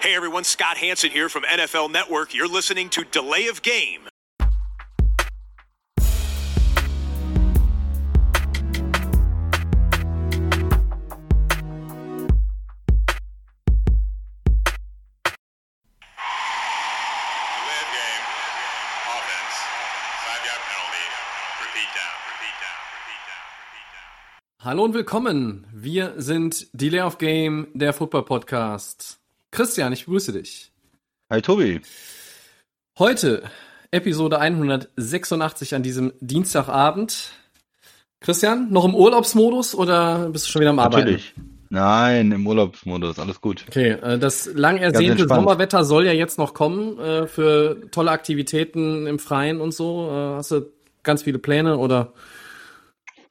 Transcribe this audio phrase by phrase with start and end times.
[0.00, 2.32] Hey everyone, Scott Hanson here from NFL Network.
[2.34, 4.08] You're listening to Delay of Game.
[16.48, 18.24] Delay of game.
[19.14, 19.56] Offense.
[20.24, 21.06] Five yard penalty.
[21.64, 22.14] Repeat down.
[22.32, 22.78] Repeat down.
[22.96, 23.44] Repeat down.
[23.66, 24.64] Repeat down.
[24.64, 25.66] Hallo und willkommen.
[25.72, 29.18] Wir sind Delay of Game, der Football Podcast.
[29.58, 30.70] Christian, ich begrüße dich.
[31.32, 31.80] Hi Tobi.
[32.96, 33.42] Heute
[33.90, 37.32] Episode 186 an diesem Dienstagabend.
[38.20, 41.06] Christian, noch im Urlaubsmodus oder bist du schon wieder am Arbeiten?
[41.06, 41.34] Natürlich.
[41.70, 43.64] Nein, im Urlaubsmodus, alles gut.
[43.66, 45.26] Okay, äh, das lang ersehnte.
[45.26, 50.08] Sommerwetter soll ja jetzt noch kommen äh, für tolle Aktivitäten im Freien und so.
[50.08, 50.70] Äh, Hast du
[51.02, 52.12] ganz viele Pläne oder?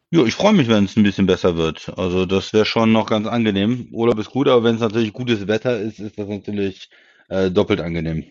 [0.10, 1.92] Ja, ich freue mich, wenn es ein bisschen besser wird.
[1.98, 3.90] Also das wäre schon noch ganz angenehm.
[3.92, 6.90] Urlaub ist gut, aber wenn es natürlich gutes Wetter ist, ist das natürlich
[7.28, 8.24] äh, doppelt angenehm.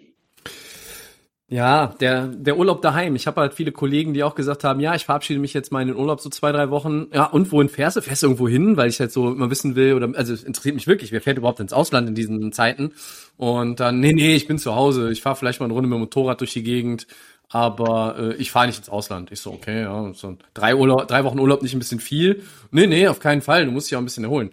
[1.49, 3.15] Ja, der, der Urlaub daheim.
[3.15, 5.81] Ich habe halt viele Kollegen, die auch gesagt haben, ja, ich verabschiede mich jetzt mal
[5.81, 7.07] in den Urlaub so zwei, drei Wochen.
[7.13, 8.01] Ja, und wohin fährst du?
[8.01, 8.77] Fährst du irgendwo hin?
[8.77, 11.39] Weil ich halt so immer wissen will, oder also es interessiert mich wirklich, wer fährt
[11.39, 12.95] überhaupt ins Ausland in diesen Zeiten?
[13.37, 15.13] Und dann, nee, nee, ich bin zu Hause.
[15.13, 17.07] Ich fahre vielleicht mal eine Runde mit dem Motorrad durch die Gegend,
[17.49, 19.31] aber äh, ich fahre nicht ins Ausland.
[19.33, 22.43] Ich so, okay, ja, so drei, Urlaub, drei Wochen Urlaub nicht ein bisschen viel?
[22.71, 23.65] Nee, nee, auf keinen Fall.
[23.67, 24.51] Du musst dich auch ein bisschen erholen.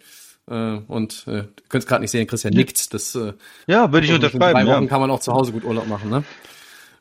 [0.50, 2.94] Äh, und äh, du könntest gerade nicht sehen, Christian nickt.
[2.94, 3.34] Das äh,
[3.68, 4.54] Ja, würde ich in unterschreiben.
[4.54, 4.90] drei Wochen Ja.
[4.90, 6.24] kann man auch zu Hause gut Urlaub machen, ne?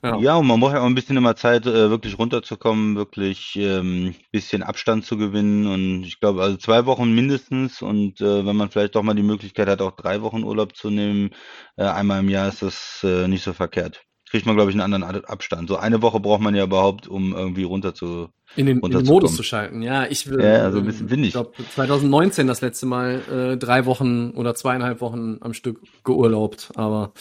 [0.02, 4.14] ja, und man braucht ja auch ein bisschen immer Zeit, äh, wirklich runterzukommen, wirklich ähm,
[4.32, 5.66] bisschen Abstand zu gewinnen.
[5.66, 7.82] Und ich glaube, also zwei Wochen mindestens.
[7.82, 10.90] Und äh, wenn man vielleicht doch mal die Möglichkeit hat, auch drei Wochen Urlaub zu
[10.90, 11.30] nehmen,
[11.76, 14.02] äh, einmal im Jahr, ist das äh, nicht so verkehrt.
[14.32, 15.68] Kriegt man, glaube ich, einen anderen Abstand.
[15.68, 18.30] So eine Woche braucht man ja überhaupt, um irgendwie runter zu.
[18.56, 19.04] in den, in den.
[19.04, 19.82] Modus zu schalten.
[19.82, 20.42] Ja, ich will.
[20.42, 21.28] Ja, also ein bisschen windig.
[21.28, 26.70] Ich glaube, 2019 das letzte Mal äh, drei Wochen oder zweieinhalb Wochen am Stück geurlaubt,
[26.76, 27.12] aber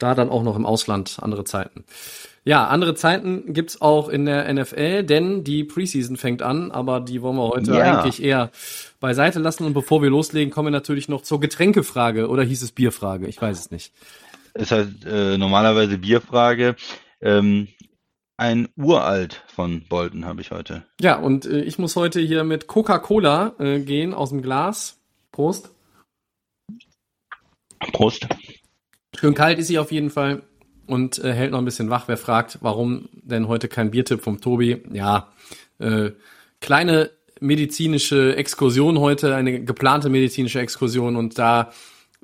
[0.00, 1.84] da dann auch noch im Ausland andere Zeiten.
[2.44, 7.22] Ja, andere Zeiten gibt's auch in der NFL, denn die Preseason fängt an, aber die
[7.22, 8.00] wollen wir heute Ja.
[8.00, 8.50] eigentlich eher
[9.00, 9.64] beiseite lassen.
[9.64, 13.26] Und bevor wir loslegen, kommen wir natürlich noch zur Getränkefrage oder hieß es Bierfrage?
[13.26, 13.92] Ich weiß es nicht.
[14.56, 16.76] Ist halt äh, normalerweise Bierfrage.
[17.20, 17.68] Ähm,
[18.38, 20.84] ein Uralt von Bolton habe ich heute.
[21.00, 24.98] Ja, und äh, ich muss heute hier mit Coca-Cola äh, gehen aus dem Glas.
[25.32, 25.70] Prost.
[27.92, 28.26] Prost.
[29.18, 30.42] Schön kalt ist sie auf jeden Fall
[30.86, 32.08] und äh, hält noch ein bisschen wach.
[32.08, 34.82] Wer fragt, warum denn heute kein Biertipp vom Tobi?
[34.92, 35.32] Ja,
[35.78, 36.10] äh,
[36.60, 41.72] kleine medizinische Exkursion heute, eine geplante medizinische Exkursion und da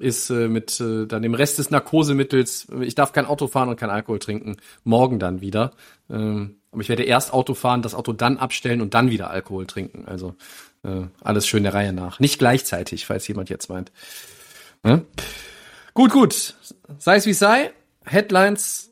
[0.03, 3.77] ist äh, mit äh, dann dem Rest des Narkosemittels, ich darf kein Auto fahren und
[3.79, 5.73] kein Alkohol trinken, morgen dann wieder.
[6.11, 9.67] Ähm, aber ich werde erst Auto fahren, das Auto dann abstellen und dann wieder Alkohol
[9.67, 10.05] trinken.
[10.07, 10.35] Also
[10.85, 12.19] äh, alles schön der Reihe nach.
[12.19, 13.93] Nicht gleichzeitig, falls jemand jetzt meint.
[14.83, 15.05] Ne?
[15.95, 16.55] Gut, gut.
[16.99, 17.73] Sei es wie sei.
[18.05, 18.91] Headlines.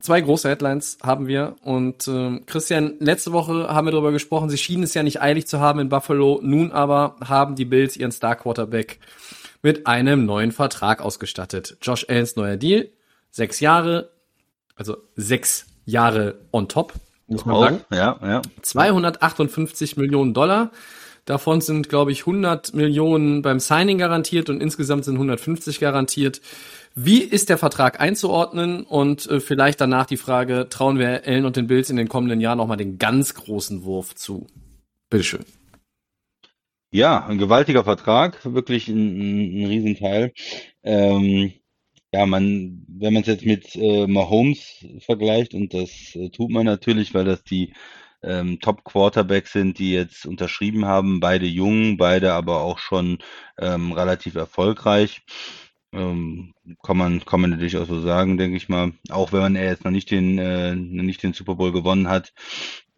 [0.00, 1.56] Zwei große Headlines haben wir.
[1.62, 5.46] Und ähm, Christian, letzte Woche haben wir darüber gesprochen, sie schienen es ja nicht eilig
[5.46, 6.40] zu haben in Buffalo.
[6.42, 8.98] Nun aber haben die Bills ihren Star Quarterback
[9.62, 11.76] mit einem neuen Vertrag ausgestattet.
[11.80, 12.88] Josh Allens neuer Deal.
[13.30, 14.10] Sechs Jahre.
[14.74, 16.94] Also sechs Jahre on top,
[17.26, 17.80] muss man Auch, sagen.
[17.90, 18.42] ja, ja.
[18.62, 20.72] 258 Millionen Dollar.
[21.24, 26.40] Davon sind, glaube ich, 100 Millionen beim Signing garantiert und insgesamt sind 150 garantiert.
[26.94, 28.82] Wie ist der Vertrag einzuordnen?
[28.82, 32.40] Und äh, vielleicht danach die Frage, trauen wir Allen und den Bills in den kommenden
[32.40, 34.46] Jahren nochmal den ganz großen Wurf zu?
[35.10, 35.44] Bitteschön.
[36.94, 40.32] Ja, ein gewaltiger Vertrag, wirklich ein, ein, ein Riesenteil.
[40.82, 41.52] Ähm,
[42.12, 46.66] ja, man, wenn man es jetzt mit äh, Mahomes vergleicht, und das äh, tut man
[46.66, 47.72] natürlich, weil das die
[48.22, 53.18] ähm, Top-Quarterbacks sind, die jetzt unterschrieben haben, beide jung, beide aber auch schon
[53.58, 55.22] ähm, relativ erfolgreich.
[55.94, 58.92] Ähm, kann man, kann man natürlich auch so sagen, denke ich mal.
[59.10, 62.32] Auch wenn er jetzt noch nicht den, äh, nicht den Super Bowl gewonnen hat.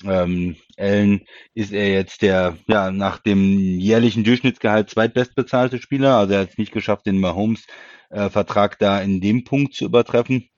[0.05, 1.23] Ähm, Allen
[1.55, 6.17] ist er jetzt der, ja, nach dem jährlichen Durchschnittsgehalt zweitbestbezahlte Spieler.
[6.17, 10.49] Also er hat es nicht geschafft, den Mahomes-Vertrag da in dem Punkt zu übertreffen.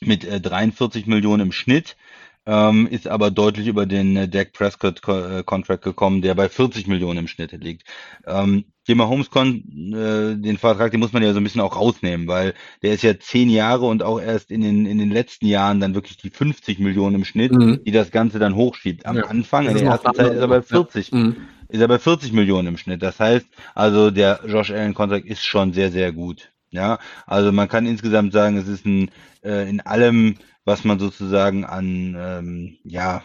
[0.00, 1.96] Mit äh, 43 Millionen im Schnitt.
[2.46, 6.86] Ähm, ist aber deutlich über den äh, Dak Prescott Co äh, gekommen, der bei 40
[6.86, 7.88] Millionen im Schnitt liegt.
[8.26, 12.26] Ähm, Thema Holmes äh, den Vertrag, den muss man ja so ein bisschen auch rausnehmen,
[12.26, 15.80] weil der ist ja zehn Jahre und auch erst in den in den letzten Jahren
[15.80, 17.80] dann wirklich die 50 Millionen im Schnitt, Mhm.
[17.84, 19.06] die das Ganze dann hochschiebt.
[19.06, 19.24] Am Ja.
[19.24, 20.62] Anfang, in der ersten Zeit, ist er bei ja.
[20.62, 21.36] 40 Mhm.
[21.68, 23.02] ist er bei 40 Millionen im Schnitt.
[23.02, 26.52] Das heißt, also der Josh Allen Contract ist schon sehr, sehr gut.
[26.70, 29.10] Ja, also man kann insgesamt sagen, es ist ein
[29.42, 33.22] äh, in allem, was man sozusagen an ähm, ja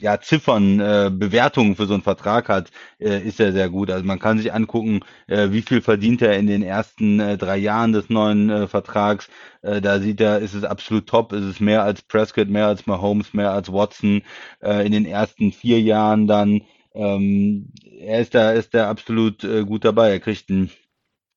[0.00, 3.90] ja, Ziffern, äh, Bewertungen für so einen Vertrag hat, äh, ist er sehr gut.
[3.90, 7.56] Also man kann sich angucken, äh, wie viel verdient er in den ersten äh, drei
[7.58, 9.28] Jahren des neuen äh, Vertrags.
[9.62, 12.86] Äh, da sieht er, ist es absolut top, ist es mehr als Prescott, mehr als
[12.86, 14.22] Mahomes, mehr als Watson
[14.62, 16.62] äh, in den ersten vier Jahren dann.
[16.94, 20.10] Ähm, er ist da, ist da absolut äh, gut dabei.
[20.10, 20.70] Er kriegt einen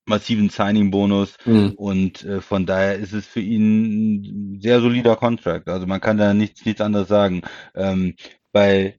[0.05, 1.77] massiven Signing-Bonus Mhm.
[1.77, 5.69] und äh, von daher ist es für ihn ein sehr solider Contract.
[5.69, 7.41] Also man kann da nichts, nichts anderes sagen.
[7.75, 8.15] Ähm,
[8.53, 8.97] bei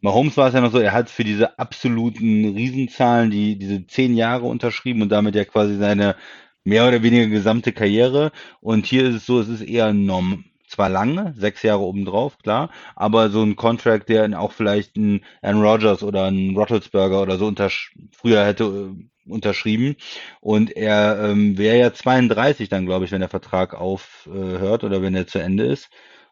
[0.00, 4.14] Mahomes war es ja noch so, er hat für diese absoluten Riesenzahlen die diese zehn
[4.16, 6.16] Jahre unterschrieben und damit ja quasi seine
[6.64, 8.32] mehr oder weniger gesamte Karriere.
[8.60, 12.70] Und hier ist es so, es ist eher norm, zwar lange, sechs Jahre obendrauf, klar,
[12.96, 17.46] aber so ein Contract, der auch vielleicht ein Aaron Rodgers oder ein Roethlisberger oder so
[17.46, 18.64] untersch früher hätte
[18.96, 19.96] äh, unterschrieben.
[20.40, 25.14] Und er ähm, wäre ja 32 dann, glaube ich, wenn der Vertrag aufhört oder wenn
[25.14, 25.88] er zu Ende ist.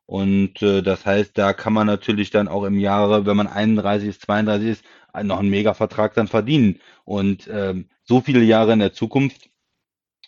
[0.06, 4.08] Und äh, das heißt, da kann man natürlich dann auch im Jahre, wenn man 31
[4.08, 4.84] ist, 32 ist,
[5.22, 6.80] noch einen Mega-Vertrag dann verdienen.
[7.04, 9.50] Und ähm, so viele Jahre in der Zukunft,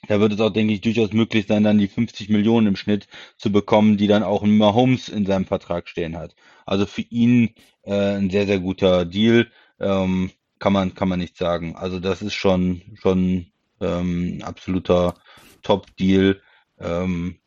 [0.09, 3.09] da wird es auch, denke ich, durchaus möglich sein, dann die 50 Millionen im Schnitt
[3.37, 6.35] zu bekommen, die dann auch Mahomes in seinem Vertrag stehen hat.
[6.65, 9.51] Also für ihn äh, ein sehr, sehr guter Deal.
[9.81, 11.77] Ähm, kann man, kann man nicht sagen.
[11.77, 13.47] Also das ist schon, schon
[13.81, 15.15] ähm, absoluter
[15.63, 16.41] Top-Deal.
[16.79, 17.39] Ähm,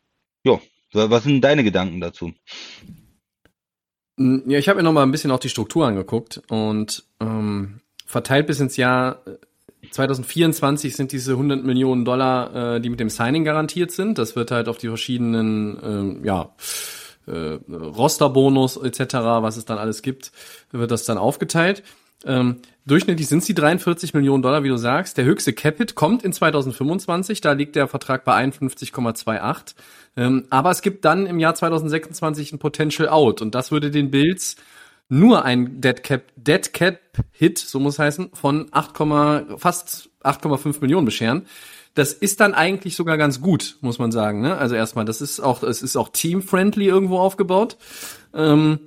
[0.44, 0.60] ja,
[0.92, 2.32] was sind deine Gedanken dazu?
[4.18, 8.46] Ja, ich habe mir noch mal ein bisschen auch die Struktur angeguckt und ähm, verteilt
[8.46, 9.22] bis ins Jahr
[9.90, 14.18] 2024 sind diese 100 Millionen Dollar, äh, die mit dem Signing garantiert sind.
[14.18, 16.54] Das wird halt auf die verschiedenen, äh, ja,
[17.26, 20.32] äh, Rosterbonus etc., was es dann alles gibt,
[20.70, 21.82] wird das dann aufgeteilt.
[22.24, 25.16] Ähm, durchschnittlich sind sie 43 Millionen Dollar, wie du sagst.
[25.18, 29.74] Der höchste Capit kommt in 2025, da liegt der Vertrag bei 51,28.
[30.16, 34.10] Ähm, aber es gibt dann im Jahr 2026 ein Potential Out und das würde den
[34.10, 34.56] Bills
[35.10, 37.00] nur ein Dead Cap, Dead Cap
[37.32, 38.96] Hit, so muss es heißen, von 8,
[39.58, 41.46] fast 8,5 Millionen bescheren.
[41.94, 44.40] Das ist dann eigentlich sogar ganz gut, muss man sagen.
[44.40, 44.56] Ne?
[44.56, 47.76] Also erstmal, das ist auch, es ist auch team-friendly irgendwo aufgebaut.
[48.32, 48.78] Ähm,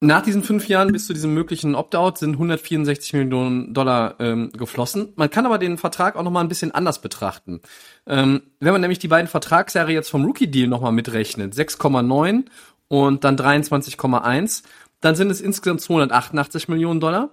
[0.00, 5.12] nach diesen fünf Jahren bis zu diesem möglichen Opt-out sind 164 Millionen Dollar ähm, geflossen.
[5.16, 7.60] Man kann aber den Vertrag auch noch mal ein bisschen anders betrachten.
[8.06, 12.44] Ähm, wenn man nämlich die beiden Vertragsjahre jetzt vom Rookie-Deal noch mal mitrechnet, 6,9
[12.86, 14.62] und dann 23,1,
[15.00, 17.30] dann sind es insgesamt 288 Millionen Dollar.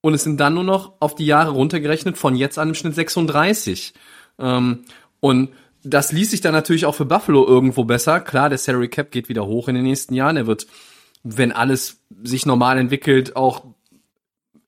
[0.00, 2.94] Und es sind dann nur noch auf die Jahre runtergerechnet von jetzt an im Schnitt
[2.94, 3.92] 36.
[4.38, 4.84] Ähm,
[5.18, 5.50] und
[5.82, 8.20] das ließ sich dann natürlich auch für Buffalo irgendwo besser.
[8.20, 10.36] Klar, der Salary Cap geht wieder hoch in den nächsten Jahren.
[10.36, 10.66] Er wird
[11.24, 13.64] wenn alles sich normal entwickelt, auch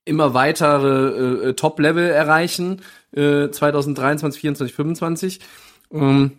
[0.04, 2.82] immer weitere äh, Top-Level erreichen,
[3.12, 5.40] äh, 2023, 24, 25.
[5.92, 6.32] Ähm,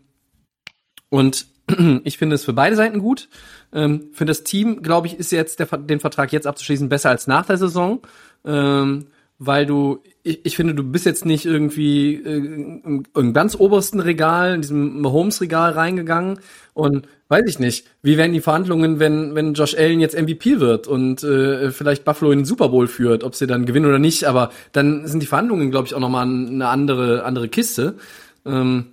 [1.10, 1.48] und
[2.04, 3.30] ich finde es für beide Seiten gut.
[3.74, 7.28] Ähm, für das Team, glaube ich, ist jetzt der, den Vertrag jetzt abzuschließen besser als
[7.28, 8.02] nach der Saison.
[8.46, 9.08] Ähm,
[9.40, 14.00] weil du, ich, ich finde, du bist jetzt nicht irgendwie äh, im, im ganz obersten
[14.00, 16.40] Regal, in diesem Mahomes-Regal reingegangen
[16.74, 20.88] und weiß ich nicht, wie werden die Verhandlungen, wenn, wenn Josh Allen jetzt MVP wird
[20.88, 24.26] und äh, vielleicht Buffalo in den Super Bowl führt, ob sie dann gewinnen oder nicht,
[24.26, 27.98] aber dann sind die Verhandlungen, glaube ich, auch nochmal eine andere, andere Kiste.
[28.46, 28.88] Ähm,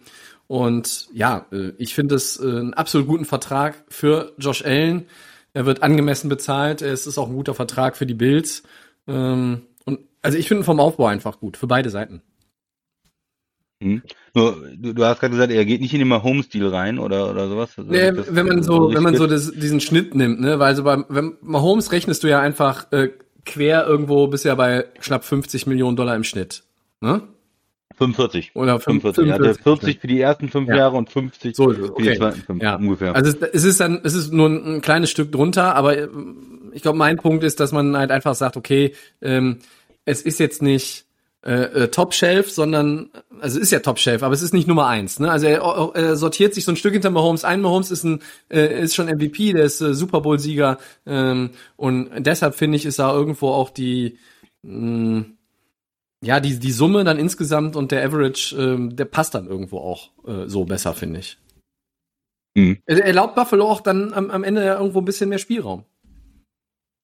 [0.46, 5.06] und ja, äh, ich finde es äh, einen absolut guten Vertrag für Josh Allen.
[5.54, 8.64] Er wird angemessen bezahlt, es ist auch ein guter Vertrag für die Bills.
[9.06, 9.62] Ähm,
[10.24, 12.22] also ich finde vom Aufbau einfach gut, für beide Seiten.
[13.80, 14.02] Hm.
[14.34, 17.48] Nur, du, du hast gerade gesagt, er geht nicht in den Mahomes-Deal rein oder, oder
[17.48, 17.74] sowas.
[17.76, 20.84] Also nee, wenn man so, wenn man so das, diesen Schnitt nimmt, ne, weil so
[20.84, 23.10] beim wenn Mahomes rechnest du ja einfach äh,
[23.44, 26.64] quer irgendwo bist ja bei knapp 50 Millionen Dollar im Schnitt.
[27.00, 27.22] Ne?
[27.96, 28.52] 45.
[28.54, 29.24] Oder 45.
[29.24, 29.28] 45.
[29.28, 30.76] Er hatte 40 für die ersten fünf ja.
[30.76, 31.92] Jahre und 50 so, okay.
[31.96, 32.76] für die zweiten fünf ja.
[32.76, 33.14] ungefähr.
[33.14, 36.08] Also es, ist dann, es ist nur ein, ein kleines Stück drunter, aber
[36.72, 39.58] ich glaube, mein Punkt ist, dass man halt einfach sagt, okay, ähm,
[40.04, 41.06] es ist jetzt nicht
[41.44, 44.66] äh, äh, Top Shelf, sondern also es ist ja Top Shelf, aber es ist nicht
[44.66, 45.20] Nummer eins.
[45.20, 45.30] Ne?
[45.30, 45.60] Also er,
[45.94, 47.60] er sortiert sich so ein Stück hinter Mahomes ein.
[47.60, 48.20] Mahomes ist ein
[48.50, 52.86] äh, ist schon MVP, der ist äh, Super Bowl Sieger ähm, und deshalb finde ich
[52.86, 54.18] ist da irgendwo auch die
[54.62, 55.26] mh,
[56.22, 60.12] ja die die Summe dann insgesamt und der Average ähm, der passt dann irgendwo auch
[60.26, 61.36] äh, so besser finde ich.
[62.54, 62.78] Mhm.
[62.86, 65.84] Er erlaubt Buffalo auch dann am, am Ende ja irgendwo ein bisschen mehr Spielraum.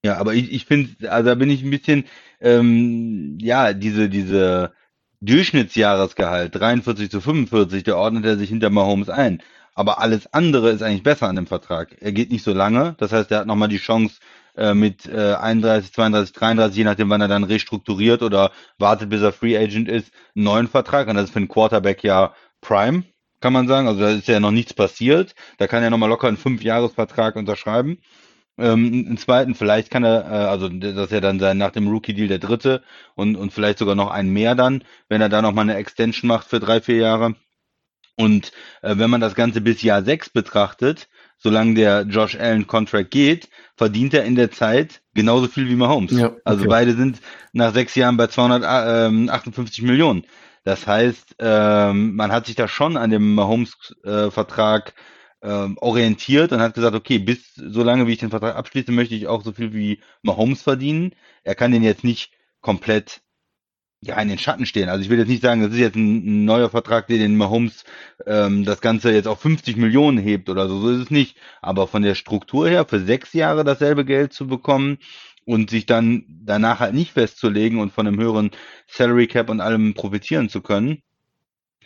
[0.04, 2.04] Ja, aber ich, ich finde, also da bin ich ein bisschen,
[2.40, 4.73] ähm, ja, diese, diese
[5.20, 9.42] Durchschnittsjahresgehalt, 43 zu 45, da ordnet er sich hinter Mahomes ein.
[9.75, 11.97] Aber alles andere ist eigentlich besser an dem Vertrag.
[12.00, 14.16] Er geht nicht so lange, das heißt, er hat nochmal die Chance,
[14.56, 19.23] äh, mit äh, 31, 32, 33, je nachdem, wann er dann restrukturiert oder wartet, bis
[19.23, 21.09] er Free Agent ist, einen neuen Vertrag.
[21.09, 23.04] Und das ist für einen Quarterback ja Prime,
[23.40, 23.87] kann man sagen.
[23.88, 25.35] Also da ist ja noch nichts passiert.
[25.59, 27.99] Da kann er nochmal locker einen Fünf-Jahres-Vertrag unterschreiben.
[28.61, 31.88] Ähm, einen zweiten, vielleicht kann er, äh, also das ist ja dann sein nach dem
[31.88, 32.83] Rookie-Deal der dritte
[33.14, 36.49] und, und vielleicht sogar noch einen mehr dann, wenn er da nochmal eine Extension macht
[36.49, 37.35] für drei, vier Jahre.
[38.17, 38.52] Und
[38.83, 43.49] äh, wenn man das Ganze bis Jahr sechs betrachtet, solange der Josh Allen Contract geht,
[43.76, 46.12] verdient er in der Zeit genauso viel wie Mahomes.
[46.12, 46.40] Ja, okay.
[46.45, 47.21] Also beide sind
[47.52, 50.26] nach sechs Jahren bei 258 Millionen.
[50.64, 54.93] Das heißt, ähm, man hat sich da schon an dem Mahomes-Vertrag äh,
[55.42, 59.14] ähm, orientiert und hat gesagt, okay, bis so lange wie ich den Vertrag abschließe, möchte
[59.14, 61.14] ich auch so viel wie Mahomes verdienen.
[61.44, 63.23] Er kann den jetzt nicht komplett
[64.02, 64.88] ja, in den Schatten stehen.
[64.88, 67.37] Also ich will jetzt nicht sagen, das ist jetzt ein, ein neuer Vertrag, der den
[67.37, 67.85] Mahomes
[68.26, 70.80] ähm, das Ganze jetzt auf 50 Millionen hebt oder so.
[70.80, 71.37] So ist es nicht.
[71.61, 74.99] Aber von der Struktur her, für sechs Jahre dasselbe Geld zu bekommen
[75.44, 78.50] und sich dann danach halt nicht festzulegen und von einem höheren
[78.87, 81.02] Salary Cap und allem profitieren zu können,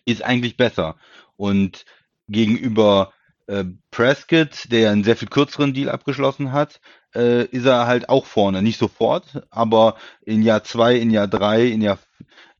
[0.05, 0.97] ist eigentlich besser.
[1.37, 1.85] Und
[2.29, 3.13] gegenüber
[3.47, 6.81] äh, Prescott, der einen sehr viel kürzeren Deal abgeschlossen hat,
[7.15, 8.63] äh, ist er halt auch vorne.
[8.63, 11.99] Nicht sofort, aber in Jahr zwei, in Jahr drei, in Jahr,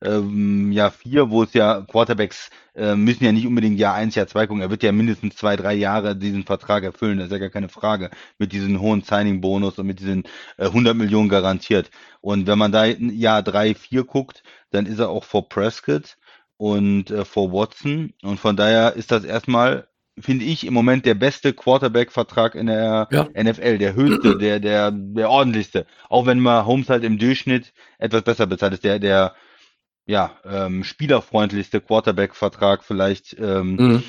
[0.01, 4.27] ähm, Jahr vier, wo es ja Quarterbacks äh, müssen ja nicht unbedingt Jahr eins, Jahr
[4.27, 4.61] zwei gucken.
[4.61, 7.17] Er wird ja mindestens zwei, drei Jahre diesen Vertrag erfüllen.
[7.17, 8.11] Das ist ja gar keine Frage.
[8.37, 10.23] Mit diesem hohen Signing-Bonus und mit diesen
[10.57, 11.89] äh, 100 Millionen garantiert.
[12.21, 16.17] Und wenn man da Jahr drei, vier guckt, dann ist er auch vor Prescott
[16.57, 18.13] und äh, vor Watson.
[18.21, 23.07] Und von daher ist das erstmal finde ich, im Moment der beste Quarterback-Vertrag in der
[23.11, 23.27] ja.
[23.35, 25.85] NFL, der höchste, der, der, der ordentlichste.
[26.09, 29.35] Auch wenn man Holmes halt im Durchschnitt etwas besser bezahlt ist, der, der,
[30.05, 34.03] ja, ähm, spielerfreundlichste Quarterback-Vertrag vielleicht, ähm, mhm.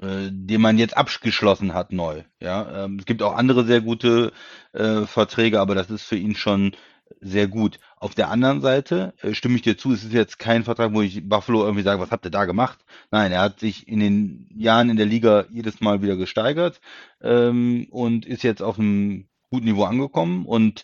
[0.00, 2.22] äh, den man jetzt abgeschlossen hat neu.
[2.40, 4.32] Ja, ähm, es gibt auch andere sehr gute
[4.72, 6.72] äh, Verträge, aber das ist für ihn schon
[7.20, 7.78] sehr gut.
[7.96, 11.02] Auf der anderen Seite äh, stimme ich dir zu, es ist jetzt kein Vertrag, wo
[11.02, 12.78] ich Buffalo irgendwie sage, was habt ihr da gemacht?
[13.10, 16.80] Nein, er hat sich in den Jahren in der Liga jedes Mal wieder gesteigert
[17.20, 20.82] ähm, und ist jetzt auf einem guten Niveau angekommen und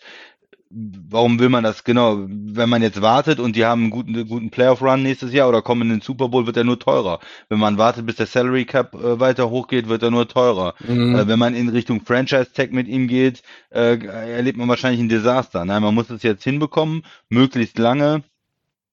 [0.71, 2.25] warum will man das genau?
[2.27, 5.83] Wenn man jetzt wartet und die haben einen guten, guten Playoff-Run nächstes Jahr oder kommen
[5.83, 7.19] in den Super Bowl, wird er nur teurer.
[7.49, 10.75] Wenn man wartet, bis der Salary Cap äh, weiter hochgeht, wird er nur teurer.
[10.87, 11.15] Mhm.
[11.15, 15.65] Äh, wenn man in Richtung Franchise-Tag mit ihm geht, äh, erlebt man wahrscheinlich ein Desaster.
[15.65, 18.23] Nein, man muss es jetzt hinbekommen, möglichst lange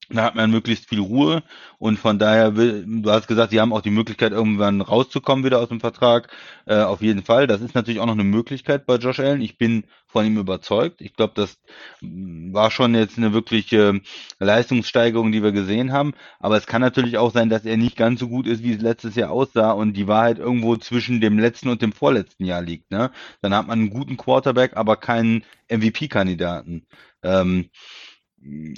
[0.09, 1.43] da hat man möglichst viel Ruhe
[1.79, 5.69] und von daher du hast gesagt, sie haben auch die Möglichkeit, irgendwann rauszukommen wieder aus
[5.69, 6.29] dem Vertrag.
[6.65, 7.47] Äh, auf jeden Fall.
[7.47, 9.41] Das ist natürlich auch noch eine Möglichkeit bei Josh Allen.
[9.41, 11.01] Ich bin von ihm überzeugt.
[11.01, 11.59] Ich glaube, das
[12.01, 14.01] war schon jetzt eine wirkliche
[14.39, 16.13] Leistungssteigerung, die wir gesehen haben.
[16.39, 18.81] Aber es kann natürlich auch sein, dass er nicht ganz so gut ist, wie es
[18.81, 22.91] letztes Jahr aussah und die Wahrheit irgendwo zwischen dem letzten und dem vorletzten Jahr liegt.
[22.91, 23.11] Ne?
[23.41, 26.87] Dann hat man einen guten Quarterback, aber keinen MVP-Kandidaten.
[27.23, 27.69] Ähm,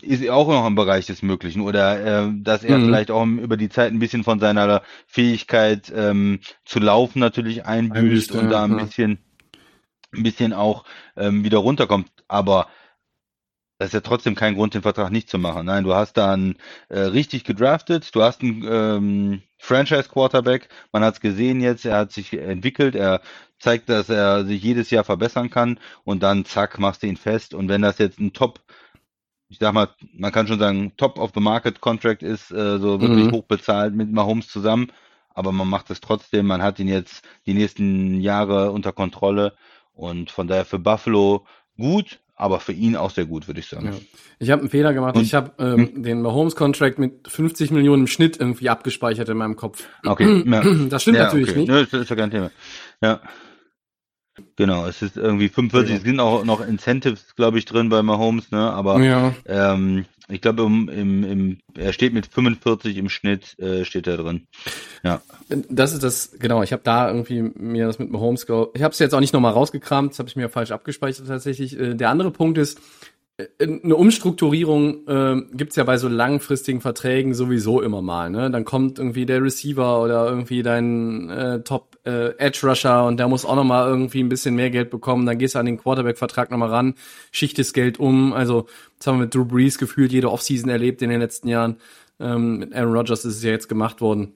[0.01, 2.85] ist auch noch im Bereich des Möglichen oder äh, dass er mhm.
[2.85, 8.31] vielleicht auch über die Zeit ein bisschen von seiner Fähigkeit ähm, zu laufen natürlich einbüßt
[8.33, 8.83] und da ein ja.
[8.83, 9.19] bisschen
[10.11, 10.85] ein bisschen auch
[11.15, 12.09] ähm, wieder runterkommt.
[12.27, 12.67] Aber
[13.77, 15.65] das ist ja trotzdem kein Grund, den Vertrag nicht zu machen.
[15.65, 16.55] Nein, du hast dann
[16.89, 22.11] äh, richtig gedraftet, du hast einen ähm, Franchise-Quarterback, man hat es gesehen jetzt, er hat
[22.11, 23.21] sich entwickelt, er
[23.57, 27.53] zeigt, dass er sich jedes Jahr verbessern kann und dann zack, machst du ihn fest.
[27.53, 28.59] Und wenn das jetzt ein Top
[29.49, 33.01] ich sag mal, man kann schon sagen, Top of the Market Contract ist äh, so
[33.01, 33.31] wirklich mhm.
[33.31, 34.91] hoch bezahlt mit Mahomes zusammen,
[35.33, 39.53] aber man macht es trotzdem, man hat ihn jetzt die nächsten Jahre unter Kontrolle
[39.93, 41.45] und von daher für Buffalo
[41.77, 43.87] gut, aber für ihn auch sehr gut, würde ich sagen.
[43.87, 43.93] Ja.
[44.37, 45.15] Ich habe einen Fehler gemacht.
[45.15, 46.03] Und, ich habe ähm, hm?
[46.03, 49.83] den Mahomes-Contract mit 50 Millionen im Schnitt irgendwie abgespeichert in meinem Kopf.
[50.05, 50.43] Okay.
[50.45, 50.63] Ja.
[50.89, 51.59] Das stimmt ja, natürlich okay.
[51.59, 51.69] nicht.
[51.69, 52.51] Nö, das ist ja kein Thema.
[53.01, 53.19] Ja.
[54.55, 58.51] Genau, es ist irgendwie 45, es sind auch noch Incentives, glaube ich, drin bei Mahomes,
[58.51, 58.71] ne?
[58.71, 59.33] Aber ja.
[59.45, 64.17] ähm, ich glaube, im, im, im, er steht mit 45 im Schnitt, äh, steht er
[64.17, 64.47] drin.
[65.03, 65.21] Ja.
[65.69, 68.49] Das ist das, genau, ich habe da irgendwie mir das mit Mahomes, ich
[68.83, 71.79] habe es jetzt auch nicht nochmal rausgekramt, das habe ich mir falsch abgespeichert tatsächlich.
[71.79, 72.79] Äh, der andere Punkt ist,
[73.61, 78.29] eine Umstrukturierung äh, gibt's ja bei so langfristigen Verträgen sowieso immer mal.
[78.29, 78.51] Ne?
[78.51, 83.27] Dann kommt irgendwie der Receiver oder irgendwie dein äh, Top äh, Edge Rusher und der
[83.27, 85.25] muss auch noch mal irgendwie ein bisschen mehr Geld bekommen.
[85.25, 86.95] Dann gehst du an den Quarterback-Vertrag noch mal ran,
[87.31, 88.33] schichtest Geld um.
[88.33, 88.67] Also
[88.97, 91.77] das haben wir mit Drew Brees gefühlt jede Offseason erlebt in den letzten Jahren.
[92.19, 94.33] Ähm, mit Aaron Rodgers ist es ja jetzt gemacht worden.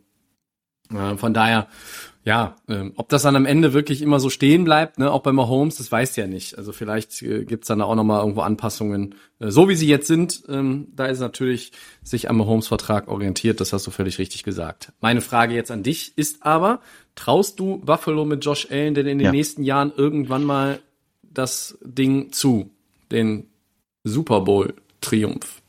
[0.94, 1.68] Äh, von daher
[2.26, 5.34] ja, ähm, ob das dann am Ende wirklich immer so stehen bleibt, ne, auch bei
[5.34, 6.58] Mahomes, das weiß ja nicht.
[6.58, 9.16] Also vielleicht äh, gibt's dann auch nochmal irgendwo Anpassungen.
[9.40, 13.74] Äh, so wie sie jetzt sind, ähm, da ist natürlich sich am Mahomes-Vertrag orientiert, das
[13.74, 14.94] hast du völlig richtig gesagt.
[15.02, 16.80] Meine Frage jetzt an dich ist aber,
[17.16, 19.32] traust du Buffalo mit Josh Allen denn in den ja.
[19.32, 20.80] nächsten Jahren irgendwann mal
[21.24, 22.72] das Ding zu,
[23.12, 23.48] den
[24.06, 25.62] Super Bowl-Triumph?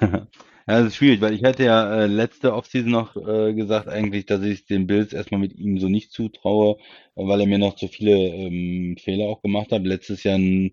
[0.68, 4.26] Ja, das ist schwierig, weil ich hätte ja äh, letzte Offseason noch äh, gesagt eigentlich,
[4.26, 6.76] dass ich den Bills erstmal mit ihm so nicht zutraue,
[7.14, 9.84] weil er mir noch zu viele ähm, Fehler auch gemacht hat.
[9.84, 10.72] Letztes Jahr ein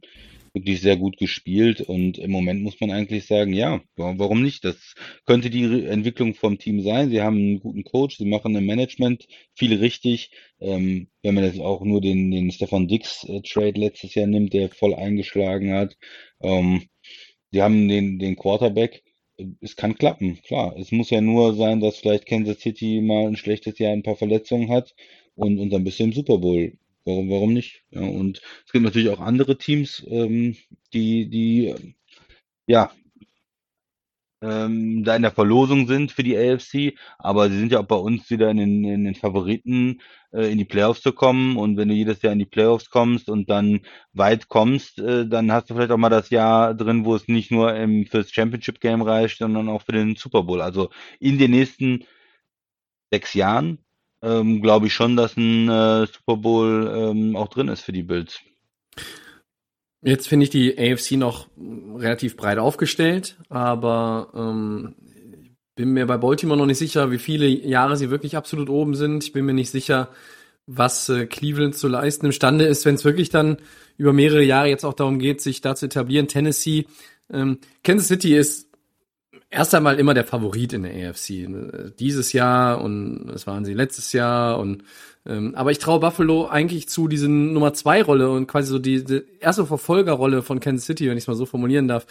[0.53, 4.63] wirklich sehr gut gespielt und im Moment muss man eigentlich sagen, ja, warum nicht?
[4.65, 4.93] Das
[5.25, 7.09] könnte die Entwicklung vom Team sein.
[7.09, 10.31] Sie haben einen guten Coach, sie machen im Management viel richtig.
[10.59, 14.53] Ähm, wenn man jetzt auch nur den, den Stefan Dix äh, Trade letztes Jahr nimmt,
[14.53, 15.95] der voll eingeschlagen hat.
[16.41, 16.83] Ähm,
[17.51, 19.03] sie haben den, den Quarterback.
[19.61, 20.75] Es kann klappen, klar.
[20.77, 24.15] Es muss ja nur sein, dass vielleicht Kansas City mal ein schlechtes Jahr ein paar
[24.15, 24.95] Verletzungen hat
[25.35, 26.73] und, und dann bist du im Super Bowl.
[27.05, 27.83] Warum, warum nicht?
[27.91, 30.55] Ja, und es gibt natürlich auch andere Teams, ähm,
[30.93, 31.75] die, die,
[32.67, 32.91] ja,
[34.43, 37.95] ähm, da in der Verlosung sind für die AFC, aber sie sind ja auch bei
[37.95, 40.01] uns wieder in den, in den Favoriten,
[40.33, 41.55] äh, in die Playoffs zu kommen.
[41.55, 43.81] Und wenn du jedes Jahr in die Playoffs kommst und dann
[44.11, 47.51] weit kommst, äh, dann hast du vielleicht auch mal das Jahr drin, wo es nicht
[47.51, 50.61] nur im, fürs Championship Game reicht, sondern auch für den Super Bowl.
[50.61, 52.03] Also in den nächsten
[53.11, 53.77] sechs Jahren
[54.21, 58.03] ähm, glaube ich schon, dass ein äh, Super Bowl ähm, auch drin ist für die
[58.03, 58.41] Bills.
[60.03, 61.47] Jetzt finde ich die AFC noch
[61.95, 64.95] relativ breit aufgestellt, aber ähm,
[65.75, 69.23] bin mir bei Baltimore noch nicht sicher, wie viele Jahre sie wirklich absolut oben sind.
[69.23, 70.09] Ich bin mir nicht sicher,
[70.67, 73.57] was äh, Cleveland zu leisten imstande ist, wenn es wirklich dann
[73.97, 76.27] über mehrere Jahre jetzt auch darum geht, sich da zu etablieren.
[76.27, 76.85] Tennessee,
[77.31, 78.67] ähm, Kansas City ist
[79.49, 81.47] erst einmal immer der Favorit in der AFC.
[81.99, 84.83] Dieses Jahr und das waren sie letztes Jahr und
[85.25, 89.03] ähm, aber ich traue Buffalo eigentlich zu diesen Nummer zwei Rolle und quasi so die,
[89.03, 92.05] die erste Verfolgerrolle von Kansas City, wenn ich es mal so formulieren darf,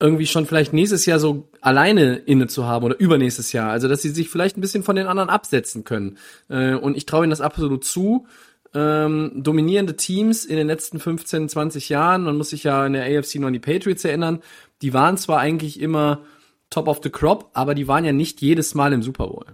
[0.00, 3.70] irgendwie schon vielleicht nächstes Jahr so alleine inne zu haben oder übernächstes Jahr.
[3.70, 6.18] Also dass sie sich vielleicht ein bisschen von den anderen absetzen können.
[6.48, 8.26] Äh, und ich traue ihnen das absolut zu.
[8.74, 13.04] Ähm, dominierende Teams in den letzten 15, 20 Jahren, man muss sich ja in der
[13.04, 14.40] AFC noch an die Patriots erinnern,
[14.80, 16.22] die waren zwar eigentlich immer
[16.70, 19.44] top of the crop, aber die waren ja nicht jedes Mal im Super Bowl.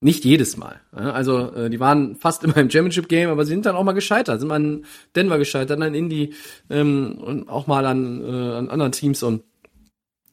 [0.00, 0.80] Nicht jedes Mal.
[0.92, 3.92] Also äh, die waren fast immer im Championship Game, aber sie sind dann auch mal
[3.92, 4.40] gescheitert.
[4.40, 4.84] Sind mal in
[5.14, 6.34] Denver gescheitert, dann in Indy
[6.70, 9.22] ähm, und auch mal an, äh, an anderen Teams.
[9.22, 9.42] Und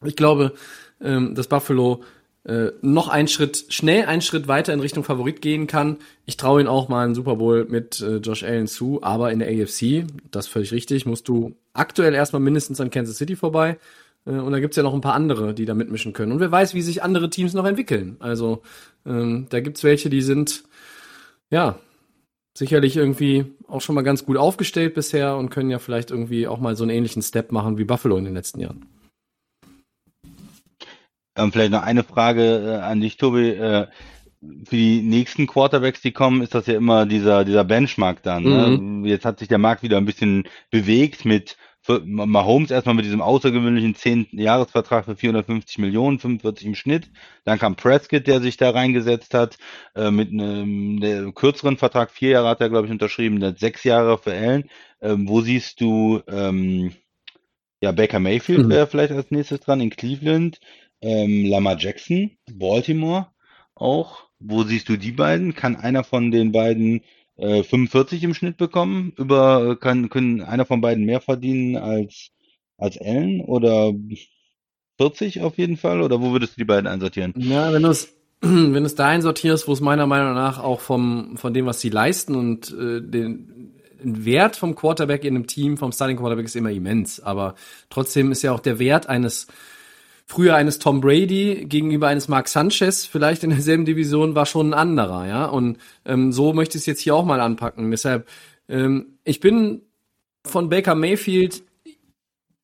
[0.04, 0.54] ich glaube,
[1.02, 2.04] ähm, dass Buffalo
[2.46, 5.98] äh, noch einen Schritt, schnell einen Schritt weiter in Richtung Favorit gehen kann.
[6.26, 9.40] Ich traue ihnen auch mal einen Super Bowl mit äh, Josh Allen zu, aber in
[9.40, 13.78] der AFC, das ist völlig richtig, musst du aktuell erstmal mindestens an Kansas City vorbei.
[14.26, 16.32] Äh, und da gibt's ja noch ein paar andere, die da mitmischen können.
[16.32, 18.18] Und wer weiß, wie sich andere Teams noch entwickeln.
[18.20, 18.62] Also
[19.06, 20.64] ähm, da gibt's welche, die sind
[21.50, 21.80] ja
[22.56, 26.60] sicherlich irgendwie auch schon mal ganz gut aufgestellt bisher und können ja vielleicht irgendwie auch
[26.60, 28.86] mal so einen ähnlichen Step machen wie Buffalo in den letzten Jahren.
[31.36, 33.50] Ähm, vielleicht noch eine Frage äh, an dich, Tobi.
[33.50, 33.88] Äh,
[34.66, 38.44] für die nächsten Quarterbacks, die kommen, ist das ja immer dieser, dieser Benchmark dann.
[38.44, 38.78] Ne?
[38.78, 39.02] Mhm.
[39.02, 39.10] Ne?
[39.10, 41.56] Jetzt hat sich der Markt wieder ein bisschen bewegt mit
[41.88, 47.12] Mahomes erstmal mit diesem außergewöhnlichen 10-Jahresvertrag für 450 Millionen, 45 im Schnitt.
[47.44, 49.58] Dann kam Prescott, der sich da reingesetzt hat,
[49.96, 53.84] äh, mit einem der kürzeren Vertrag, vier Jahre hat er, glaube ich, unterschrieben, der sechs
[53.84, 54.70] Jahre für Allen.
[55.02, 56.94] Ähm, wo siehst du, ähm,
[57.82, 58.70] ja, Baker Mayfield mhm.
[58.70, 60.60] wäre vielleicht als nächstes dran in Cleveland,
[61.02, 63.28] ähm, Lamar Jackson, Baltimore
[63.76, 64.24] auch.
[64.40, 65.56] Wo siehst du die beiden?
[65.56, 67.02] Kann einer von den beiden
[67.38, 69.14] 45 äh, im Schnitt bekommen?
[69.18, 72.30] Über äh, kann können einer von beiden mehr verdienen als
[72.78, 73.94] als Allen oder
[74.98, 76.02] 40 auf jeden Fall?
[76.02, 77.34] Oder wo würdest du die beiden einsortieren?
[77.38, 81.38] Ja, wenn du es wenn es da einsortierst, wo es meiner Meinung nach auch vom
[81.38, 85.92] von dem, was sie leisten und äh, den Wert vom Quarterback in einem Team, vom
[85.92, 87.20] Starting Quarterback ist immer immens.
[87.22, 87.56] Aber
[87.90, 89.48] trotzdem ist ja auch der Wert eines
[90.26, 94.74] früher eines Tom Brady gegenüber eines Mark Sanchez vielleicht in derselben Division war schon ein
[94.74, 95.46] anderer, ja.
[95.46, 97.92] Und ähm, so möchte ich es jetzt hier auch mal anpacken.
[97.92, 98.28] Deshalb,
[98.70, 99.82] ähm, ich bin
[100.46, 101.64] von Baker Mayfield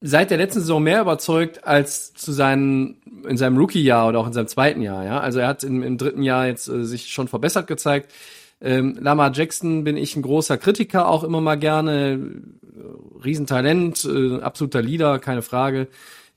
[0.01, 4.33] seit der letzten Saison mehr überzeugt als zu seinen in seinem Rookie-Jahr oder auch in
[4.33, 5.19] seinem zweiten Jahr, ja.
[5.19, 8.13] Also er hat im, im dritten Jahr jetzt äh, sich schon verbessert gezeigt.
[8.61, 12.19] Ähm, Lamar Jackson bin ich ein großer Kritiker, auch immer mal gerne.
[13.23, 15.87] Riesentalent, äh, absoluter Leader, keine Frage.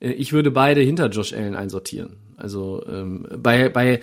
[0.02, 2.16] Äh, ich würde beide hinter Josh Allen einsortieren.
[2.36, 4.00] Also ähm, bei bei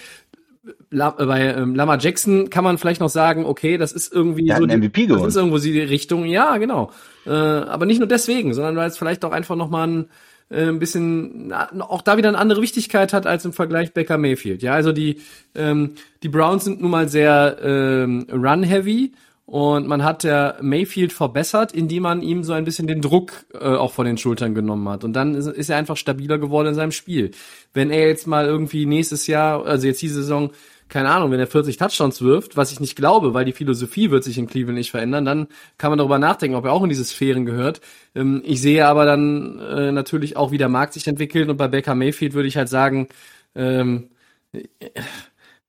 [0.91, 4.57] La, bei ähm, Lama Jackson kann man vielleicht noch sagen, okay, das ist irgendwie Der
[4.57, 6.91] so die, MVP das ist irgendwo die Richtung, ja, genau.
[7.25, 10.05] Äh, aber nicht nur deswegen, sondern weil es vielleicht auch einfach noch mal ein,
[10.49, 14.61] äh, ein bisschen auch da wieder eine andere Wichtigkeit hat als im Vergleich Becker Mayfield.
[14.61, 15.21] Ja, also die
[15.55, 19.13] ähm, die Browns sind nun mal sehr ähm, run heavy
[19.49, 23.65] und man hat der Mayfield verbessert, indem man ihm so ein bisschen den Druck äh,
[23.65, 25.03] auch von den Schultern genommen hat.
[25.03, 27.31] Und dann ist, ist, er einfach stabiler geworden in seinem Spiel.
[27.73, 30.51] Wenn er jetzt mal irgendwie nächstes Jahr, also jetzt die Saison,
[30.87, 34.23] keine Ahnung, wenn er 40 Touchdowns wirft, was ich nicht glaube, weil die Philosophie wird
[34.23, 35.47] sich in Cleveland nicht verändern, dann
[35.79, 37.81] kann man darüber nachdenken, ob er auch in diese Sphären gehört.
[38.13, 41.67] Ähm, ich sehe aber dann äh, natürlich auch, wie der Markt sich entwickelt und bei
[41.67, 43.07] Baker Mayfield würde ich halt sagen,
[43.55, 44.09] ähm,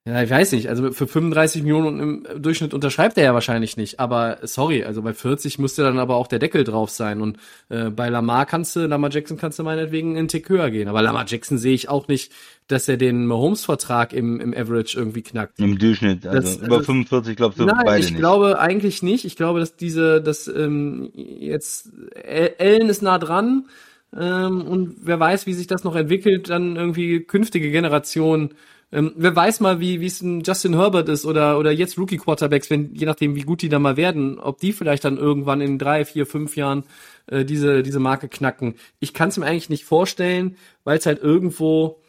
[0.06, 0.70] ja, ich weiß nicht.
[0.70, 4.00] Also für 35 Millionen im Durchschnitt unterschreibt er ja wahrscheinlich nicht.
[4.00, 7.20] Aber sorry, also bei 40 müsste dann aber auch der Deckel drauf sein.
[7.20, 7.36] Und
[7.68, 10.88] äh, bei Lamar kannst du, Lamar Jackson kannst du meinetwegen einen Tick höher gehen.
[10.88, 12.32] Aber Lamar Jackson sehe ich auch nicht,
[12.66, 15.58] dass er den Mahomes-Vertrag im, im Average irgendwie knackt.
[15.58, 19.26] Im Durchschnitt, also das, über also, 45 glaubst du nein, beide ich glaube eigentlich nicht.
[19.26, 21.90] Ich glaube, dass diese, dass ähm, jetzt
[22.24, 23.66] Ellen ist nah dran
[24.16, 28.54] ähm, und wer weiß, wie sich das noch entwickelt, dann irgendwie künftige Generationen
[28.92, 32.70] ähm, wer weiß mal, wie es ein Justin Herbert ist oder oder jetzt Rookie Quarterbacks,
[32.70, 35.78] wenn je nachdem wie gut die da mal werden, ob die vielleicht dann irgendwann in
[35.78, 36.84] drei, vier, fünf Jahren
[37.26, 38.74] äh, diese diese Marke knacken.
[38.98, 41.99] Ich kann es mir eigentlich nicht vorstellen, weil es halt irgendwo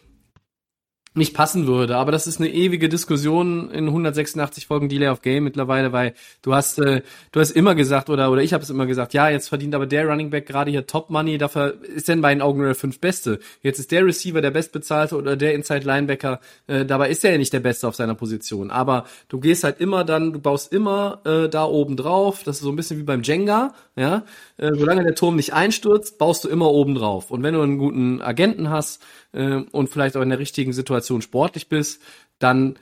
[1.13, 1.97] nicht passen würde.
[1.97, 6.55] Aber das ist eine ewige Diskussion in 186 Folgen Delay of Game mittlerweile, weil du
[6.55, 7.01] hast, äh,
[7.33, 9.85] du hast immer gesagt oder oder ich habe es immer gesagt, ja, jetzt verdient aber
[9.85, 12.99] der Running Back gerade hier Top Money, dafür ist denn bei den Augen der fünf
[12.99, 13.39] Beste.
[13.61, 17.37] Jetzt ist der Receiver der bestbezahlte oder der Inside Linebacker, äh, dabei ist er ja
[17.37, 18.71] nicht der Beste auf seiner Position.
[18.71, 22.43] Aber du gehst halt immer dann, du baust immer äh, da oben drauf.
[22.43, 24.25] Das ist so ein bisschen wie beim Jenga, ja.
[24.57, 27.31] Äh, solange der Turm nicht einstürzt, baust du immer oben drauf.
[27.31, 31.21] Und wenn du einen guten Agenten hast äh, und vielleicht auch in der richtigen Situation
[31.21, 32.01] sportlich bist,
[32.39, 32.77] dann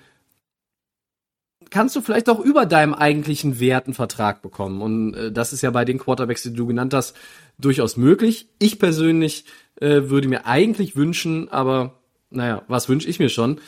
[1.70, 4.82] kannst du vielleicht auch über deinem eigentlichen Wert einen Vertrag bekommen.
[4.82, 7.16] Und äh, das ist ja bei den Quarterbacks, die du genannt hast,
[7.58, 8.48] durchaus möglich.
[8.60, 9.46] Ich persönlich
[9.80, 13.60] äh, würde mir eigentlich wünschen, aber naja, was wünsche ich mir schon,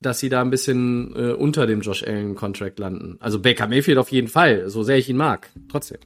[0.00, 3.16] dass sie da ein bisschen äh, unter dem Josh Allen Contract landen.
[3.20, 5.98] Also Baker Mayfield auf jeden Fall, so sehr ich ihn mag, trotzdem.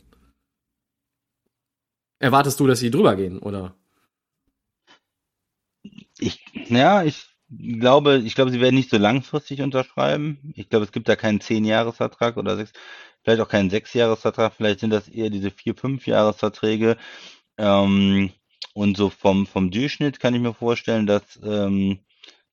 [2.19, 3.77] Erwartest du, dass sie drüber gehen, oder?
[6.19, 10.53] Ich, ja, ich glaube, ich glaube, sie werden nicht so langfristig unterschreiben.
[10.55, 12.73] Ich glaube, es gibt da keinen Zehn-Jahres-Vertrag oder sechs,
[13.23, 14.55] vielleicht auch keinen Sechs-Jahres-Vertrag.
[14.55, 16.97] Vielleicht sind das eher diese vier, fünf Jahresverträge.
[17.59, 18.31] Ähm,
[18.75, 22.01] und so vom, vom Durchschnitt kann ich mir vorstellen, dass ähm,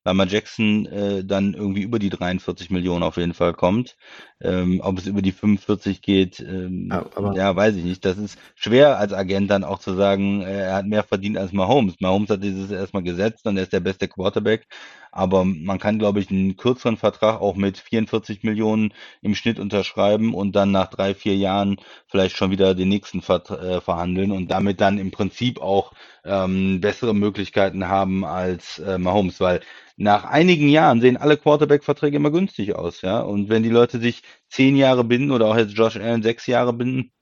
[0.04, 3.96] Lamar Jackson äh, dann irgendwie über die 43 Millionen auf jeden Fall kommt.
[4.40, 8.04] Ähm, ob es über die 45 geht, ähm, ja, ja, weiß ich nicht.
[8.04, 11.52] Das ist schwer als Agent dann auch zu sagen, äh, er hat mehr verdient als
[11.52, 12.00] Mahomes.
[12.00, 14.66] Mahomes hat dieses erstmal gesetzt und er ist der beste Quarterback.
[15.12, 20.34] Aber man kann, glaube ich, einen kürzeren Vertrag auch mit 44 Millionen im Schnitt unterschreiben
[20.34, 21.76] und dann nach drei, vier Jahren
[22.08, 25.92] vielleicht schon wieder den nächsten ver äh, verhandeln und damit dann im Prinzip auch
[26.24, 29.60] ähm, bessere Möglichkeiten haben als äh, Mahomes, weil
[29.96, 33.20] nach einigen Jahren sehen alle Quarterback-Verträge immer günstig aus, ja.
[33.20, 36.72] Und wenn die Leute sich zehn Jahre binden oder auch jetzt Josh Allen sechs Jahre
[36.72, 37.12] binden,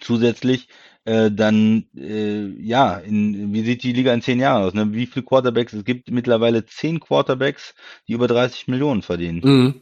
[0.00, 0.68] zusätzlich,
[1.04, 4.74] äh, dann äh, ja, in, wie sieht die Liga in zehn Jahren aus?
[4.74, 4.92] Ne?
[4.92, 5.72] Wie viele Quarterbacks?
[5.72, 7.74] Es gibt mittlerweile zehn Quarterbacks,
[8.06, 9.40] die über 30 Millionen verdienen.
[9.42, 9.74] Mhm.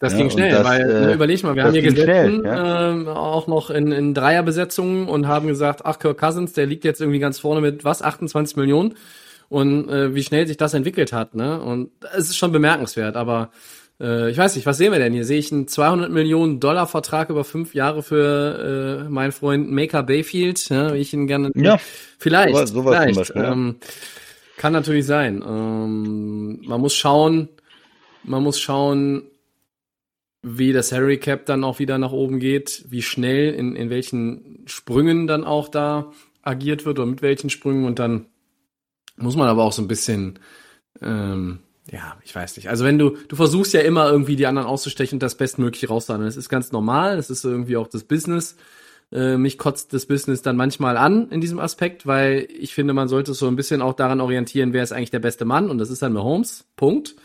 [0.00, 2.92] Das ja, ging schnell, das, weil äh, überleg mal, wir haben hier gesessen, ja.
[2.92, 7.00] äh, auch noch in, in Dreierbesetzungen und haben gesagt, ach, Kirk Cousins, der liegt jetzt
[7.00, 8.96] irgendwie ganz vorne mit was, 28 Millionen
[9.48, 11.60] und äh, wie schnell sich das entwickelt hat, ne?
[11.60, 13.50] Und es ist schon bemerkenswert, aber
[14.00, 15.24] äh, ich weiß nicht, was sehen wir denn hier?
[15.24, 20.02] Sehe ich einen 200 Millionen Dollar Vertrag über fünf Jahre für äh, meinen Freund Maker
[20.02, 21.50] Bayfield, ja, wie ich ihn gerne.
[21.54, 21.78] Ja.
[22.18, 22.54] Vielleicht.
[22.54, 23.16] Sowas, sowas vielleicht.
[23.16, 23.52] Beispiel, ja.
[23.52, 23.76] ähm,
[24.56, 25.42] kann natürlich sein.
[25.46, 27.48] Ähm, man muss schauen,
[28.22, 29.24] man muss schauen,
[30.42, 34.62] wie das Harry Cap dann auch wieder nach oben geht, wie schnell, in, in welchen
[34.66, 38.26] Sprüngen dann auch da agiert wird oder mit welchen Sprüngen und dann
[39.16, 40.38] muss man aber auch so ein bisschen,
[41.00, 42.68] ähm, ja, ich weiß nicht.
[42.70, 46.28] Also wenn du, du versuchst ja immer irgendwie die anderen auszustechen und das Bestmögliche rauszuhandeln.
[46.28, 48.56] Das ist ganz normal, das ist irgendwie auch das Business.
[49.12, 53.08] Äh, mich kotzt das Business dann manchmal an in diesem Aspekt, weil ich finde, man
[53.08, 55.90] sollte so ein bisschen auch daran orientieren, wer ist eigentlich der beste Mann und das
[55.90, 57.16] ist dann Mahomes, Punkt.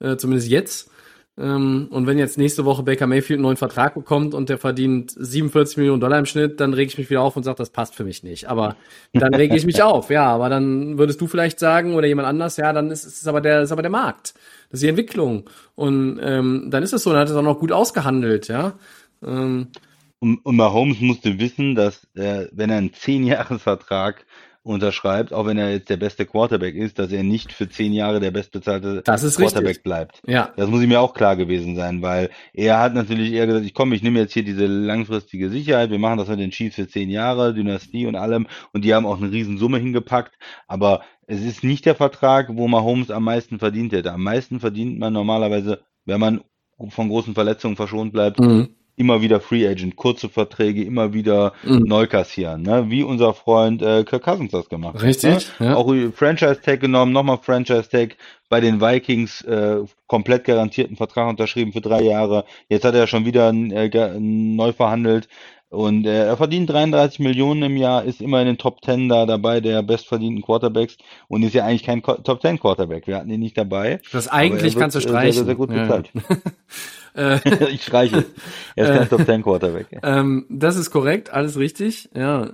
[0.00, 0.89] Äh, zumindest jetzt.
[1.40, 5.12] Ähm, und wenn jetzt nächste Woche Baker Mayfield einen neuen Vertrag bekommt und der verdient
[5.16, 7.94] 47 Millionen Dollar im Schnitt, dann rege ich mich wieder auf und sage, das passt
[7.94, 8.48] für mich nicht.
[8.50, 8.76] Aber
[9.14, 10.26] dann rege ich mich auf, ja.
[10.26, 13.62] Aber dann würdest du vielleicht sagen oder jemand anders, ja, dann ist es aber der,
[13.62, 14.34] ist aber der Markt.
[14.68, 15.48] Das ist die Entwicklung.
[15.74, 18.74] Und ähm, dann ist es so, dann hat es auch noch gut ausgehandelt, ja.
[19.26, 19.68] Ähm,
[20.18, 24.26] und, und Mahomes musste wissen, dass äh, wenn er einen 10-Jahres-Vertrag
[24.62, 28.20] unterschreibt, auch wenn er jetzt der beste Quarterback ist, dass er nicht für zehn Jahre
[28.20, 29.82] der bestbezahlte Quarterback richtig.
[29.82, 30.22] bleibt.
[30.26, 30.52] Ja.
[30.56, 33.72] Das muss ihm ja auch klar gewesen sein, weil er hat natürlich eher gesagt, ich
[33.72, 36.86] komme, ich nehme jetzt hier diese langfristige Sicherheit, wir machen das mit den Chiefs für
[36.86, 40.34] zehn Jahre, Dynastie und allem und die haben auch eine Riesensumme hingepackt,
[40.68, 44.12] aber es ist nicht der Vertrag, wo Mahomes am meisten verdient hätte.
[44.12, 46.40] Am meisten verdient man normalerweise, wenn man
[46.88, 48.74] von großen Verletzungen verschont bleibt, mhm.
[48.96, 51.84] Immer wieder Free Agent, kurze Verträge, immer wieder mhm.
[51.84, 52.90] neu kassieren, ne?
[52.90, 55.02] wie unser Freund äh, Kirk Cousins das gemacht hat.
[55.02, 55.50] Richtig.
[55.58, 55.66] Ne?
[55.66, 55.74] Ja.
[55.76, 58.16] Auch Franchise Tag genommen, nochmal Franchise Tag
[58.48, 62.44] bei den Vikings äh, komplett garantierten Vertrag unterschrieben für drei Jahre.
[62.68, 65.28] Jetzt hat er schon wieder äh, neu verhandelt.
[65.70, 69.24] Und äh, er verdient 33 Millionen im Jahr, ist immer in den Top 10 da
[69.24, 73.06] dabei, der bestverdienten Quarterbacks und ist ja eigentlich kein Top 10 Quarterback.
[73.06, 74.00] Wir hatten ihn nicht dabei.
[74.12, 75.32] Das eigentlich kannst du streichen.
[75.32, 76.10] Sehr, sehr, sehr gut bezahlt.
[76.12, 76.36] Ja.
[77.68, 78.24] ich streiche.
[78.76, 79.86] Er ist kein Top 10 Quarterback.
[80.02, 82.08] Ähm, das ist korrekt, alles richtig.
[82.14, 82.50] Ja.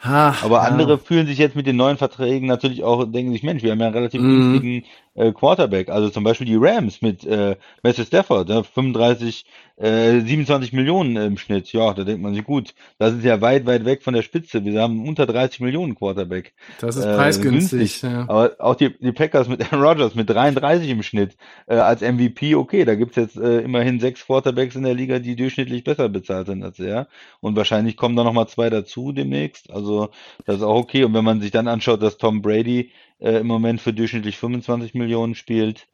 [0.00, 0.62] Ha, Aber ja.
[0.62, 3.78] andere fühlen sich jetzt mit den neuen Verträgen natürlich auch, denken sich, Mensch, wir haben
[3.78, 4.26] ja einen relativ mm.
[4.26, 5.88] günstigen äh, Quarterback.
[5.88, 9.44] Also zum Beispiel die Rams mit äh, Matthew Stafford, ne, 35
[9.82, 13.66] äh, 27 Millionen im Schnitt, ja, da denkt man sich, gut, das ist ja weit,
[13.66, 14.64] weit weg von der Spitze.
[14.64, 16.54] Wir haben unter 30 Millionen Quarterback.
[16.80, 18.02] Das ist äh, preisgünstig.
[18.02, 18.22] Ja.
[18.28, 22.54] Aber auch die, die Packers mit Aaron Rodgers mit 33 im Schnitt äh, als MVP,
[22.54, 26.46] okay, da gibt's jetzt äh, immerhin sechs Quarterbacks in der Liga, die durchschnittlich besser bezahlt
[26.46, 27.08] sind als er.
[27.40, 29.72] Und wahrscheinlich kommen da nochmal zwei dazu demnächst.
[29.72, 30.10] Also
[30.44, 31.02] das ist auch okay.
[31.02, 34.94] Und wenn man sich dann anschaut, dass Tom Brady äh, im Moment für durchschnittlich 25
[34.94, 35.88] Millionen spielt,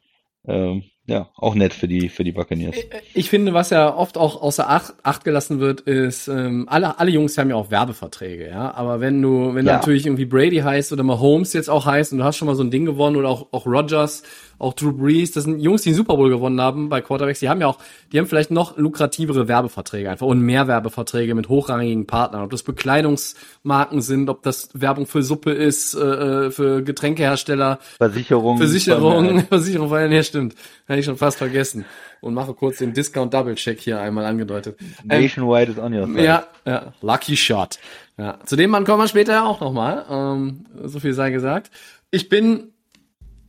[0.46, 2.76] ähm, ja, auch nett für die für die Buccaneers.
[3.14, 7.10] Ich finde, was ja oft auch außer Acht, Acht gelassen wird, ist ähm, alle alle
[7.10, 8.74] Jungs haben ja auch Werbeverträge, ja.
[8.74, 9.72] Aber wenn du wenn ja.
[9.72, 12.46] du natürlich irgendwie Brady heißt oder mal Holmes jetzt auch heißt und du hast schon
[12.46, 14.22] mal so ein Ding gewonnen oder auch auch Rogers,
[14.58, 17.48] auch Drew Brees, das sind Jungs, die den Super Bowl gewonnen haben bei Quarterbacks, die
[17.48, 17.78] haben ja auch,
[18.12, 22.64] die haben vielleicht noch lukrativere Werbeverträge einfach und mehr Werbeverträge mit hochrangigen Partnern, ob das
[22.64, 30.12] Bekleidungsmarken sind, ob das Werbung für Suppe ist, äh, äh für Getränkehersteller, Versicherung, Versicherung, Versicherung,
[30.12, 30.54] ja stimmt,
[30.92, 31.84] hätte ich schon fast vergessen
[32.20, 34.78] und mache kurz den Discount Double Check hier einmal angedeutet.
[35.04, 36.24] Nationwide ist on your side.
[36.24, 37.78] Ja, ja, Lucky Shot.
[38.16, 40.04] Ja, zu dem Mann kommen wir später auch nochmal.
[40.10, 41.70] Ähm, so viel sei gesagt.
[42.10, 42.72] Ich bin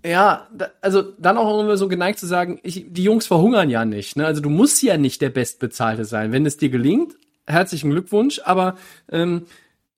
[0.05, 3.83] ja, da, also dann auch immer so geneigt zu sagen, ich, die Jungs verhungern ja
[3.85, 4.15] nicht.
[4.15, 4.25] Ne?
[4.25, 6.31] Also du musst ja nicht der Bestbezahlte sein.
[6.31, 7.15] Wenn es dir gelingt,
[7.47, 8.39] herzlichen Glückwunsch.
[8.45, 8.77] Aber
[9.11, 9.45] ähm,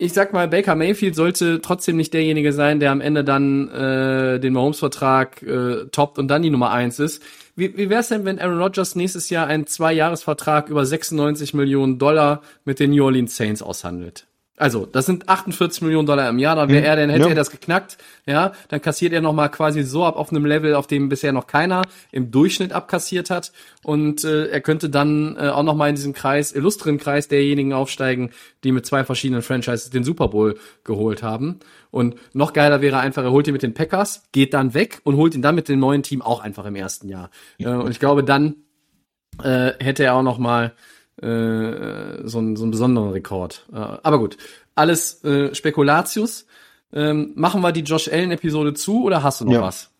[0.02, 4.40] ich sag mal, Baker Mayfield sollte trotzdem nicht derjenige sein, der am Ende dann äh,
[4.40, 7.22] den Mahomes-Vertrag äh, toppt und dann die Nummer eins ist.
[7.56, 12.00] Wie, wie wäre es denn, wenn Aaron Rodgers nächstes Jahr einen Zwei-Jahres-Vertrag über 96 Millionen
[12.00, 14.26] Dollar mit den New Orleans Saints aushandelt?
[14.62, 16.56] Also, das sind 48 Millionen Dollar im Jahr.
[16.56, 17.30] Da wäre hm, er, dann hätte ja.
[17.30, 17.98] er das geknackt.
[18.28, 21.34] Ja, dann kassiert er noch mal quasi so ab auf einem Level, auf dem bisher
[21.34, 23.52] noch keiner im Durchschnitt abkassiert hat.
[23.82, 27.74] Und äh, er könnte dann äh, auch noch mal in diesem Kreis, illustren Kreis derjenigen
[27.74, 28.30] aufsteigen,
[28.64, 31.60] die mit zwei verschiedenen Franchises den Super Bowl geholt haben.
[31.90, 35.16] Und noch geiler wäre einfach, er holt ihn mit den Packers, geht dann weg und
[35.16, 37.32] holt ihn dann mit dem neuen Team auch einfach im ersten Jahr.
[37.58, 38.58] Äh, und ich glaube, dann
[39.44, 40.74] äh, hätte er auch noch mal
[41.22, 43.66] äh, so, ein, so einen besonderen Rekord.
[43.72, 44.38] Äh, aber gut,
[44.76, 46.46] alles äh, Spekulatius.
[46.94, 49.62] Ähm, machen wir die Josh Allen-Episode zu oder hast du noch ja.
[49.62, 49.92] was?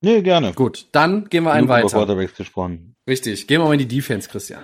[0.00, 0.52] Nee, gerne.
[0.52, 1.88] Gut, dann gehen wir einen Nur weiter.
[1.88, 2.94] Quarterbacks gesprochen.
[3.06, 4.62] Richtig, gehen wir mal in die Defense, Christian.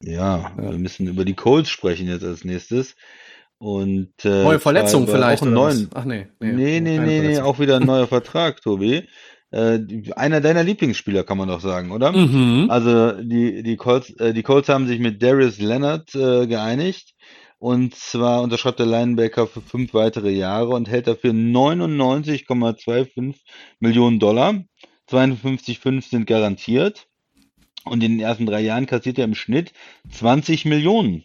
[0.00, 2.94] Ja, ja, wir müssen über die Colts sprechen jetzt als nächstes.
[3.58, 5.42] Und äh, neue Verletzung vielleicht.
[5.42, 8.60] Auch einen neuen, Ach nee, nee, nee, nee, nee, nee, auch wieder ein neuer Vertrag,
[8.60, 9.08] Tobi
[9.52, 9.78] äh,
[10.16, 12.12] einer deiner Lieblingsspieler, kann man doch sagen, oder?
[12.12, 12.68] Mhm.
[12.70, 17.14] Also die, die, Colts, äh, die Colts haben sich mit Darius Leonard äh, geeinigt.
[17.58, 23.36] Und zwar unterschreibt der Linebacker für fünf weitere Jahre und hält dafür 99,25
[23.78, 24.64] Millionen Dollar.
[25.08, 27.06] 52,5 sind garantiert.
[27.84, 29.72] Und in den ersten drei Jahren kassiert er im Schnitt
[30.10, 31.24] 20 Millionen.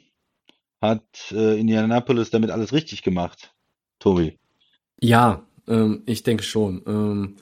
[0.81, 3.53] Hat äh, Indianapolis damit alles richtig gemacht,
[3.99, 4.37] Tobi?
[4.99, 6.83] Ja, ähm, ich denke schon.
[6.85, 7.37] Ähm,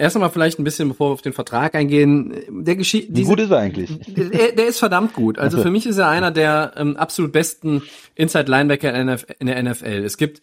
[0.00, 2.32] Erst einmal vielleicht ein bisschen, bevor wir auf den Vertrag eingehen.
[2.48, 3.14] Der Geschichte.
[3.16, 3.90] Wie gut ist er eigentlich?
[4.08, 5.38] Der, der ist verdammt gut.
[5.38, 7.82] Also für mich ist er einer der ähm, absolut besten
[8.14, 10.04] Inside Linebacker in der NFL.
[10.04, 10.40] Es gibt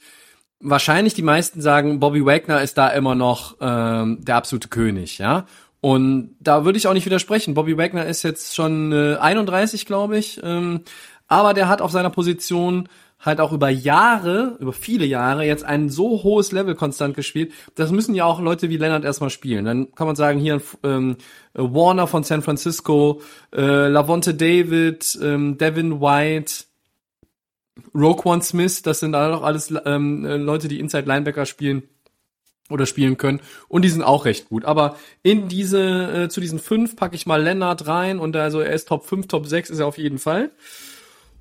[0.60, 5.46] wahrscheinlich die meisten sagen, Bobby Wagner ist da immer noch ähm, der absolute König, ja.
[5.80, 7.54] Und da würde ich auch nicht widersprechen.
[7.54, 10.42] Bobby Wagner ist jetzt schon äh, 31, glaube ich.
[10.44, 10.82] Ähm,
[11.28, 12.90] aber der hat auf seiner Position
[13.26, 17.52] halt auch über Jahre, über viele Jahre jetzt ein so hohes Level konstant gespielt.
[17.74, 19.66] Das müssen ja auch Leute wie Leonard erstmal spielen.
[19.66, 21.18] Dann kann man sagen, hier ähm,
[21.54, 23.22] Warner von San Francisco,
[23.54, 26.66] äh, Lavonte David, ähm, Devin White,
[27.94, 31.84] Roquan Smith, das sind auch alles ähm, Leute, die Inside Linebacker spielen
[32.70, 34.66] oder spielen können und die sind auch recht gut.
[34.66, 38.74] Aber in diese äh, zu diesen fünf packe ich mal Leonard rein und also er
[38.74, 40.52] ist Top 5, Top 6 ist er auf jeden Fall.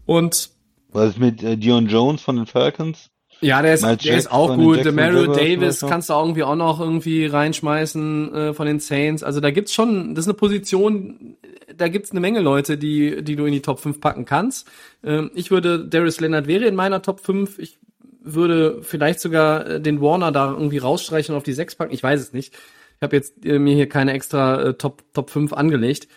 [0.07, 0.51] Und
[0.95, 3.11] was ist mit äh, Dion Jones von den Falcons?
[3.41, 4.85] Ja, der ist, der ist auch gut.
[4.85, 9.23] Demario Davis kannst du irgendwie auch noch irgendwie reinschmeißen äh, von den Saints.
[9.23, 11.37] Also da gibt's schon, das ist eine Position,
[11.77, 14.69] da gibt's eine Menge Leute, die, die du in die Top 5 packen kannst.
[15.03, 17.59] Ähm, ich würde, Darius Leonard wäre in meiner Top 5.
[17.59, 17.79] Ich
[18.23, 21.93] würde vielleicht sogar äh, den Warner da irgendwie rausstreichen und auf die 6 packen.
[21.93, 22.55] Ich weiß es nicht.
[22.97, 26.09] Ich habe jetzt äh, mir hier keine extra äh, Top, Top 5 angelegt.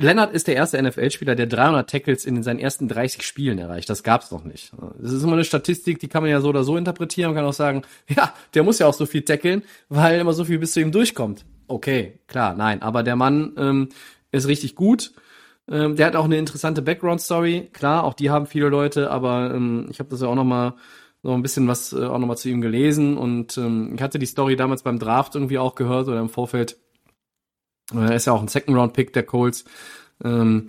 [0.00, 3.90] Leonard ist der erste NFL-Spieler, der 300 Tackles in seinen ersten 30 Spielen erreicht.
[3.90, 4.72] Das gab's noch nicht.
[5.00, 7.30] Das ist immer eine Statistik, die kann man ja so oder so interpretieren.
[7.30, 10.44] Man kann auch sagen, ja, der muss ja auch so viel tackeln, weil immer so
[10.44, 11.44] viel bis zu ihm durchkommt.
[11.66, 12.80] Okay, klar, nein.
[12.80, 13.88] Aber der Mann ähm,
[14.30, 15.12] ist richtig gut.
[15.68, 17.70] Ähm, der hat auch eine interessante Background-Story.
[17.72, 20.74] Klar, auch die haben viele Leute, aber ähm, ich habe das ja auch noch mal
[21.24, 24.20] so ein bisschen was äh, auch noch mal zu ihm gelesen und ähm, ich hatte
[24.20, 26.76] die Story damals beim Draft irgendwie auch gehört oder im Vorfeld
[27.92, 29.64] er ist ja auch ein Second-Round-Pick der Colts.
[30.24, 30.68] Ähm,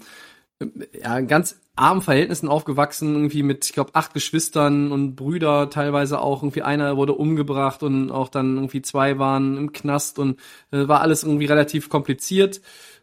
[1.02, 6.44] ja, ganz armen Verhältnissen aufgewachsen, irgendwie mit, ich glaube, acht Geschwistern und Brüder, teilweise auch
[6.44, 10.40] irgendwie einer wurde umgebracht und auch dann irgendwie zwei waren im Knast und
[10.72, 12.60] äh, war alles irgendwie relativ kompliziert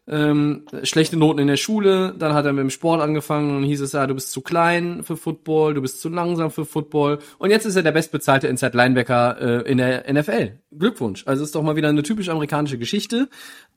[0.09, 3.81] ähm, schlechte Noten in der Schule, dann hat er mit dem Sport angefangen und hieß
[3.81, 7.51] es ja, du bist zu klein für Football, du bist zu langsam für Football und
[7.51, 10.59] jetzt ist er der bestbezahlte Inside Linebacker äh, in der NFL.
[10.71, 11.27] Glückwunsch.
[11.27, 13.29] Also ist doch mal wieder eine typisch amerikanische Geschichte,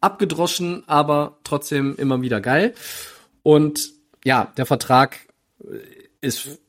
[0.02, 2.74] abgedroschen, aber trotzdem immer wieder geil.
[3.42, 3.92] Und
[4.24, 5.18] ja, der Vertrag
[6.22, 6.60] ist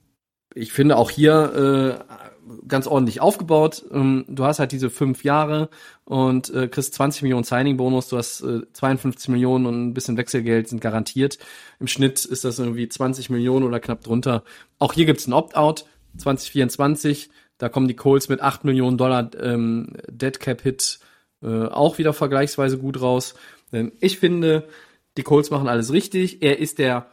[0.54, 2.29] ich finde auch hier äh,
[2.66, 3.84] ganz ordentlich aufgebaut.
[3.92, 5.68] Ähm, du hast halt diese fünf Jahre
[6.04, 10.68] und äh, kriegst 20 Millionen Signing-Bonus, du hast äh, 52 Millionen und ein bisschen Wechselgeld
[10.68, 11.38] sind garantiert.
[11.78, 14.44] Im Schnitt ist das irgendwie 20 Millionen oder knapp drunter.
[14.78, 15.86] Auch hier gibt's ein Opt-out
[16.16, 17.30] 2024.
[17.58, 21.00] Da kommen die Colts mit 8 Millionen Dollar ähm, Dead Cap Hit
[21.42, 23.34] äh, auch wieder vergleichsweise gut raus.
[23.72, 24.66] Denn ich finde,
[25.16, 26.42] die Colts machen alles richtig.
[26.42, 27.06] Er ist der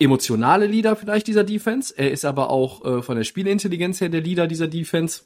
[0.00, 1.94] emotionale Leader vielleicht dieser Defense.
[1.96, 5.22] Er ist aber auch äh, von der Spielintelligenz her der Leader dieser Defense.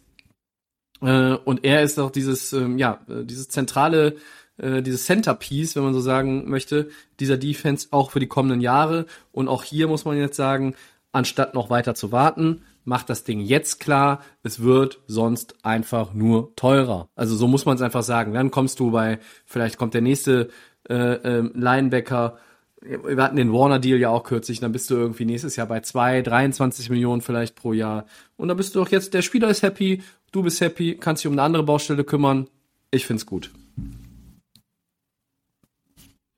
[1.01, 4.17] Äh, und er ist auch dieses, ähm, ja, äh, dieses zentrale,
[4.59, 6.89] äh, dieses Centerpiece, wenn man so sagen möchte,
[7.21, 9.07] dieser Defense auch für die kommenden Jahre.
[9.33, 10.75] Und auch hier muss man jetzt sagen,
[11.13, 16.55] anstatt noch weiter zu warten, macht das Ding jetzt klar, es wird sonst einfach nur
[16.57, 17.09] teurer.
[17.15, 18.35] Also so muss man es einfach sagen.
[18.35, 20.51] Dann kommst du bei, vielleicht kommt der nächste
[20.89, 22.39] äh, äh, Linebacker
[22.85, 26.21] wir hatten den Warner-Deal ja auch kürzlich, dann bist du irgendwie nächstes Jahr bei zwei,
[26.21, 28.05] 23 Millionen vielleicht pro Jahr.
[28.37, 31.29] Und dann bist du doch jetzt, der Spieler ist happy, du bist happy, kannst dich
[31.29, 32.49] um eine andere Baustelle kümmern.
[32.91, 33.51] Ich find's gut.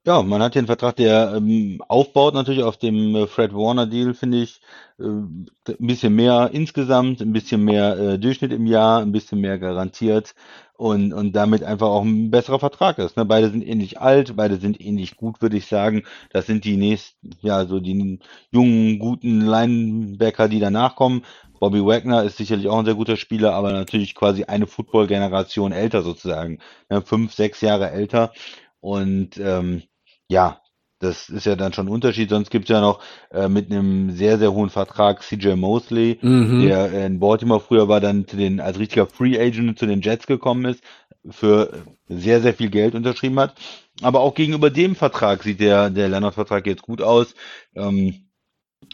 [0.07, 3.87] Ja, man hat hier einen Vertrag, der ähm, aufbaut natürlich auf dem äh, Fred Warner
[3.87, 4.61] Deal, finde ich.
[5.01, 5.49] Äh, ein
[5.81, 10.37] bisschen mehr insgesamt, ein bisschen mehr äh, Durchschnitt im Jahr, ein bisschen mehr garantiert
[10.77, 13.17] und, und damit einfach auch ein besserer Vertrag ist.
[13.17, 13.25] Ne?
[13.25, 16.05] Beide sind ähnlich alt, beide sind ähnlich gut, würde ich sagen.
[16.31, 18.19] Das sind die nächsten, ja, so die
[18.51, 21.25] jungen, guten Linebacker, die danach kommen.
[21.59, 26.03] Bobby Wagner ist sicherlich auch ein sehr guter Spieler, aber natürlich quasi eine Football-Generation älter
[26.03, 26.59] sozusagen.
[26.91, 27.01] Ne?
[27.03, 28.33] Fünf, sechs Jahre älter.
[28.81, 29.83] Und ähm,
[30.29, 30.61] ja,
[30.99, 32.31] das ist ja dann schon ein Unterschied.
[32.31, 36.63] Sonst gibt's ja noch äh, mit einem sehr, sehr hohen Vertrag CJ Mosley, mhm.
[36.63, 40.27] der in Baltimore früher war, dann zu den, als richtiger Free Agent zu den Jets
[40.27, 40.83] gekommen ist,
[41.29, 43.55] für sehr, sehr viel Geld unterschrieben hat.
[44.03, 47.35] Aber auch gegenüber dem Vertrag sieht der, der Leonard-Vertrag jetzt gut aus.
[47.75, 48.27] Ähm,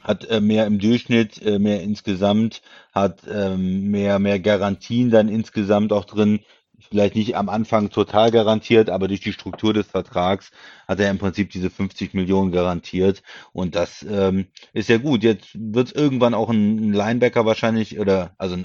[0.02, 2.62] hat äh, mehr im Durchschnitt, äh, mehr insgesamt,
[2.92, 6.40] hat ähm, mehr, mehr Garantien dann insgesamt auch drin
[6.88, 10.50] vielleicht nicht am Anfang total garantiert, aber durch die Struktur des Vertrags
[10.88, 13.22] hat er im Prinzip diese 50 Millionen garantiert.
[13.52, 15.22] Und das ähm, ist ja gut.
[15.22, 18.56] Jetzt wird es irgendwann auch ein Linebacker wahrscheinlich, oder also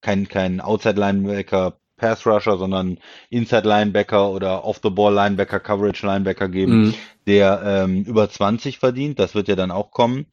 [0.00, 2.98] kein, kein Outside-Linebacker Pass Rusher, sondern
[3.30, 6.94] Inside Linebacker oder Off the Ball Linebacker, Coverage Linebacker geben, mhm.
[7.28, 9.20] der ähm, über 20 verdient.
[9.20, 10.26] Das wird ja dann auch kommen.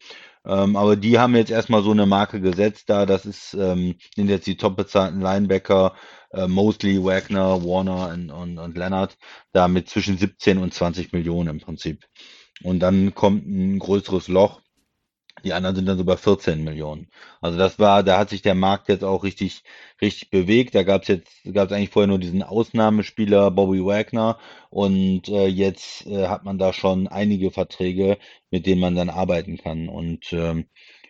[0.46, 3.06] Ähm, aber die haben jetzt erstmal so eine Marke gesetzt da.
[3.06, 5.94] Das ist, ähm, sind jetzt die top bezahlten Linebacker
[6.32, 9.18] äh, Mosley, Wagner, Warner und, und, und Leonard,
[9.52, 12.06] da mit zwischen 17 und 20 Millionen im Prinzip.
[12.64, 14.62] Und dann kommt ein größeres Loch.
[15.44, 17.08] Die anderen sind dann so bei 14 Millionen.
[17.40, 19.64] Also das war, da hat sich der Markt jetzt auch richtig,
[20.02, 20.76] richtig bewegt.
[20.76, 24.38] Da gab es jetzt, gab es eigentlich vorher nur diesen Ausnahmespieler Bobby Wagner
[24.70, 28.18] und äh, jetzt äh, hat man da schon einige Verträge,
[28.52, 29.88] mit denen man dann arbeiten kann.
[29.88, 30.66] Und ähm,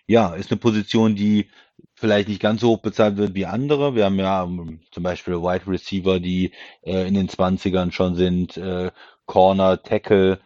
[0.05, 1.49] ja, ist eine Position, die
[1.95, 3.95] vielleicht nicht ganz so hoch bezahlt wird wie andere.
[3.95, 8.57] Wir haben ja ähm, zum Beispiel Wide Receiver, die äh, in den 20ern schon sind,
[8.57, 8.91] äh,
[9.25, 10.39] Corner, Tackle,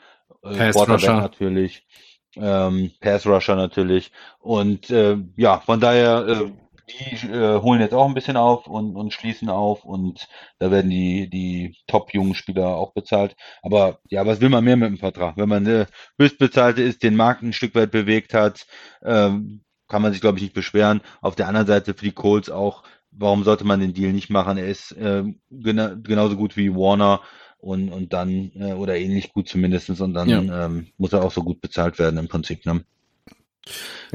[0.43, 1.85] äh, Quarterback natürlich,
[2.35, 4.11] ähm, Pass Rusher natürlich.
[4.39, 6.51] Und äh, ja, von daher, äh,
[6.89, 10.27] die äh, holen jetzt auch ein bisschen auf und, und schließen auf und
[10.59, 13.35] da werden die, die top-jungen Spieler auch bezahlt.
[13.61, 15.37] Aber ja, was will man mehr mit dem Vertrag?
[15.37, 15.85] Wenn man äh,
[16.19, 18.65] höchstbezahlte ist, den Markt ein Stück weit bewegt hat,
[19.03, 21.01] ähm, kann man sich, glaube ich, nicht beschweren.
[21.21, 24.57] Auf der anderen Seite für die Colts auch, warum sollte man den Deal nicht machen?
[24.57, 27.21] Er ist äh, gena genauso gut wie Warner
[27.59, 30.65] und, und dann, äh, oder ähnlich gut zumindestens und dann ja.
[30.65, 32.65] ähm, muss er auch so gut bezahlt werden im Prinzip.
[32.65, 32.83] Ne?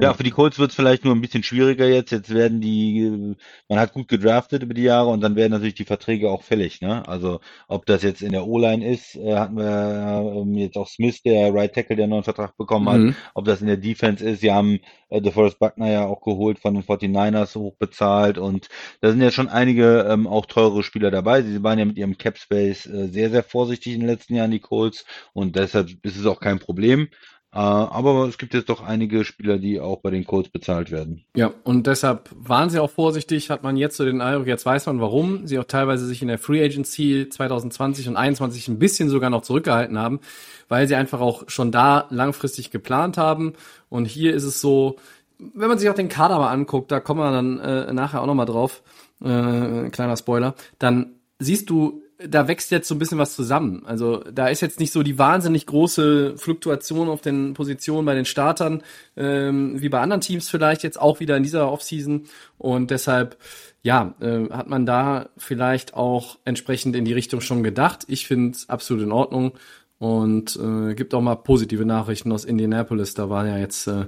[0.00, 2.12] Ja, für die Colts wird es vielleicht nur ein bisschen schwieriger jetzt.
[2.12, 3.34] Jetzt werden die,
[3.68, 6.80] man hat gut gedraftet über die Jahre und dann werden natürlich die Verträge auch fällig.
[6.80, 7.06] Ne?
[7.08, 11.22] Also ob das jetzt in der O-Line ist, äh, hatten wir ähm, jetzt auch Smith,
[11.22, 12.98] der Right Tackle, der einen neuen Vertrag bekommen hat.
[12.98, 13.16] Mhm.
[13.34, 16.74] Ob das in der Defense ist, sie haben äh, DeForest Buckner ja auch geholt von
[16.74, 18.68] den 49ers hochbezahlt und
[19.00, 21.42] da sind ja schon einige ähm, auch teure Spieler dabei.
[21.42, 24.50] Sie waren ja mit ihrem Cap Space äh, sehr, sehr vorsichtig in den letzten Jahren,
[24.50, 27.08] die Colts und deshalb ist es auch kein Problem.
[27.50, 31.24] Äh, aber es gibt jetzt doch einige Spieler, die auch bei den Colts bezahlt werden.
[31.34, 34.86] Ja, und deshalb waren sie auch vorsichtig, hat man jetzt so den Eindruck, jetzt weiß
[34.86, 39.08] man, warum sie auch teilweise sich in der Free Agency 2020 und 2021 ein bisschen
[39.08, 40.20] sogar noch zurückgehalten haben,
[40.68, 43.54] weil sie einfach auch schon da langfristig geplant haben.
[43.88, 44.96] Und hier ist es so,
[45.38, 48.26] wenn man sich auch den Kader mal anguckt, da kommen wir dann äh, nachher auch
[48.26, 48.82] nochmal drauf,
[49.24, 53.82] äh, kleiner Spoiler, dann siehst du, da wächst jetzt so ein bisschen was zusammen.
[53.86, 58.24] Also da ist jetzt nicht so die wahnsinnig große Fluktuation auf den Positionen bei den
[58.24, 58.82] Startern,
[59.16, 62.24] ähm, wie bei anderen Teams vielleicht jetzt auch wieder in dieser Offseason.
[62.58, 63.36] Und deshalb,
[63.82, 68.04] ja, äh, hat man da vielleicht auch entsprechend in die Richtung schon gedacht.
[68.08, 69.52] Ich finde es absolut in Ordnung.
[69.98, 73.14] Und äh, gibt auch mal positive Nachrichten aus Indianapolis.
[73.14, 74.06] Da waren ja jetzt äh,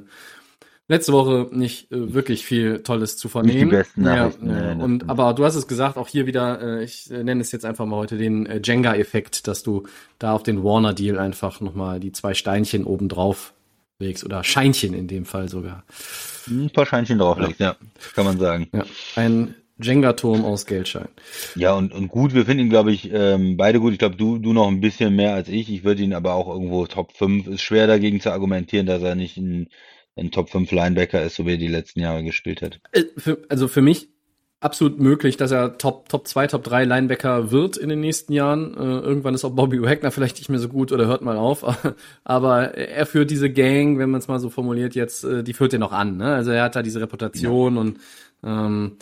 [0.91, 3.70] letzte Woche nicht äh, wirklich viel Tolles zu vernehmen.
[3.70, 4.74] Nicht die besten ja, Nachrichten, ja.
[4.74, 7.53] das Und aber du hast es gesagt, auch hier wieder, äh, ich äh, nenne es
[7.53, 9.84] jetzt einfach mal heute den äh, Jenga-Effekt, dass du
[10.18, 13.55] da auf den Warner-Deal einfach nochmal die zwei Steinchen oben drauf
[14.01, 15.84] legst oder Scheinchen in dem Fall sogar.
[16.49, 17.76] Ein paar Scheinchen drauflegt, ja.
[18.14, 18.68] kann man sagen.
[18.72, 18.84] Ja,
[19.14, 21.09] ein Jenga-Turm aus Geldschein.
[21.55, 23.93] Ja, und, und gut, wir finden ihn, glaube ich, ähm, beide gut.
[23.93, 25.70] Ich glaube, du, du noch ein bisschen mehr als ich.
[25.70, 27.47] Ich würde ihn aber auch irgendwo Top 5.
[27.47, 29.68] Ist schwer dagegen zu argumentieren, dass er nicht ein,
[30.21, 32.81] ein Top 5 Linebacker ist, so wie er die letzten Jahre gespielt hat.
[32.93, 33.05] Äh,
[33.49, 34.09] also für mich
[34.61, 38.75] absolut möglich, dass er Top, Top 2, Top 3 Linebacker wird in den nächsten Jahren.
[38.75, 41.64] Äh, irgendwann ist auch Bobby Wagner vielleicht nicht mehr so gut oder hört mal auf.
[42.25, 45.73] Aber er führt diese Gang, wenn man es mal so formuliert jetzt, äh, die führt
[45.73, 46.18] er noch an.
[46.18, 46.27] Ne?
[46.27, 47.99] Also er hat da diese Reputation und
[48.45, 48.97] ähm,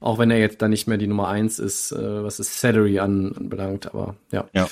[0.00, 2.98] auch wenn er jetzt da nicht mehr die Nummer eins ist, äh, was das Salary
[2.98, 4.46] anbelangt, aber ja.
[4.52, 4.68] Ja.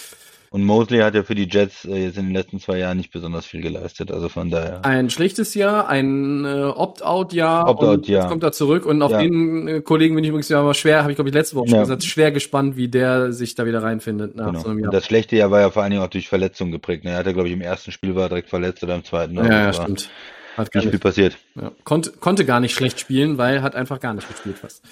[0.53, 3.11] Und Mosley hat ja für die Jets äh, jetzt in den letzten zwei Jahren nicht
[3.11, 4.13] besonders viel geleistet.
[4.13, 4.85] Also von daher.
[4.85, 7.69] Ein schlechtes Jahr, ein äh, Opt-out-Jahr.
[7.69, 8.21] Opt-out, und ja.
[8.21, 9.19] Jetzt kommt er zurück und auf Ja.
[9.23, 11.69] den äh, Kollegen bin ich übrigens ja aber schwer, habe ich glaube ich letzte Woche
[11.69, 11.83] schon Ja.
[11.83, 14.61] gesagt, schwer gespannt, wie der sich da wieder reinfindet nach Genau.
[14.61, 14.93] so einem Und Jahr.
[14.93, 17.05] das schlechte Jahr war ja vor allen Dingen auch durch Verletzungen geprägt.
[17.05, 17.13] ne?
[17.13, 19.33] Er hatte, glaube ich, im ersten Spiel war er direkt verletzt oder im zweiten.
[19.35, 19.43] ne?
[19.49, 20.11] ja, ja, war stimmt.
[20.59, 21.39] Hat gar Nicht viel passiert.
[21.55, 21.73] ja.
[21.85, 24.83] konnte, konnte gar nicht schlecht spielen, weil hat einfach gar nicht gespielt fast.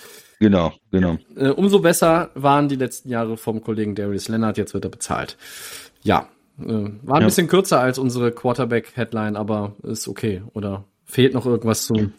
[0.40, 1.18] Genau, genau.
[1.36, 5.36] Äh, umso besser waren die letzten Jahre vom Kollegen Darius Leonard, jetzt wird er bezahlt.
[6.02, 6.28] Ja,
[6.58, 7.26] äh, war ein Ja.
[7.26, 10.42] bisschen kürzer als unsere Quarterback-Headline, aber ist okay.
[10.54, 12.12] Oder fehlt noch irgendwas zu?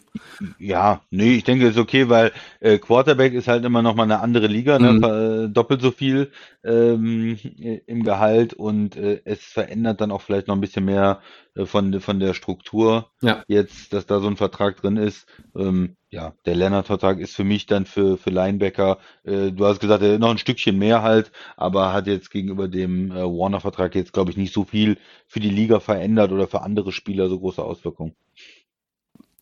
[0.58, 4.20] Ja, nee, ich denke, ist okay, weil äh, Quarterback ist halt immer noch mal eine
[4.20, 4.92] andere Liga, ne?
[4.92, 5.04] Mhm.
[5.04, 6.30] Äh, doppelt so viel
[6.62, 11.20] ähm, äh, im Gehalt und äh, es verändert dann auch vielleicht noch ein bisschen mehr
[11.54, 13.10] äh, von von der Struktur.
[13.22, 13.42] Ja.
[13.48, 15.26] Jetzt, dass da so ein Vertrag drin ist.
[15.56, 18.98] Ähm, ja, der Lennart-Vertrag ist für mich dann für für Linebacker.
[19.24, 22.68] Äh, du hast gesagt, er hat noch ein Stückchen mehr halt, aber hat jetzt gegenüber
[22.68, 26.60] dem äh, Warner-Vertrag jetzt, glaube ich, nicht so viel für die Liga verändert oder für
[26.60, 28.14] andere Spieler so große Auswirkungen.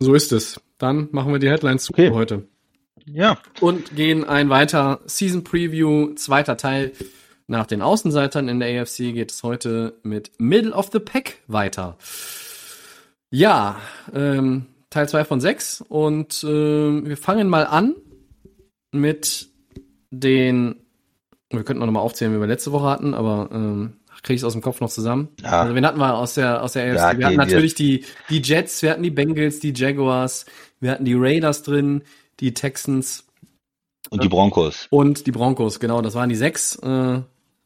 [0.00, 0.60] So ist es.
[0.78, 2.08] Dann machen wir die Headlines zu Okay.
[2.08, 2.48] für heute.
[3.06, 6.92] Ja, Und gehen ein weiter Season Preview, zweiter Teil.
[7.46, 11.98] Nach den Außenseitern in der AFC geht es heute mit Middle of the Pack weiter.
[13.30, 13.80] Ja,
[14.14, 17.94] ähm, Teil 2 von 6 und ähm, wir fangen mal an
[18.92, 19.48] mit
[20.10, 20.76] den,
[21.50, 24.44] wir könnten auch nochmal aufzählen, wie wir letzte Woche hatten, aber ähm, kriege ich es
[24.44, 25.28] aus dem Kopf noch zusammen.
[25.42, 25.62] Ja.
[25.62, 26.98] Also wen hatten wir aus der, aus der AFC?
[26.98, 30.46] Ja, wir hatten natürlich die, die Jets, wir hatten die Bengals, die Jaguars,
[30.80, 32.02] wir hatten die Raiders drin,
[32.40, 33.24] die Texans
[34.08, 34.86] und die Broncos.
[34.90, 36.76] und die Broncos, genau, das waren die sechs.
[36.76, 37.20] Äh,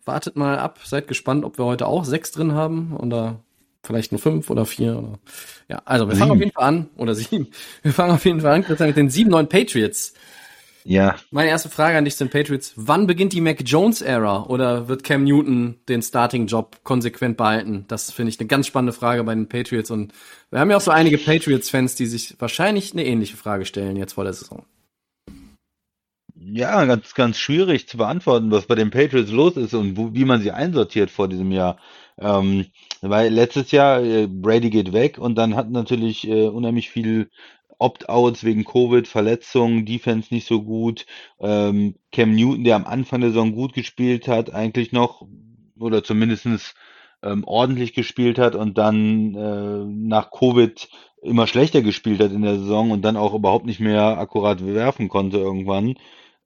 [0.04, 3.40] wartet mal ab, seid gespannt, ob wir heute auch sechs drin haben oder
[3.82, 4.98] vielleicht nur fünf oder vier.
[4.98, 5.18] Oder
[5.68, 6.32] ja, also wir fangen Sieben.
[6.32, 7.48] auf jeden Fall an, oder sieben.
[7.82, 10.14] Wir fangen auf jeden Fall an Christian, mit den sieben neuen Patriots.
[10.86, 12.74] Ja, Meine erste Frage an dich zu den Patriots.
[12.76, 17.86] Wann beginnt die Mac Jones-Ära oder wird Cam Newton den Starting-Job konsequent behalten?
[17.88, 20.12] Das finde ich eine ganz spannende Frage bei den Patriots und
[20.50, 24.12] wir haben ja auch so einige Patriots-Fans, die sich wahrscheinlich eine ähnliche Frage stellen jetzt
[24.12, 24.66] vor der Saison.
[26.36, 30.24] ja, ganz, ganz schwierig zu beantworten, was bei den Patriots los ist und wo, wie
[30.24, 31.78] man sie einsortiert vor diesem Jahr.
[32.18, 32.66] Ähm,
[33.00, 37.30] weil letztes Jahr äh, Brady geht weg und dann hat natürlich äh, unheimlich viel
[37.78, 41.06] Opt-outs wegen Covid, Verletzungen, Defense nicht so gut.
[41.40, 45.26] Ähm, Cam Newton, der am Anfang der Saison gut gespielt hat, eigentlich noch
[45.78, 46.74] oder zumindestens
[47.22, 50.88] ähm, ordentlich gespielt hat und dann äh, nach Covid
[51.22, 55.08] immer schlechter gespielt hat in der Saison und dann auch überhaupt nicht mehr akkurat werfen
[55.08, 55.94] konnte irgendwann.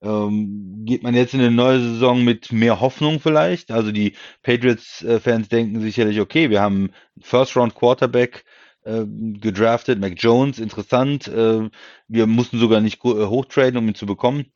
[0.00, 3.72] Ähm, geht man jetzt in eine neue Saison mit mehr Hoffnung vielleicht?
[3.72, 8.44] Also die Patriots-Fans denken sicherlich, okay, wir haben First-Round-Quarterback,
[8.88, 9.06] äh,
[9.40, 10.00] gedraftet.
[10.00, 11.28] Mac Jones, interessant.
[11.28, 11.68] Äh,
[12.08, 14.46] wir mussten sogar nicht hochtraden, um ihn zu bekommen.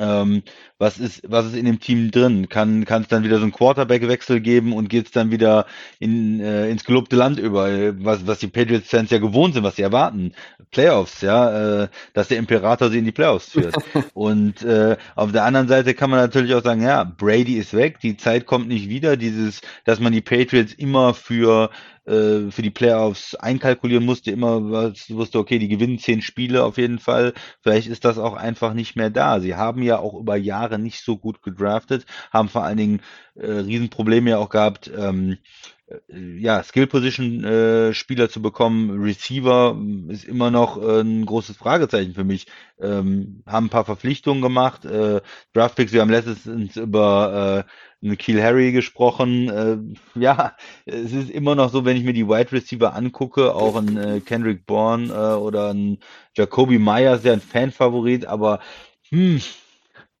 [0.00, 0.44] Ähm,
[0.78, 2.48] was ist, was ist in dem Team drin?
[2.48, 5.66] Kann, kann es dann wieder so einen Quarterback-Wechsel geben und geht es dann wieder
[5.98, 7.66] in, äh, ins gelobte Land über,
[8.04, 10.34] was, was die Patriots-Fans ja gewohnt sind, was sie erwarten.
[10.70, 13.74] Playoffs, ja, äh, dass der Imperator sie in die Playoffs führt.
[14.14, 17.98] und äh, auf der anderen Seite kann man natürlich auch sagen, ja, Brady ist weg,
[18.00, 21.70] die Zeit kommt nicht wieder, dieses, dass man die Patriots immer für
[22.08, 26.98] äh, für die Playoffs einkalkulieren musste, immer wusste, okay, die gewinnen zehn Spiele auf jeden
[26.98, 27.34] Fall.
[27.62, 29.40] Vielleicht ist das auch einfach nicht mehr da.
[29.40, 33.00] Sie haben ja auch über Jahre nicht so gut gedraftet, haben vor allen Dingen
[33.34, 35.77] äh, Riesenprobleme ja auch gehabt, ähm, äh,
[36.08, 39.02] ja, Skill-Position-Spieler äh, zu bekommen.
[39.02, 42.46] Receiver mm, ist immer noch äh, ein großes Fragezeichen für mich.
[42.78, 44.84] Ähm, haben ein paar Verpflichtungen gemacht.
[44.84, 45.20] Äh,
[45.54, 47.64] Draftpicks, wir haben letztens über
[48.02, 49.48] äh, Kiel Harry gesprochen.
[49.48, 49.78] Äh,
[50.20, 53.96] ja, es ist immer noch so, wenn ich mir die Wide Receiver angucke, auch ein
[53.96, 55.98] äh, Kendrick Bourne äh, oder ein
[56.34, 58.60] Jacoby Myers, der ein Fanfavorit, aber
[59.08, 59.40] hm,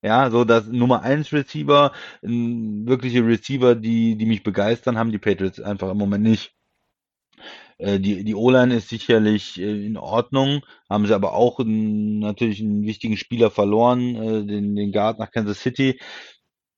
[0.08, 1.92] ja, so das Nummer 1 Receiver,
[2.22, 6.54] wirkliche Receiver, die, die mich begeistern, haben die Patriots einfach im Moment nicht.
[7.76, 12.60] Äh, die, die O-Line ist sicherlich äh, in Ordnung, haben sie aber auch einen, natürlich
[12.60, 16.00] einen wichtigen Spieler verloren, äh, den, den Guard nach Kansas City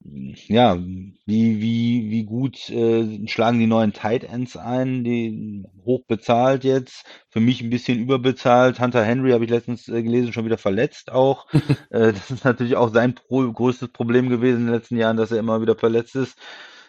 [0.03, 6.65] ja, wie, wie, wie gut äh, schlagen die neuen Tight Ends ein, die hoch bezahlt
[6.65, 8.81] jetzt, für mich ein bisschen überbezahlt.
[8.81, 11.47] Hunter Henry habe ich letztens äh, gelesen, schon wieder verletzt auch.
[11.91, 15.33] äh, das ist natürlich auch sein pro größtes Problem gewesen in den letzten Jahren, dass
[15.33, 16.39] er immer wieder verletzt ist.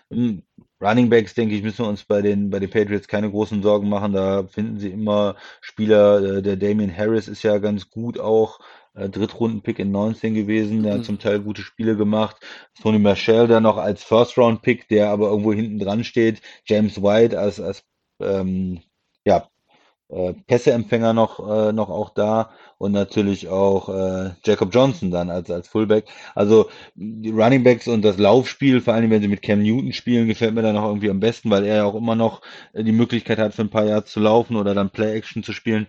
[0.09, 0.43] Hm,
[0.81, 3.87] Running Backs, denke ich, müssen wir uns bei den, bei den Patriots keine großen Sorgen
[3.89, 4.13] machen.
[4.13, 6.37] Da finden sie immer Spieler.
[6.37, 8.59] Äh, der Damien Harris ist ja ganz gut auch
[8.93, 10.97] äh, Drittrunden-Pick in 19 gewesen, der mhm.
[10.99, 12.37] hat zum Teil gute Spiele gemacht.
[12.81, 16.41] Tony Marshall dann noch als First-Round-Pick, der aber irgendwo hinten dran steht.
[16.65, 17.83] James White als, als
[18.21, 18.81] ähm,
[19.25, 19.47] ja,
[20.11, 25.49] äh, Pässeempfänger noch, äh, noch auch da und natürlich auch äh, Jacob Johnson dann als,
[25.49, 26.05] als Fullback.
[26.35, 30.27] Also die Running Backs und das Laufspiel, vor allem wenn sie mit Cam Newton spielen,
[30.27, 32.41] gefällt mir dann auch irgendwie am besten, weil er ja auch immer noch
[32.73, 35.87] äh, die Möglichkeit hat, für ein paar Jahre zu laufen oder dann Play-Action zu spielen.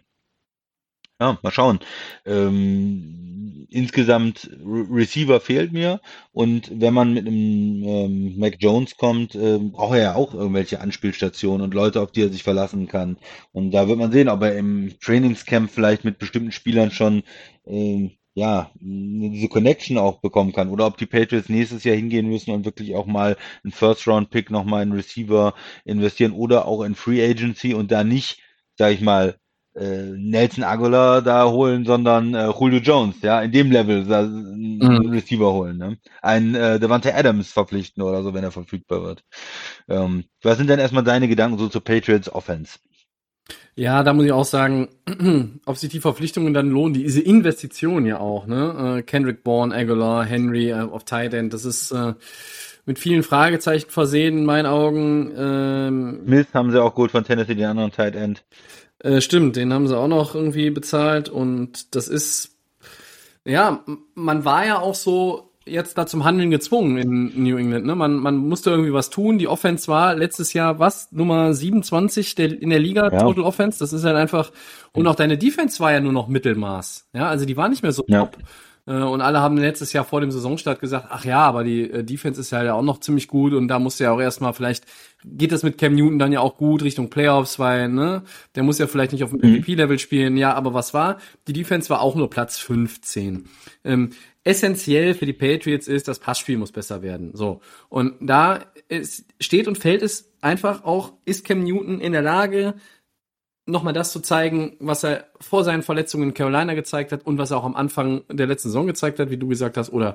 [1.23, 1.79] Ja, mal schauen.
[2.27, 6.01] Ähm, insgesamt Re Receiver fehlt mir
[6.33, 10.81] und wenn man mit einem ähm, Mac Jones kommt, äh, braucht er ja auch irgendwelche
[10.81, 13.19] Anspielstationen und Leute, auf die er sich verlassen kann.
[13.53, 17.23] Und da wird man sehen, ob er im Trainingscamp vielleicht mit bestimmten Spielern schon
[17.67, 20.71] äh, ja, diese Connection auch bekommen kann.
[20.71, 24.83] Oder ob die Patriots nächstes Jahr hingehen müssen und wirklich auch mal einen First-Round-Pick nochmal
[24.83, 25.55] in Receiver
[25.85, 28.41] investieren oder auch in Free Agency und da nicht,
[28.77, 29.37] sag ich mal,
[29.75, 34.79] äh, Nelson Aguilar da holen, sondern äh, Julio Jones, ja, in dem Level da, einen
[34.79, 35.11] mhm.
[35.11, 35.99] Receiver holen, ne?
[36.21, 39.25] Ein äh, Devante Adams verpflichten oder so, wenn er verfügbar wird.
[39.89, 42.79] Ähm, was sind denn erstmal deine Gedanken so zur Patriots Offense?
[43.75, 44.89] Ja, da muss ich auch sagen,
[45.67, 48.99] ob sich die Verpflichtungen dann lohnen, diese Investition ja auch, ne?
[48.99, 52.13] Äh, Kendrick Bourne, Aguilar, Henry äh, auf Tight End, das ist äh,
[52.85, 55.33] mit vielen Fragezeichen versehen in meinen Augen.
[55.37, 58.45] Ähm, Smith haben sie auch gut von Tennessee, den anderen Tight End.
[59.03, 62.57] Äh, stimmt, den haben sie auch noch irgendwie bezahlt und das ist,
[63.45, 63.85] ja,
[64.15, 67.87] man war ja auch so jetzt da zum Handeln gezwungen in New England.
[67.87, 67.95] Ne?
[67.95, 69.39] Man, man musste irgendwie was tun.
[69.39, 71.11] Die Offense war letztes Jahr was?
[71.13, 73.21] Nummer 27 der, in der Liga, ja.
[73.21, 73.79] Total Offense.
[73.79, 74.51] Das ist halt einfach.
[74.93, 77.09] Und auch deine Defense war ja nur noch Mittelmaß.
[77.13, 78.21] Ja, also die war nicht mehr so ja.
[78.21, 78.39] top.
[78.87, 82.05] Äh, und alle haben letztes Jahr vor dem Saisonstart gesagt, ach ja, aber die äh,
[82.05, 84.85] Defense ist ja auch noch ziemlich gut und da musst du ja auch erstmal vielleicht,
[85.25, 88.23] geht das mit Cam Newton dann ja auch gut Richtung Playoffs, weil, ne,
[88.55, 89.59] der muss ja vielleicht nicht auf dem mhm.
[89.59, 90.37] MVP-Level spielen.
[90.37, 91.19] Ja, aber was war?
[91.47, 93.49] Die Defense war auch nur Platz 15.
[93.85, 94.11] Ähm,
[94.45, 97.31] essentiell für die Patriots ist, das Passspiel muss besser werden.
[97.35, 97.61] So.
[97.89, 102.75] Und da ist, steht und fällt es einfach auch, ist Cam Newton in der Lage,
[103.67, 107.53] nochmal das zu zeigen, was er vor seinen Verletzungen in Carolina gezeigt hat und was
[107.53, 110.15] er auch am Anfang der letzten Saison gezeigt hat, wie du gesagt hast, oder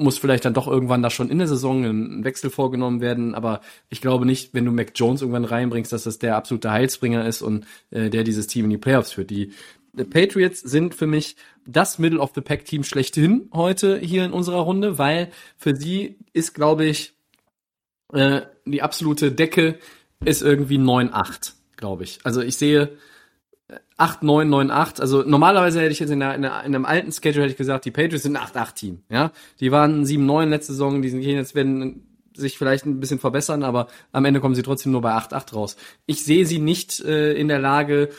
[0.00, 3.60] muss vielleicht dann doch irgendwann da schon in der Saison ein Wechsel vorgenommen werden, aber
[3.88, 7.42] ich glaube nicht, wenn du Mac Jones irgendwann reinbringst, dass das der absolute Heilsbringer ist
[7.42, 9.30] und äh, der dieses Team in die Playoffs führt.
[9.30, 9.52] Die
[10.10, 11.36] Patriots sind für mich
[11.66, 16.16] das Middle of the Pack Team schlechthin heute hier in unserer Runde, weil für sie
[16.32, 17.14] ist, glaube ich,
[18.12, 19.78] äh, die absolute Decke
[20.24, 22.20] ist irgendwie 9-8 glaube ich.
[22.22, 22.96] Also ich sehe
[23.96, 25.00] 8, 9, 9, 8.
[25.00, 27.90] Also normalerweise hätte ich jetzt in, der, in, einem alten Schedule hätte ich gesagt, die
[27.90, 29.02] Patriots sind ein 8-8-Team.
[29.10, 33.18] Ja, die waren 7, 9 letzte Saison, die sind jetzt werden sich vielleicht ein bisschen
[33.18, 35.76] verbessern, aber am Ende kommen sie trotzdem nur bei 8-8 raus.
[36.06, 38.10] Ich sehe sie nicht äh, in der Lage,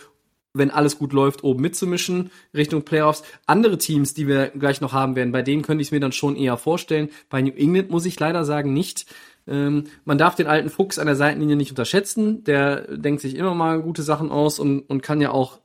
[0.53, 3.23] wenn alles gut läuft, oben mitzumischen Richtung Playoffs.
[3.45, 6.11] Andere Teams, die wir gleich noch haben werden, bei denen könnte ich es mir dann
[6.11, 7.09] schon eher vorstellen.
[7.29, 9.05] Bei New England muss ich leider sagen nicht,
[9.47, 12.43] Ähm, man darf den alten Fuchs an der Seitenlinie nicht unterschätzen.
[12.43, 15.59] Der denkt sich immer mal gute Sachen aus und, und kann ja auch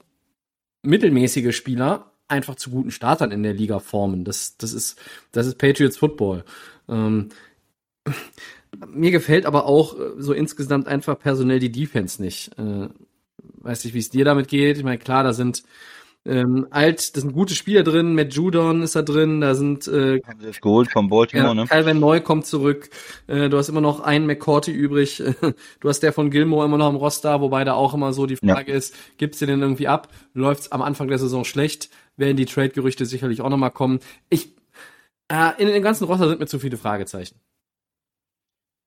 [0.83, 4.25] mittelmäßige Spieler einfach zu guten Startern in der Liga formen.
[4.25, 4.99] Das, das ist,
[5.33, 6.45] das ist Patriots Football.
[6.89, 7.29] Ähm,
[8.89, 12.57] mir gefällt aber auch äh, so insgesamt einfach personell die Defense nicht.
[12.59, 12.89] Äh,
[13.39, 14.77] weiß nicht, wie es dir damit geht.
[14.77, 15.63] Ich meine, klar, da sind
[16.27, 20.21] ähm, alt, da sind gute Spieler drin, Matt Judon ist da drin, da sind äh,
[20.27, 21.67] Haben sie geholt von Baltimore, ja, ne?
[21.67, 22.91] Calvin Neu kommt zurück,
[23.27, 25.23] äh, du hast immer noch einen McCourty übrig,
[25.81, 28.37] du hast der von Gilmore immer noch im Roster, wobei da auch immer so die
[28.37, 28.79] Frage ja.
[28.79, 30.09] ist, gibt's den denn irgendwie ab?
[30.35, 31.91] Läuft's am Anfang der Saison schlecht?
[32.17, 34.01] Werden die Trade-Gerüchte sicherlich auch nochmal kommen?
[34.29, 34.55] Ich,
[35.29, 37.37] äh, in dem ganzen Roster sind mir zu viele Fragezeichen.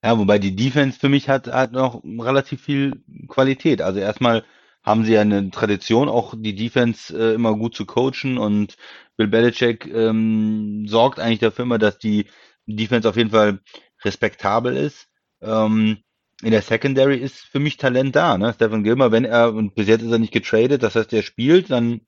[0.03, 3.81] Ja, wobei die Defense für mich hat, hat noch relativ viel Qualität.
[3.81, 4.43] Also erstmal
[4.83, 8.75] haben sie ja eine Tradition, auch die Defense äh, immer gut zu coachen und
[9.17, 12.27] Bill Belichick ähm, sorgt eigentlich dafür immer, dass die
[12.65, 13.59] Defense auf jeden Fall
[14.03, 15.07] respektabel ist.
[15.41, 15.97] Ähm,
[16.41, 18.53] in der Secondary ist für mich Talent da, ne?
[18.53, 21.69] Stephen Gilmer, wenn er, und bis jetzt ist er nicht getradet, das heißt, er spielt,
[21.69, 22.01] dann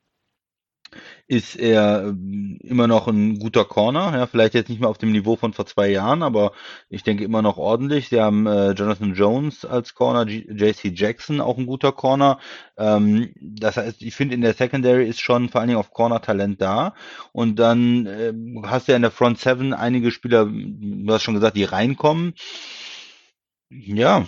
[1.32, 4.12] ist er ähm, immer noch ein guter Corner.
[4.14, 6.52] Ja, vielleicht jetzt nicht mehr auf dem Niveau von vor zwei Jahren, aber
[6.90, 8.10] ich denke immer noch ordentlich.
[8.10, 12.38] Sie haben äh, Jonathan Jones als Corner, JC Jackson auch ein guter Corner.
[12.78, 16.22] Ähm, das heißt, ich finde in der Secondary ist schon vor allen Dingen auf Corner
[16.22, 16.96] Talent da.
[17.32, 21.36] Und dann äh, hast du ja in der Front Seven einige Spieler, du hast schon
[21.36, 22.34] gesagt, die reinkommen.
[23.72, 24.26] Ja.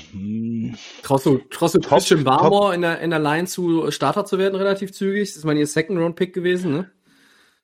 [1.01, 4.37] Traust du, traust du top, Christian Barmore in der, in der Line zu Starter zu
[4.37, 5.29] werden relativ zügig?
[5.29, 6.91] Das ist mein ihr Second Round Pick gewesen, ne?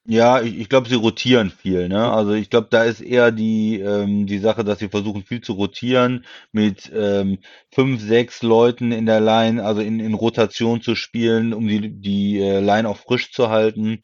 [0.05, 2.11] Ja, ich, ich glaube, sie rotieren viel, ne?
[2.11, 5.53] Also ich glaube, da ist eher die, ähm, die Sache, dass sie versuchen viel zu
[5.53, 7.37] rotieren, mit ähm,
[7.71, 12.39] fünf, sechs Leuten in der Line, also in, in Rotation zu spielen, um die, die
[12.39, 14.01] äh, Line auch frisch zu halten.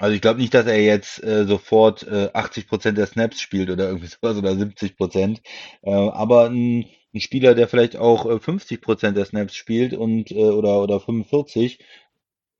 [0.00, 3.68] Also ich glaube nicht, dass er jetzt äh, sofort äh, 80 Prozent der Snaps spielt
[3.68, 5.42] oder irgendwie sowas oder 70 Prozent.
[5.82, 10.30] Äh, aber ein, ein Spieler, der vielleicht auch äh, 50 Prozent der Snaps spielt und
[10.30, 11.84] äh, oder oder 45,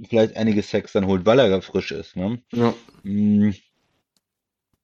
[0.06, 2.14] vielleicht einige Sex dann holt, weil er frisch ist.
[2.14, 2.42] Ne?
[2.52, 2.74] Ja.
[3.04, 3.52] Mm,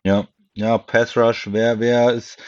[0.05, 1.49] ja, ja, Pass Rush.
[1.53, 2.39] Wer wer ist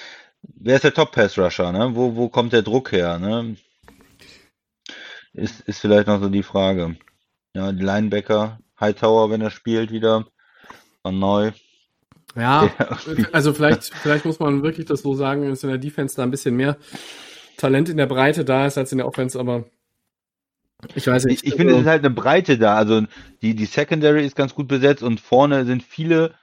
[0.43, 1.71] wer ist der Top Pass Rusher?
[1.71, 1.95] Ne?
[1.95, 3.19] Wo wo kommt der Druck her?
[3.19, 3.57] Ne?
[5.35, 6.97] Ist ist vielleicht noch so die Frage.
[7.55, 10.27] Ja, die Linebacker Hightower, wenn er spielt, wieder.
[11.03, 11.53] Von neu.
[12.37, 12.71] Ja,
[13.33, 16.31] also vielleicht, vielleicht muss man wirklich das so sagen, dass in der Defense da ein
[16.31, 16.77] bisschen mehr
[17.57, 19.65] Talent in der Breite da ist als in der Offense, aber
[20.95, 21.43] ich weiß nicht.
[21.43, 22.77] Ich, ich finde, es ist halt eine Breite da.
[22.77, 23.03] Also
[23.43, 26.35] die, die Secondary ist ganz gut besetzt und vorne sind viele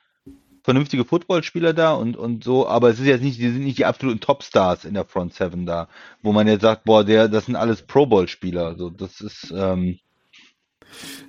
[0.63, 3.85] vernünftige Footballspieler da und, und so, aber es ist jetzt nicht, die sind nicht die
[3.85, 5.87] absoluten Topstars in der Front Seven da,
[6.23, 8.65] wo man jetzt sagt, boah, der, das sind alles Pro Bowl Spieler.
[8.65, 9.99] Also das ist, ähm,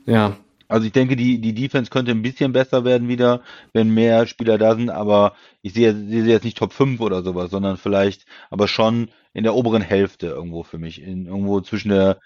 [0.06, 0.38] ja,
[0.68, 3.42] also ich denke, die, die Defense könnte ein bisschen besser werden wieder,
[3.72, 7.50] wenn mehr Spieler da sind, aber ich sehe, sehe jetzt nicht Top 5 oder sowas,
[7.50, 11.02] sondern vielleicht, aber schon in der oberen Hälfte irgendwo für mich.
[11.02, 12.18] In, irgendwo zwischen der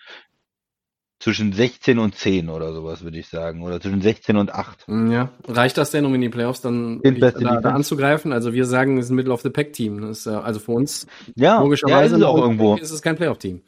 [1.21, 3.63] zwischen 16 und 10 oder sowas, würde ich sagen.
[3.63, 4.87] Oder zwischen 16 und 8.
[5.11, 5.31] Ja.
[5.47, 8.33] Reicht das denn, um in die Playoffs dann da, da, anzugreifen?
[8.33, 10.01] Also wir sagen, es ist ein Middle of the Pack Team.
[10.01, 12.77] Das ist, also für uns ja, logischerweise ja, ist, auch irgendwo.
[12.77, 13.61] ist es kein Playoff-Team.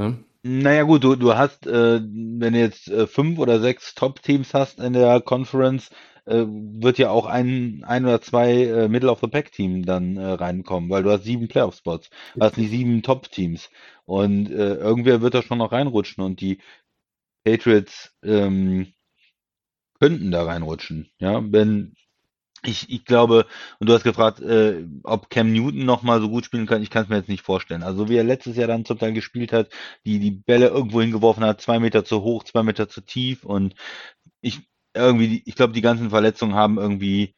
[0.00, 0.14] Ja.
[0.50, 4.80] Naja gut, du, du hast, äh, wenn du jetzt äh, fünf oder sechs Top-Teams hast
[4.80, 5.90] in der Conference,
[6.24, 10.24] äh, wird ja auch ein, ein oder zwei äh, Middle of the Pack-Team dann äh,
[10.24, 13.68] reinkommen, weil du hast sieben Playoff-Spots, du hast nicht sieben Top-Teams.
[14.06, 16.58] Und äh, irgendwer wird da schon noch reinrutschen und die
[17.44, 18.94] Patriots ähm,
[20.00, 21.94] könnten da reinrutschen, ja, wenn
[22.64, 23.46] ich, ich glaube,
[23.78, 26.82] und du hast gefragt, äh, ob Cam Newton noch mal so gut spielen kann.
[26.82, 27.82] Ich kann es mir jetzt nicht vorstellen.
[27.82, 29.70] Also wie er letztes Jahr dann zum Teil gespielt hat,
[30.04, 33.74] die die Bälle irgendwo hingeworfen hat, zwei Meter zu hoch, zwei Meter zu tief und
[34.40, 34.60] ich
[34.94, 37.34] irgendwie, ich glaube, die ganzen Verletzungen haben irgendwie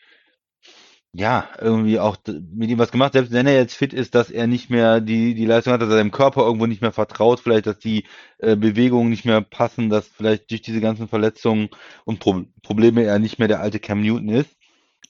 [1.13, 4.47] ja, irgendwie auch mit ihm was gemacht, selbst wenn er jetzt fit ist, dass er
[4.47, 7.67] nicht mehr die, die Leistung hat, dass er seinem Körper irgendwo nicht mehr vertraut, vielleicht,
[7.67, 8.05] dass die
[8.39, 11.69] äh, Bewegungen nicht mehr passen, dass vielleicht durch diese ganzen Verletzungen
[12.05, 14.57] und Pro Probleme er nicht mehr der alte Cam Newton ist.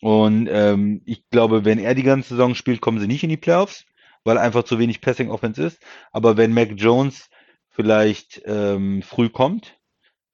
[0.00, 3.36] Und ähm, ich glaube, wenn er die ganze Saison spielt, kommen sie nicht in die
[3.36, 3.84] Playoffs,
[4.24, 5.78] weil einfach zu wenig Passing Offense ist.
[6.10, 7.28] Aber wenn Mac Jones
[7.68, 9.76] vielleicht ähm, früh kommt,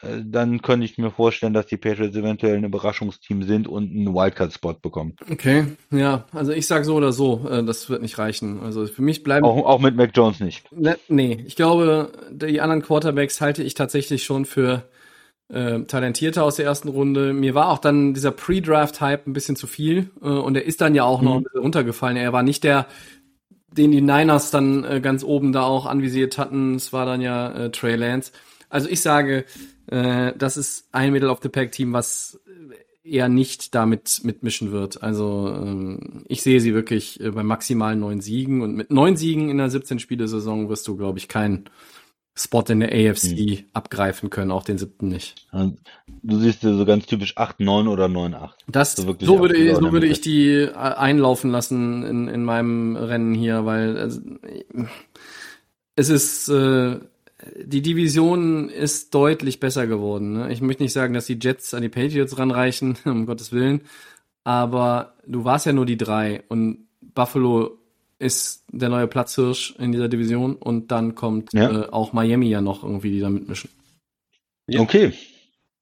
[0.02, 4.14] äh, dann könnte ich mir vorstellen, dass die Patriots eventuell ein Überraschungsteam sind und einen
[4.14, 5.16] Wildcard-Spot bekommen.
[5.30, 8.60] Okay, ja, also ich sage so oder so, äh, das wird nicht reichen.
[8.60, 9.46] Also für mich bleiben.
[9.46, 10.70] Auch, auch mit Mac Jones nicht.
[10.72, 14.88] Ne, nee, ich glaube, die anderen Quarterbacks halte ich tatsächlich schon für
[15.48, 17.32] äh, talentierter aus der ersten Runde.
[17.32, 20.94] Mir war auch dann dieser Pre-Draft-Hype ein bisschen zu viel äh, und er ist dann
[20.94, 21.24] ja auch mhm.
[21.24, 22.16] noch ein bisschen runtergefallen.
[22.16, 22.86] Er war nicht der,
[23.70, 26.74] den die Niners dann äh, ganz oben da auch anvisiert hatten.
[26.74, 28.32] Es war dann ja äh, Trey Lance.
[28.68, 29.44] Also ich sage,
[29.86, 32.40] äh, das ist ein Middle of the Pack Team, was
[33.06, 35.02] eher nicht damit mitmischen wird.
[35.02, 39.48] Also ähm, ich sehe sie wirklich äh, bei maximalen neun Siegen und mit neun Siegen
[39.48, 41.70] in der 17-Spiele-Saison wirst du, glaube ich, keinen
[42.38, 43.64] Spot in der AFC hm.
[43.72, 45.46] abgreifen können, auch den siebten nicht.
[46.22, 48.64] Du siehst so ganz typisch 8, 9 oder 9, 8.
[48.68, 52.94] Das, so, so würde, ich, so würde ich die äh, einlaufen lassen in, in meinem
[52.96, 54.20] Rennen hier, weil also,
[55.94, 57.00] es ist äh,
[57.56, 60.32] die Division ist deutlich besser geworden.
[60.32, 60.52] Ne?
[60.52, 63.82] Ich möchte nicht sagen, dass die Jets an die Patriots ranreichen, um Gottes Willen.
[64.44, 67.78] Aber du warst ja nur die drei und Buffalo
[68.18, 71.70] ist der neue Platzhirsch in dieser Division und dann kommt ja.
[71.70, 73.70] äh, auch Miami ja noch irgendwie, die da mitmischen.
[74.66, 74.80] Ja.
[74.80, 75.12] Okay.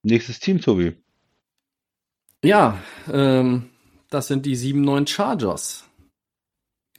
[0.03, 0.93] Nächstes Team, Tobi.
[2.45, 2.79] Ja,
[3.11, 3.71] ähm,
[4.11, 5.85] das sind die 7-9 Chargers.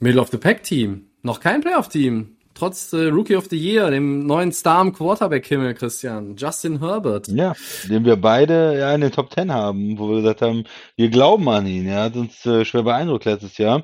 [0.00, 1.10] Middle of the Pack Team.
[1.22, 6.36] Noch kein Playoff-Team trotz äh, Rookie of the Year, dem neuen Star im Quarterback-Himmel, Christian,
[6.36, 7.28] Justin Herbert.
[7.28, 7.54] Ja,
[7.88, 10.64] den wir beide ja in den Top Ten haben, wo wir gesagt haben,
[10.96, 11.86] wir glauben an ihn.
[11.86, 13.82] Er hat uns äh, schwer beeindruckt letztes Jahr.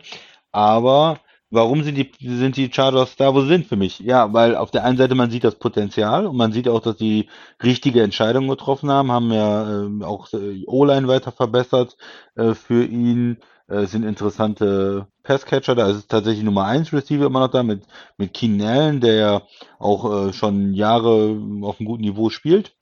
[0.50, 1.20] Aber
[1.52, 4.00] warum sind die, sind die Chargers da, wo sie sind für mich?
[4.00, 6.98] Ja, weil auf der einen Seite man sieht das Potenzial und man sieht auch, dass
[6.98, 7.28] sie
[7.62, 11.96] richtige Entscheidungen getroffen haben, haben ja äh, auch äh, O-Line weiter verbessert
[12.34, 13.38] äh, für ihn
[13.68, 15.74] äh, sind interessante Passcatcher.
[15.74, 17.86] Da ist tatsächlich Nummer 1 Receiver immer noch da mit,
[18.16, 19.42] mit Keenan Allen, der ja
[19.78, 22.74] auch äh, schon Jahre auf einem guten Niveau spielt.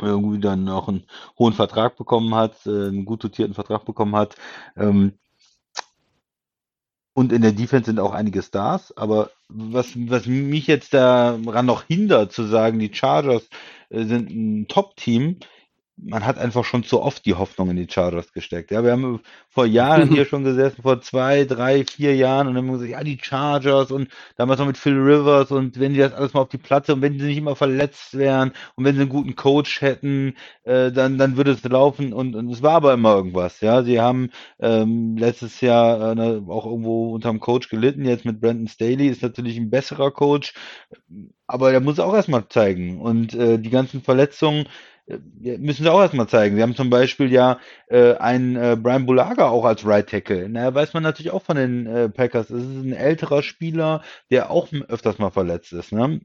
[0.00, 1.06] Irgendwie dann auch einen
[1.38, 4.36] hohen Vertrag bekommen hat, äh, einen gut dotierten Vertrag bekommen hat.
[4.76, 5.18] Ähm,
[7.14, 11.84] und in der Defense sind auch einige Stars, aber was, was mich jetzt daran noch
[11.84, 13.48] hindert, zu sagen, die Chargers
[13.90, 15.36] äh, sind ein Top-Team,
[15.96, 18.70] man hat einfach schon zu oft die Hoffnung in die Chargers gesteckt.
[18.70, 22.64] Ja, wir haben vor Jahren hier schon gesessen, vor zwei, drei, vier Jahren und dann
[22.64, 26.00] haben wir gesagt, ja, die Chargers und damals noch mit Phil Rivers und wenn die
[26.00, 28.94] das alles mal auf die Platte und wenn sie nicht immer verletzt wären und wenn
[28.94, 30.34] sie einen guten Coach hätten,
[30.64, 33.60] äh, dann, dann würde es laufen und, und es war aber immer irgendwas.
[33.60, 34.30] Ja, sie haben
[34.60, 39.56] ähm, letztes Jahr äh, auch irgendwo unterm Coach gelitten, jetzt mit Brandon Staley ist natürlich
[39.56, 40.54] ein besserer Coach,
[41.46, 44.66] aber der muss auch erstmal zeigen und äh, die ganzen Verletzungen,
[45.06, 46.56] müssen sie auch erstmal zeigen.
[46.56, 50.48] Sie haben zum Beispiel ja äh, einen äh, Brian Bulaga auch als Right Tackle.
[50.48, 52.50] Na, weiß man natürlich auch von den äh, Packers.
[52.50, 55.92] Es ist ein älterer Spieler, der auch öfters mal verletzt ist.
[55.92, 56.20] Ne?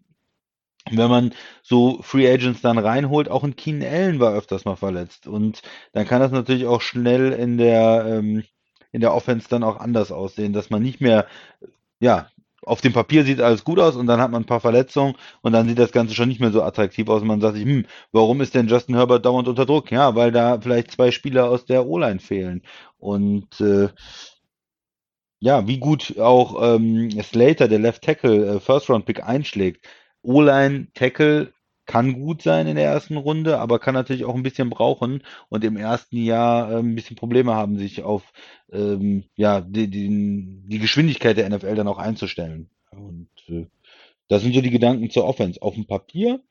[0.91, 5.27] wenn man so Free Agents dann reinholt, auch ein Keenan Allen war öfters mal verletzt.
[5.27, 5.61] Und
[5.93, 8.43] dann kann das natürlich auch schnell in der, ähm,
[8.91, 11.27] in der Offense dann auch anders aussehen, dass man nicht mehr,
[11.99, 12.29] ja,
[12.63, 15.53] auf dem Papier sieht alles gut aus und dann hat man ein paar Verletzungen und
[15.53, 17.85] dann sieht das Ganze schon nicht mehr so attraktiv aus und man sagt sich, hm,
[18.11, 19.91] warum ist denn Justin Herbert dauernd unter Druck?
[19.91, 22.63] Ja, weil da vielleicht zwei Spieler aus der O-Line fehlen.
[22.97, 23.89] Und äh,
[25.39, 29.85] ja, wie gut auch ähm, Slater, der Left Tackle, äh, First Round Pick einschlägt.
[30.23, 31.53] O-Line Tackle
[31.87, 35.63] kann gut sein in der ersten Runde, aber kann natürlich auch ein bisschen brauchen und
[35.63, 38.31] im ersten Jahr äh, ein bisschen Probleme haben, sich auf
[38.71, 40.09] ähm, ja, die, die,
[40.67, 42.69] die Geschwindigkeit der NFL dann auch einzustellen.
[42.91, 43.65] Und äh,
[44.27, 45.61] das sind so die Gedanken zur Offense.
[45.61, 46.41] Auf dem Papier,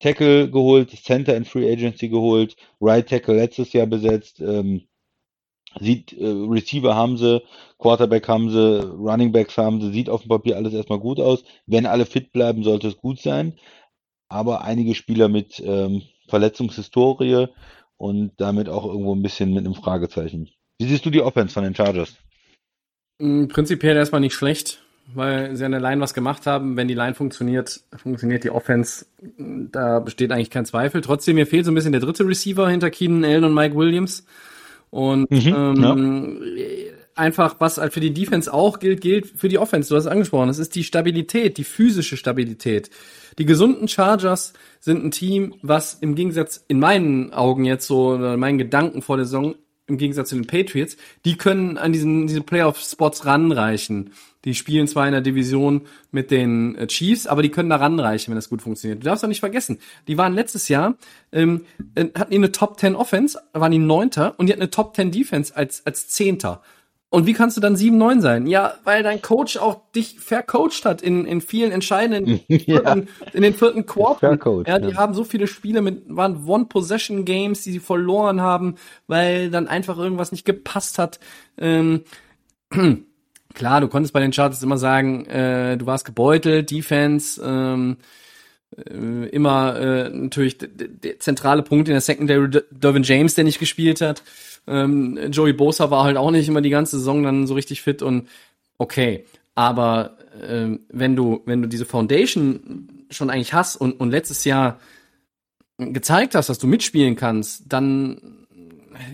[0.00, 4.82] Tackle geholt, Center in Free Agency geholt, Right Tackle letztes Jahr besetzt, ähm,
[5.80, 7.42] sieht, äh, Receiver haben sie,
[7.78, 11.44] Quarterback haben sie, Running Backs haben sie, sieht auf dem Papier alles erstmal gut aus.
[11.66, 13.54] Wenn alle fit bleiben, sollte es gut sein.
[14.28, 17.48] Aber einige Spieler mit ähm, Verletzungshistorie
[17.96, 20.48] und damit auch irgendwo ein bisschen mit einem Fragezeichen.
[20.78, 22.16] Wie siehst du die Offense von den Chargers?
[23.18, 24.82] Mm, prinzipiell erstmal nicht schlecht,
[25.14, 26.76] weil sie an der Line was gemacht haben.
[26.76, 29.06] Wenn die Line funktioniert, funktioniert die Offense.
[29.38, 31.00] Da besteht eigentlich kein Zweifel.
[31.00, 34.26] Trotzdem, mir fehlt so ein bisschen der dritte Receiver hinter Keenan Allen und Mike Williams.
[34.90, 36.64] Und mhm, ähm, ja.
[37.14, 39.88] einfach, was halt für die Defense auch gilt, gilt für die Offense.
[39.88, 40.48] Du hast es angesprochen.
[40.48, 42.90] Das ist die Stabilität, die physische Stabilität.
[43.38, 48.36] Die gesunden Chargers sind ein Team, was im Gegensatz in meinen Augen jetzt so, oder
[48.36, 49.56] meinen Gedanken vor der Saison,
[49.88, 54.12] im Gegensatz zu den Patriots, die können an diesen diese Playoff-Spots ranreichen.
[54.46, 55.82] Die spielen zwar in der Division
[56.12, 59.00] mit den äh, Chiefs, aber die können da ranreichen, wenn das gut funktioniert.
[59.00, 60.94] Du darfst auch nicht vergessen, die waren letztes Jahr,
[61.32, 61.66] ähm,
[61.96, 64.96] äh, hatten die eine Top 10 Offense, waren die Neunter und die hatten eine Top
[64.96, 66.62] 10 Defense als, als Zehnter.
[67.08, 68.46] Und wie kannst du dann 7-9 sein?
[68.46, 72.92] Ja, weil dein Coach auch dich vercoacht hat in, in vielen entscheidenden, ja.
[72.92, 74.38] in, in den vierten Quarter.
[74.66, 74.96] Ja, die ja.
[74.96, 78.74] haben so viele Spiele mit, waren One-Possession-Games, die sie verloren haben,
[79.06, 81.18] weil dann einfach irgendwas nicht gepasst hat.
[81.58, 82.02] Ähm,
[83.56, 87.96] klar, du konntest bei den Charts immer sagen, äh, du warst gebeutelt, Defense, ähm,
[88.76, 94.00] äh, immer äh, natürlich der zentrale Punkt in der Secondary, Dervin James, der nicht gespielt
[94.00, 94.22] hat.
[94.68, 98.02] Ähm, Joey Bosa war halt auch nicht immer die ganze Saison dann so richtig fit
[98.02, 98.28] und
[98.78, 99.24] okay.
[99.54, 104.78] Aber ähm, wenn du, wenn du diese Foundation schon eigentlich hast und, und letztes Jahr
[105.78, 108.20] gezeigt hast, dass du mitspielen kannst, dann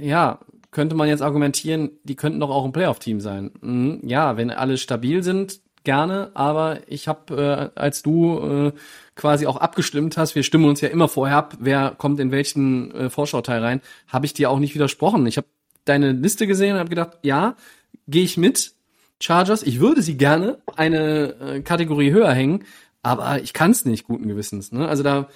[0.00, 0.40] ja,
[0.72, 3.52] könnte man jetzt argumentieren, die könnten doch auch ein Playoff-Team sein.
[3.60, 8.72] Mhm, ja, wenn alle stabil sind, gerne, aber ich habe, äh, als du äh,
[9.14, 12.90] quasi auch abgestimmt hast, wir stimmen uns ja immer vorher ab, wer kommt in welchen
[12.92, 15.26] äh, Vorschauteil rein, habe ich dir auch nicht widersprochen.
[15.26, 15.46] Ich habe
[15.84, 17.56] deine Liste gesehen und habe gedacht, ja,
[18.08, 18.72] gehe ich mit.
[19.20, 22.64] Chargers, ich würde sie gerne eine äh, Kategorie höher hängen,
[23.02, 24.72] aber ich kann es nicht guten Gewissens.
[24.72, 24.88] Ne?
[24.88, 25.28] Also da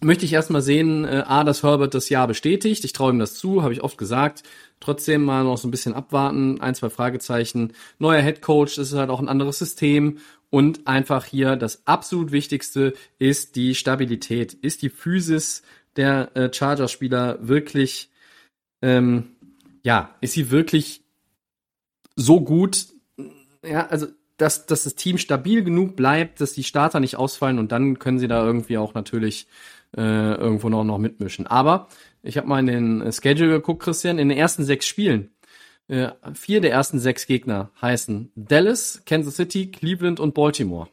[0.00, 2.84] möchte ich erstmal sehen, äh, A, dass Herbert das Jahr bestätigt.
[2.84, 4.42] Ich traue ihm das zu, habe ich oft gesagt.
[4.80, 7.72] Trotzdem mal noch so ein bisschen abwarten, ein, zwei Fragezeichen.
[7.98, 10.18] Neuer Head Coach, das ist halt auch ein anderes System.
[10.50, 14.54] Und einfach hier das absolut Wichtigste ist die Stabilität.
[14.54, 15.62] Ist die Physis
[15.96, 18.10] der äh, Chargers-Spieler wirklich,
[18.80, 19.32] ähm,
[19.82, 21.02] ja, ist sie wirklich
[22.16, 22.86] so gut?
[23.64, 24.06] Ja, also
[24.38, 28.20] dass, dass das Team stabil genug bleibt, dass die Starter nicht ausfallen und dann können
[28.20, 29.48] sie da irgendwie auch natürlich
[29.96, 31.46] äh, irgendwo noch, noch mitmischen.
[31.46, 31.88] Aber
[32.22, 35.30] ich habe mal in den Schedule geguckt, Christian, in den ersten sechs Spielen.
[35.88, 40.88] Äh, vier der ersten sechs Gegner heißen Dallas, Kansas City, Cleveland und Baltimore.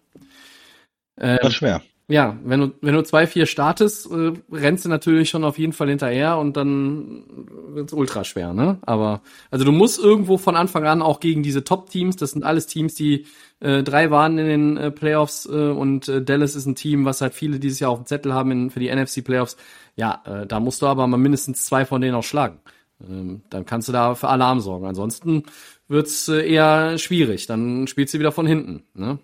[1.20, 1.82] Ähm, das ist schwer.
[2.08, 5.90] Ja, wenn du, wenn du 2-4 startest, äh, rennst du natürlich schon auf jeden Fall
[5.90, 7.24] hinterher und dann
[7.70, 8.78] wird's ultra schwer, ne?
[8.84, 12.68] Aber, also du musst irgendwo von Anfang an auch gegen diese Top-Teams, das sind alles
[12.68, 13.26] Teams, die
[13.60, 17.22] äh, drei waren in den äh, Playoffs äh, und äh, Dallas ist ein Team, was
[17.22, 19.58] halt viele dieses Jahr auf dem Zettel haben in, für die NFC-Playoffs.
[19.96, 22.60] Ja, äh, da musst du aber mal mindestens zwei von denen auch schlagen.
[23.02, 24.86] Ähm, dann kannst du da für Alarm sorgen.
[24.86, 25.44] Ansonsten
[25.88, 27.48] wird's äh, eher schwierig.
[27.48, 29.20] Dann spielst du wieder von hinten, ne?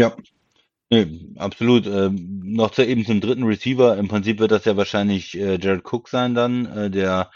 [0.00, 0.14] Ja,
[0.90, 1.86] Nee, absolut.
[1.86, 3.96] Ähm, noch zu, eben zum dritten Receiver.
[3.98, 7.30] Im Prinzip wird das ja wahrscheinlich äh, Jared Cook sein dann, äh, der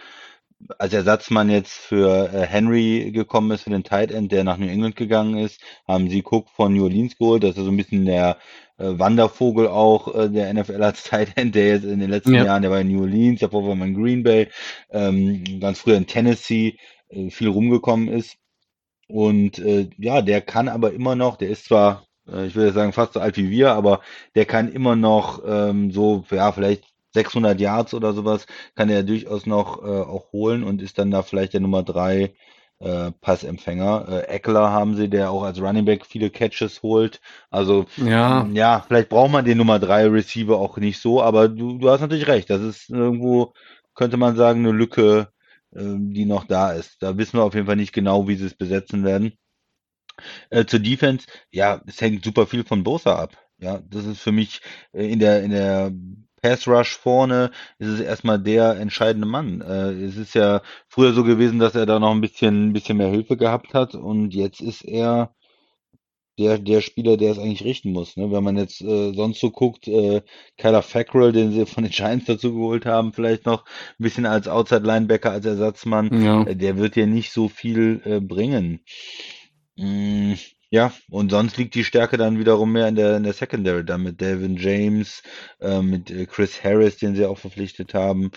[0.78, 4.68] als Ersatzmann jetzt für äh, Henry gekommen ist, für den Tight End, der nach New
[4.68, 7.42] England gegangen ist, haben sie Cook von New Orleans geholt.
[7.42, 8.38] Das ist so ein bisschen der
[8.78, 12.44] äh, Wandervogel auch äh, der NFL als Tight End, der jetzt in den letzten ja.
[12.44, 14.48] Jahren, der war in New Orleans, davor war in Green Bay,
[14.90, 18.36] ähm, ganz früher in Tennessee, äh, viel rumgekommen ist.
[19.08, 23.14] Und äh, ja, der kann aber immer noch, der ist zwar ich würde sagen fast
[23.14, 24.00] so alt wie wir, aber
[24.36, 29.46] der kann immer noch ähm, so, ja, vielleicht 600 Yards oder sowas, kann er durchaus
[29.46, 32.34] noch äh, auch holen und ist dann da vielleicht der Nummer drei
[32.82, 34.06] äh, Passempfänger.
[34.08, 37.20] Äh, Eckler haben sie, der auch als Running Back viele Catches holt.
[37.50, 41.78] Also ja, ja vielleicht braucht man den Nummer drei Receiver auch nicht so, aber du,
[41.78, 42.50] du hast natürlich recht.
[42.50, 43.54] Das ist irgendwo,
[43.94, 45.28] könnte man sagen, eine Lücke,
[45.74, 47.02] äh, die noch da ist.
[47.02, 49.32] Da wissen wir auf jeden Fall nicht genau, wie sie es besetzen werden.
[50.50, 53.36] Äh, zur Defense, ja, es hängt super viel von Bosa ab.
[53.58, 54.60] Ja, das ist für mich
[54.92, 55.92] äh, in der in der
[56.43, 59.61] Pass Rush vorne ist es erstmal der entscheidende Mann.
[59.61, 62.99] Äh, es ist ja früher so gewesen, dass er da noch ein bisschen ein bisschen
[62.99, 65.34] mehr Hilfe gehabt hat und jetzt ist er
[66.38, 68.16] der der Spieler, der es eigentlich richten muss.
[68.16, 68.32] Ne?
[68.32, 70.22] Wenn man jetzt äh, sonst so guckt, äh,
[70.57, 74.49] Kyler Fackrell, den sie von den Giants dazu geholt haben, vielleicht noch ein bisschen als
[74.49, 76.43] Outside Linebacker als Ersatzmann, ja.
[76.45, 78.80] äh, der wird ja nicht so viel äh, bringen.
[79.76, 80.34] Mm,
[80.72, 84.02] ja, und sonst liegt die Stärke dann wiederum mehr in der, in der Secondary, dann
[84.02, 85.22] mit Devin James,
[85.60, 88.30] äh, mit äh, Chris Harris, den sie auch verpflichtet haben.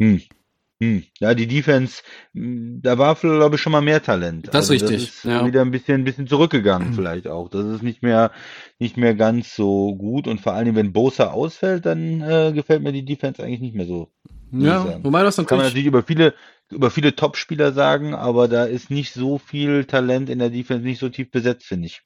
[0.00, 0.22] Hm.
[0.82, 1.04] Hm.
[1.18, 2.02] Ja, die Defense,
[2.32, 4.48] hm, da war, glaube ich, schon mal mehr Talent.
[4.48, 5.06] Das ist also, richtig.
[5.06, 5.46] Das ist ja.
[5.46, 6.94] wieder ein bisschen, ein bisschen zurückgegangen, hm.
[6.94, 7.50] vielleicht auch.
[7.50, 8.32] Das ist nicht mehr,
[8.78, 10.26] nicht mehr ganz so gut.
[10.26, 13.86] Und vor allem, wenn Bosa ausfällt, dann äh, gefällt mir die Defense eigentlich nicht mehr
[13.86, 14.10] so.
[14.52, 15.48] Ja, wobei das natürlich.
[15.48, 16.34] Kann man natürlich über viele,
[16.70, 20.98] über viele Top-Spieler sagen, aber da ist nicht so viel Talent in der Defense, nicht
[20.98, 22.02] so tief besetzt, finde ich.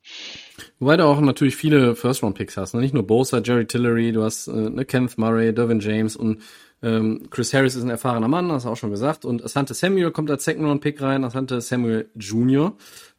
[0.78, 2.80] Wobei du auch natürlich viele First-Round-Picks hast, ne?
[2.80, 6.42] nicht nur Bosa, Jerry Tillery, du hast äh, ne Kenneth Murray, Dervin James und
[6.84, 9.24] ähm, Chris Harris ist ein erfahrener Mann, hast du auch schon gesagt.
[9.24, 12.74] Und Asante Samuel kommt als Second-Round-Pick rein, Asante Samuel Jr.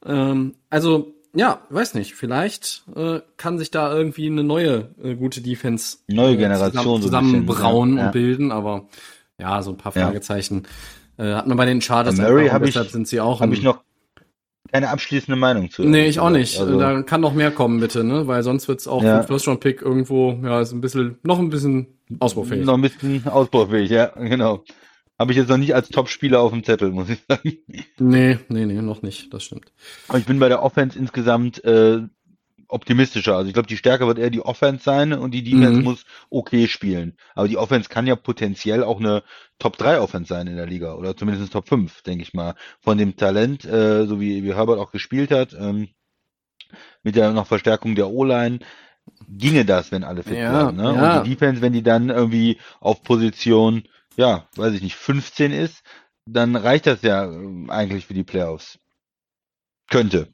[0.05, 5.41] Ähm, also, ja, weiß nicht, vielleicht äh, kann sich da irgendwie eine neue äh, gute
[5.41, 8.05] Defense neue Generation zusammen, zusammenbrauen so ja.
[8.05, 8.88] und bilden, aber
[9.39, 10.63] ja, so ein paar Fragezeichen.
[10.63, 10.70] Ja
[11.18, 13.41] äh, hat man bei den Chargers Murray habe ich, sind sie auch.
[13.41, 13.84] Habe ich noch
[14.72, 15.84] keine abschließende Meinung zu.
[15.84, 16.59] Nee, ich auch nicht.
[16.59, 18.28] Also, da kann noch mehr kommen, bitte, ne?
[18.28, 19.24] Weil sonst wird's auch ja.
[19.24, 21.88] First Round Pick irgendwo, ja, ist ein bisschen, noch ein bisschen
[22.20, 22.66] ausbaufähig.
[22.66, 24.63] Noch ein bisschen ausbaufähig, ja, genau.
[25.18, 27.53] Habe ich jetzt noch nicht als Top-Spieler auf dem Zettel, muss ich sagen.
[27.99, 29.72] Nee, nee, nee, noch nicht, das stimmt.
[30.09, 32.01] Aber ich bin bei der Offense insgesamt äh,
[32.68, 33.36] optimistischer.
[33.36, 35.84] Also ich glaube, die Stärke wird eher die Offense sein und die Defense mhm.
[35.84, 37.18] muss okay spielen.
[37.34, 39.24] Aber die Offense kann ja potenziell auch eine
[39.59, 42.55] Top 3 Offense sein in der Liga oder zumindest Top 5, denke ich mal.
[42.80, 45.89] Von dem Talent, äh, so wie, wie Herbert auch gespielt hat, ähm,
[47.03, 48.59] mit der noch Verstärkung der O-Line,
[49.30, 50.78] ginge das, wenn alle fit ja, bleiben.
[50.78, 50.95] Ne?
[50.95, 51.18] Ja.
[51.18, 53.84] Und die Defense, wenn die dann irgendwie auf Position,
[54.18, 55.84] ja, weiß ich nicht, 15 ist,
[56.26, 58.80] dann reicht das ja äh, eigentlich für die Playoffs.
[59.89, 60.34] Könnte.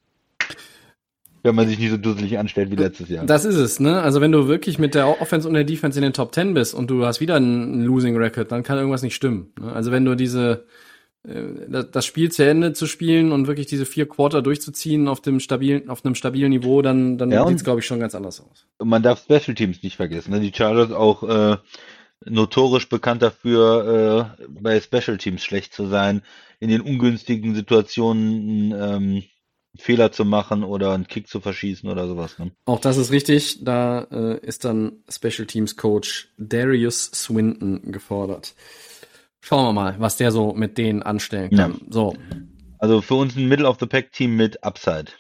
[1.44, 3.26] Wenn man sich nicht so dusselig anstellt wie letztes Jahr.
[3.26, 4.02] Das ist es, ne?
[4.02, 6.74] Also wenn du wirklich mit der Offense und der Defense in den Top 10 bist
[6.74, 9.52] und du hast wieder einen Losing Record, dann kann irgendwas nicht stimmen.
[9.60, 9.72] Ne?
[9.72, 10.66] Also wenn du diese
[11.24, 15.40] äh, das Spiel zu Ende zu spielen und wirklich diese vier Quarter durchzuziehen auf dem
[15.40, 18.40] stabilen, auf einem stabilen Niveau, dann, dann Ja, und- sieht's glaube ich schon ganz anders
[18.42, 18.66] aus.
[18.78, 20.32] Und man darf Special Teams nicht vergessen.
[20.32, 20.40] Ne?
[20.40, 21.58] Die Chargers auch äh,
[22.26, 26.22] notorisch bekannt dafür, äh, bei Special Teams schlecht zu sein,
[26.60, 29.24] in den ungünstigen Situationen ähm,
[29.78, 32.38] Fehler zu machen oder einen Kick zu verschießen oder sowas.
[32.40, 32.52] Ne?
[32.66, 33.64] Auch das ist richtig.
[33.64, 38.54] Da äh, ist dann Special Teams Coach Darius Swinton gefordert.
[39.40, 41.74] Schauen wir mal, was der so mit denen anstellen kann.
[41.74, 41.88] Ja.
[41.90, 42.16] So,
[42.78, 45.12] Also für uns ein Middle of the Pack Team mit Upside.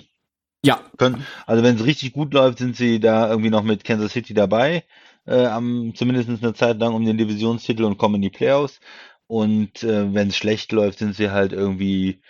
[0.63, 4.11] ja, Können, also wenn es richtig gut läuft, sind sie da irgendwie noch mit Kansas
[4.11, 4.83] City dabei,
[5.25, 8.79] äh, am, zumindest eine Zeit lang um den Divisionstitel und kommen in die Playoffs.
[9.27, 12.21] Und äh, wenn es schlecht läuft, sind sie halt irgendwie,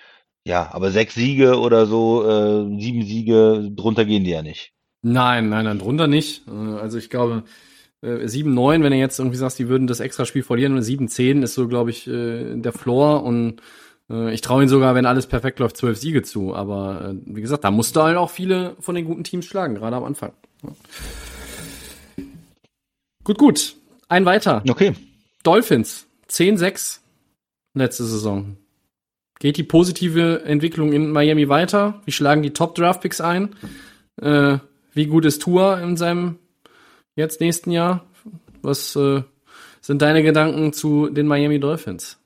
[0.46, 4.74] ja, aber sechs Siege oder so, äh, sieben Siege, drunter gehen die ja nicht.
[5.04, 6.48] Nein, nein, nein, drunter nicht.
[6.48, 7.44] Äh, Also ich glaube,
[8.02, 11.44] äh, 7-9, wenn du jetzt irgendwie sagst, die würden das extra Spiel verlieren, und 7-10
[11.44, 13.62] ist so, glaube ich, äh, der Floor und
[14.10, 16.56] äh, ich traue ihnen sogar, wenn alles perfekt läuft, 12 Siege zu.
[16.56, 19.76] Aber äh, wie gesagt, da musst du halt auch viele von den guten Teams schlagen,
[19.76, 20.34] gerade am Anfang.
[23.24, 23.76] Gut, gut.
[24.08, 24.64] Ein weiter.
[24.68, 24.94] Okay.
[25.44, 26.08] Dolphins.
[26.30, 27.00] 10-6
[27.74, 28.58] letzte Saison.
[29.42, 32.00] Geht die positive Entwicklung in Miami weiter?
[32.06, 33.56] Wie schlagen die Top-Draft-Picks ein?
[34.22, 34.60] Äh,
[34.94, 36.38] wie gut ist Tua in seinem
[37.16, 38.06] jetzt nächsten Jahr?
[38.62, 39.24] Was äh,
[39.82, 42.20] sind deine Gedanken zu den Miami Dolphins?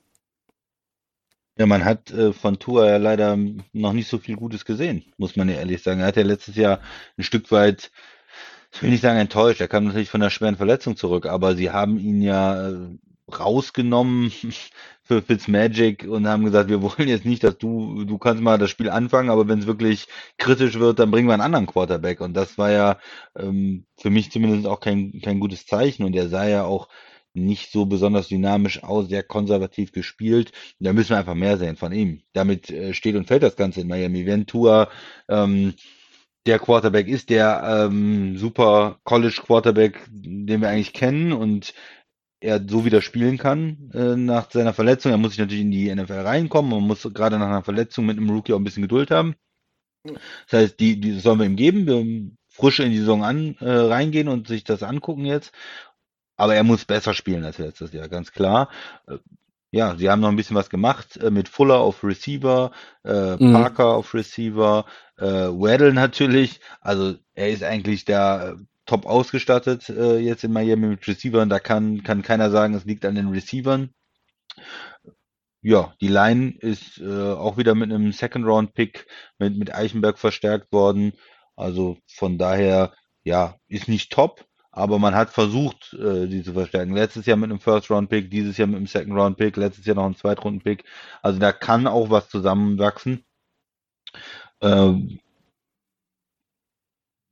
[1.57, 3.39] Ja, man hat äh, von Tua ja leider
[3.71, 6.01] noch nicht so viel Gutes gesehen, muss man ja ehrlich sagen.
[6.01, 6.81] Er hat ja letztes Jahr
[7.17, 7.91] ein Stück weit,
[8.73, 11.71] ich will nicht sagen enttäuscht, er kam natürlich von einer schweren Verletzung zurück, aber sie
[11.71, 12.97] haben ihn ja äh,
[13.31, 14.33] rausgenommen
[15.05, 18.71] für Fitzmagic und haben gesagt, wir wollen jetzt nicht, dass du, du kannst mal das
[18.71, 22.21] Spiel anfangen, aber wenn es wirklich kritisch wird, dann bringen wir einen anderen Quarterback.
[22.21, 22.97] Und das war ja
[23.37, 26.03] ähm, für mich zumindest auch kein, kein gutes Zeichen.
[26.03, 26.89] Und er sah ja auch
[27.35, 30.51] nicht so besonders dynamisch aus, sehr konservativ gespielt.
[30.79, 32.21] Da müssen wir einfach mehr sehen von ihm.
[32.33, 34.25] Damit äh, steht und fällt das Ganze in Miami.
[34.25, 34.89] Wenn Tua
[35.29, 35.75] ähm,
[36.45, 41.73] der Quarterback ist, der ähm, super College Quarterback, den wir eigentlich kennen und
[42.45, 45.11] er so wieder spielen kann äh, nach seiner Verletzung.
[45.11, 46.71] Er muss sich natürlich in die NFL reinkommen.
[46.71, 49.35] Man muss gerade nach einer Verletzung mit einem Rookie auch ein bisschen Geduld haben.
[50.49, 51.87] Das heißt, die, die sollen wir ihm geben.
[51.87, 55.51] Wir frische in die Saison an äh, reingehen und sich das angucken jetzt.
[56.37, 58.69] Aber er muss besser spielen als letztes Jahr, ganz klar.
[59.07, 59.17] Äh,
[59.71, 62.71] ja, sie haben noch ein bisschen was gemacht äh, mit Fuller auf Receiver,
[63.03, 63.53] äh, Mhm.
[63.53, 64.85] Parker auf Receiver,
[65.17, 66.61] äh, Waddle natürlich.
[66.81, 68.53] Also er ist eigentlich äh,
[68.85, 71.49] top ausgestattet äh, jetzt in Miami mit Receivern.
[71.49, 73.89] Da kann, kann keiner sagen, es liegt an den Receivern.
[75.61, 79.07] Ja, die Line ist äh, auch wieder mit einem Second-Round-Pick
[79.39, 81.13] mit, mit Eichenberg verstärkt worden.
[81.55, 86.93] Also von daher, ja, ist nicht top, aber man hat versucht, äh, die zu verstärken.
[86.93, 90.83] Letztes Jahr mit einem First-Round-Pick, dieses Jahr mit einem Second-Round-Pick, letztes Jahr noch ein Zweitrunden-Pick.
[91.23, 93.25] Also da kann auch was zusammenwachsen.
[94.61, 95.19] Ähm,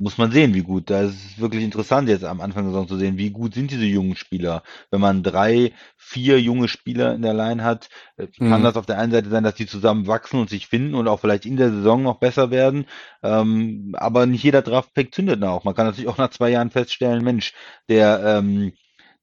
[0.03, 0.89] muss man sehen, wie gut.
[0.89, 3.71] Da ist es wirklich interessant, jetzt am Anfang der Saison zu sehen, wie gut sind
[3.71, 4.63] diese jungen Spieler.
[4.91, 8.63] Wenn man drei, vier junge Spieler in der Line hat, äh, kann Mhm.
[8.63, 11.19] das auf der einen Seite sein, dass die zusammen wachsen und sich finden und auch
[11.19, 12.85] vielleicht in der Saison noch besser werden.
[13.23, 15.63] Ähm, aber nicht jeder Draftpick zündet auch.
[15.63, 17.53] Man kann natürlich auch nach zwei Jahren feststellen, Mensch,
[17.89, 18.73] der ähm,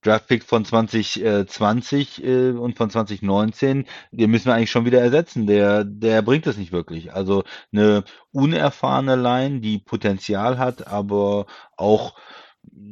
[0.03, 5.47] Draftpick von 2020 äh, und von 2019, den müssen wir eigentlich schon wieder ersetzen.
[5.47, 7.13] Der, der bringt es nicht wirklich.
[7.13, 11.47] Also eine unerfahrene Line, die Potenzial hat, aber
[11.77, 12.15] auch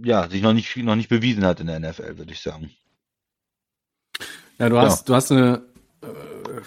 [0.04, 2.70] ja, sich noch nicht noch nicht bewiesen hat in der NFL, würde ich sagen.
[4.58, 4.82] Ja, du Ja.
[4.82, 5.62] hast, du hast eine
[6.02, 6.60] äh,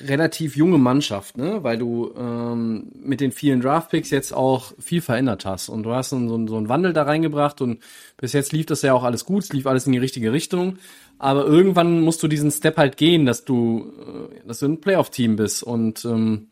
[0.00, 1.62] relativ junge Mannschaft, ne?
[1.62, 5.68] Weil du ähm, mit den vielen Draftpicks jetzt auch viel verändert hast.
[5.68, 7.78] Und du hast so, einen- so einen Wandel da reingebracht und
[8.16, 10.78] bis jetzt lief das ja auch alles gut, es lief alles in die richtige Richtung.
[11.18, 15.36] Aber irgendwann musst du diesen Step halt gehen, dass du, äh, dass du ein Playoff-Team
[15.36, 15.62] bist.
[15.62, 16.46] Und ähm,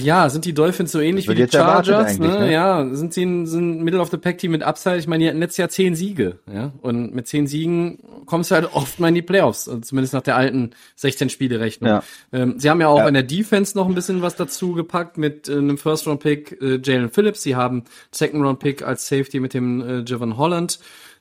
[0.00, 2.18] ja, sind die Dolphins so ähnlich wie die Chargers?
[2.18, 2.28] Ne?
[2.28, 2.52] ne?
[2.52, 4.96] Ja, sind sie ein, sind Middle of the Pack Team mit Upside?
[4.98, 6.72] Ich meine, die hatten letztes Jahr zehn Siege, ja.
[6.80, 10.22] Und mit zehn Siegen kommst du halt oft mal in die Playoffs, also zumindest nach
[10.22, 11.90] der alten 16 Spiele Rechnung.
[11.90, 12.02] Ja.
[12.32, 13.08] Ähm, sie haben ja auch Ja.
[13.08, 16.60] in der Defense noch ein bisschen was dazu gepackt mit äh, einem First Round Pick
[16.62, 17.42] äh, Jalen Phillips.
[17.42, 20.78] Sie haben Second Round Pick als Safety mit dem äh, Javon Holland.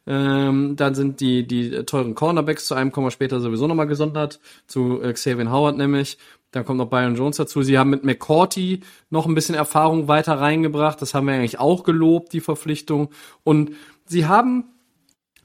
[0.10, 4.40] Ähm, dann sind die, die teuren Cornerbacks, zu einem kommen wir später sowieso nochmal gesondert,
[4.66, 6.18] zu äh, Xavier Howard nämlich.
[6.52, 7.62] Dann kommt noch Byron Jones dazu.
[7.62, 11.02] Sie haben mit McCourty noch ein bisschen Erfahrung weiter reingebracht.
[11.02, 13.10] Das haben wir eigentlich auch gelobt, die Verpflichtung.
[13.44, 13.72] Und
[14.06, 14.66] sie haben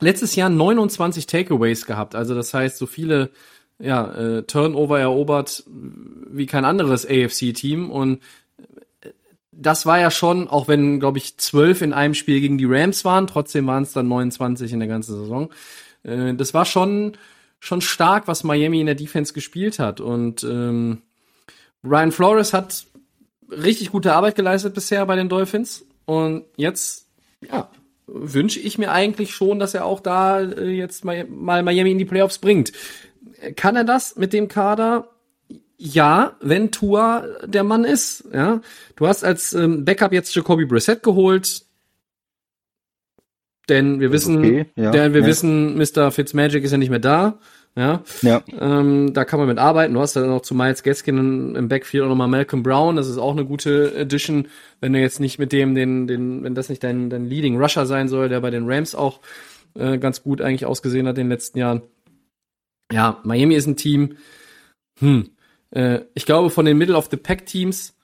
[0.01, 2.15] letztes Jahr 29 Takeaways gehabt.
[2.15, 3.31] Also das heißt, so viele
[3.79, 7.91] ja, äh, Turnover erobert wie kein anderes AFC-Team.
[7.91, 8.23] Und
[9.01, 9.11] äh,
[9.51, 13.05] das war ja schon, auch wenn, glaube ich, zwölf in einem Spiel gegen die Rams
[13.05, 15.51] waren, trotzdem waren es dann 29 in der ganzen Saison.
[16.05, 17.17] Äh, das war schon,
[17.63, 20.01] schon stark, was Miami in der Defense gespielt hat.
[20.01, 21.03] Und ähm,
[21.85, 22.87] Ryan Flores hat
[23.51, 25.87] richtig gute Arbeit geleistet bisher bei den Dolphins.
[26.05, 27.07] Und jetzt,
[27.41, 27.71] ja,
[28.09, 31.99] wünsche ich mir eigentlich schon, dass er auch da äh, jetzt mal, mal Miami in
[31.99, 32.73] die Playoffs bringt.
[33.55, 35.11] Kann er das mit dem Kader?
[35.79, 38.25] Ja, wenn Tua der Mann ist.
[38.35, 38.61] Ja,
[38.97, 41.65] du hast als ähm, Backup jetzt Jacoby Brissett geholt,
[43.69, 45.27] denn wir wissen, okay, ja, denn wir ja.
[45.27, 46.11] wissen, Mr.
[46.11, 47.39] Fitzmagic ist ja nicht mehr da.
[47.75, 48.43] Ja, ja.
[48.61, 49.95] Ähm, da kann man mit arbeiten.
[49.95, 52.97] Du hast dann noch zu Miles Gaskin im Backfield auch nochmal Malcolm Brown.
[52.97, 54.49] Das ist auch eine gute Addition,
[54.81, 57.87] wenn du jetzt nicht mit dem, den, den, wenn das nicht dein, dein Leading Rusher
[57.87, 59.21] sein soll, der bei den Rams auch
[59.75, 61.83] äh, ganz gut eigentlich ausgesehen hat in den letzten Jahren.
[62.93, 64.17] Ja, Miami ist ein Team.
[64.99, 65.31] Hm.
[65.71, 67.97] Äh, ich glaube, von den Middle of the Pack Teams.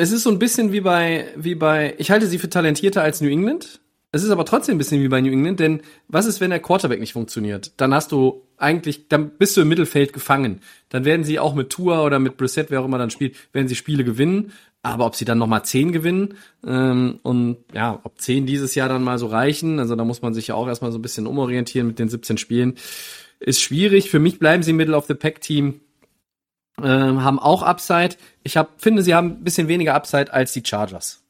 [0.00, 3.20] Es ist so ein bisschen wie bei, wie bei, ich halte sie für talentierter als
[3.20, 3.80] New England.
[4.12, 6.60] Es ist aber trotzdem ein bisschen wie bei New England, denn was ist, wenn der
[6.60, 7.72] Quarterback nicht funktioniert?
[7.78, 10.60] Dann hast du eigentlich, dann bist du im Mittelfeld gefangen.
[10.88, 13.66] Dann werden sie auch mit Tour oder mit Brissett, wer auch immer dann spielt, werden
[13.66, 14.52] sie Spiele gewinnen.
[14.82, 16.34] Aber ob sie dann nochmal zehn gewinnen
[16.64, 20.32] ähm, und ja, ob zehn dieses Jahr dann mal so reichen, also da muss man
[20.32, 22.74] sich ja auch erstmal so ein bisschen umorientieren mit den 17 Spielen,
[23.40, 24.10] ist schwierig.
[24.10, 25.80] Für mich bleiben sie Middle of the Pack Team,
[26.86, 28.16] haben auch Upside.
[28.42, 31.22] Ich hab, finde, sie haben ein bisschen weniger Upside als die Chargers.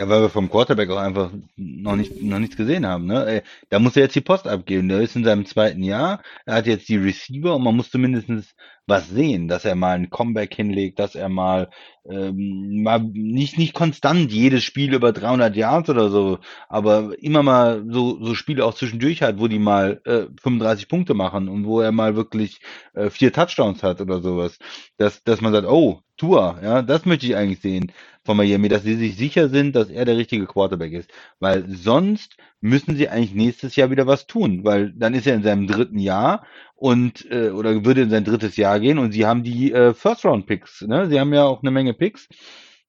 [0.00, 3.04] Ja, weil wir vom Quarterback auch einfach noch nicht noch nichts gesehen haben.
[3.04, 3.42] Ne?
[3.68, 4.88] Da muss er jetzt die Post abgeben.
[4.88, 6.22] Der ist in seinem zweiten Jahr.
[6.46, 8.54] Er hat jetzt die Receiver und man muss zumindest
[8.86, 11.68] was sehen, dass er mal ein Comeback hinlegt, dass er mal
[12.10, 16.38] ähm, mal nicht nicht konstant jedes Spiel über 300 Yards oder so,
[16.70, 21.12] aber immer mal so so Spiele auch zwischendurch hat, wo die mal äh, 35 Punkte
[21.12, 22.60] machen und wo er mal wirklich
[22.94, 24.58] äh, vier Touchdowns hat oder sowas,
[24.96, 27.92] dass dass man sagt, oh Tour, ja, das möchte ich eigentlich sehen
[28.24, 31.10] von Miami, dass sie sich sicher sind, dass er der richtige Quarterback ist.
[31.38, 35.42] Weil sonst müssen sie eigentlich nächstes Jahr wieder was tun, weil dann ist er in
[35.42, 36.44] seinem dritten Jahr
[36.74, 40.24] und äh, oder würde in sein drittes Jahr gehen und sie haben die äh, First
[40.24, 41.08] Round Picks, ne?
[41.08, 42.28] Sie haben ja auch eine Menge Picks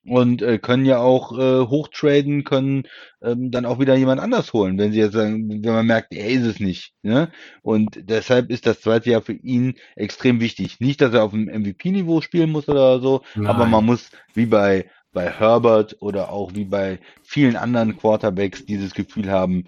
[0.05, 2.83] und äh, können ja auch äh, hochtraden, können
[3.21, 6.27] ähm, dann auch wieder jemand anders holen, wenn sie jetzt sagen, wenn man merkt, er
[6.27, 6.93] ist es nicht.
[7.03, 7.31] Ne?
[7.61, 10.79] Und deshalb ist das zweite Jahr für ihn extrem wichtig.
[10.79, 13.47] Nicht, dass er auf dem MVP-Niveau spielen muss oder so, Nein.
[13.47, 18.93] aber man muss wie bei bei Herbert oder auch wie bei vielen anderen Quarterbacks dieses
[18.93, 19.65] Gefühl haben,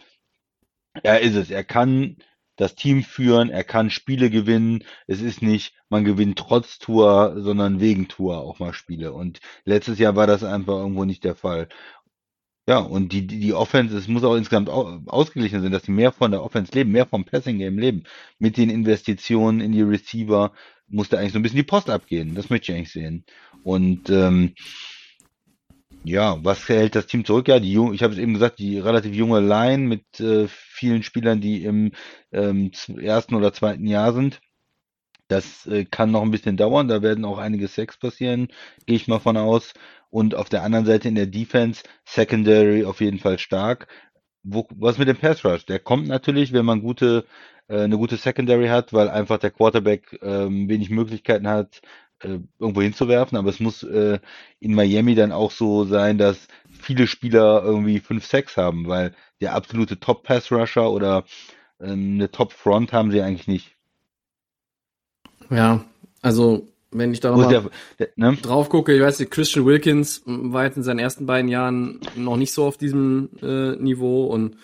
[1.01, 2.17] er ist es, er kann
[2.55, 4.83] das Team führen, er kann Spiele gewinnen.
[5.07, 9.13] Es ist nicht, man gewinnt trotz Tour, sondern wegen Tour auch mal Spiele.
[9.13, 11.67] Und letztes Jahr war das einfach irgendwo nicht der Fall.
[12.67, 16.13] Ja, und die, die, die Offense, es muss auch insgesamt ausgeglichen sein, dass sie mehr
[16.13, 18.03] von der Offense leben, mehr vom Passing Game leben.
[18.39, 20.53] Mit den Investitionen in die Receiver
[20.87, 22.35] musste eigentlich so ein bisschen die Post abgehen.
[22.35, 23.25] Das möchte ich eigentlich sehen.
[23.63, 24.53] Und ähm,
[26.03, 27.47] ja, was hält das Team zurück?
[27.47, 31.41] Ja, die ich habe es eben gesagt, die relativ junge Line mit äh, vielen Spielern,
[31.41, 31.91] die im
[32.31, 34.41] ähm, ersten oder zweiten Jahr sind.
[35.27, 36.87] Das äh, kann noch ein bisschen dauern.
[36.87, 38.49] Da werden auch einige Sex passieren,
[38.85, 39.73] gehe ich mal von aus.
[40.09, 43.87] Und auf der anderen Seite in der Defense, Secondary auf jeden Fall stark.
[44.43, 45.65] Wo, was mit dem Pass Rush?
[45.65, 47.25] Der kommt natürlich, wenn man gute,
[47.67, 51.81] äh, eine gute Secondary hat, weil einfach der Quarterback ähm, wenig Möglichkeiten hat,
[52.23, 54.19] äh, irgendwo hinzuwerfen, aber es muss äh,
[54.59, 59.55] in Miami dann auch so sein, dass viele Spieler irgendwie 5, 6 haben, weil der
[59.55, 61.25] absolute Top-Pass-Rusher oder
[61.81, 63.75] ähm, eine Top-Front haben sie eigentlich nicht.
[65.49, 65.83] Ja,
[66.21, 67.69] also wenn ich da nochmal
[68.15, 68.37] ne?
[68.41, 72.37] drauf gucke, ich weiß nicht, Christian Wilkins war jetzt in seinen ersten beiden Jahren noch
[72.37, 74.57] nicht so auf diesem äh, Niveau und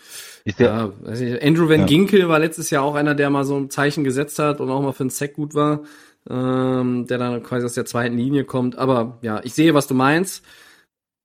[0.45, 1.85] ist der, ja, weiß nicht, Andrew Van ja.
[1.85, 4.81] Ginkel war letztes Jahr auch einer, der mal so ein Zeichen gesetzt hat und auch
[4.81, 5.81] mal für einen Sack gut war
[6.29, 8.77] ähm, der dann quasi aus der zweiten Linie kommt.
[8.77, 10.43] Aber ja, ich sehe, was du meinst.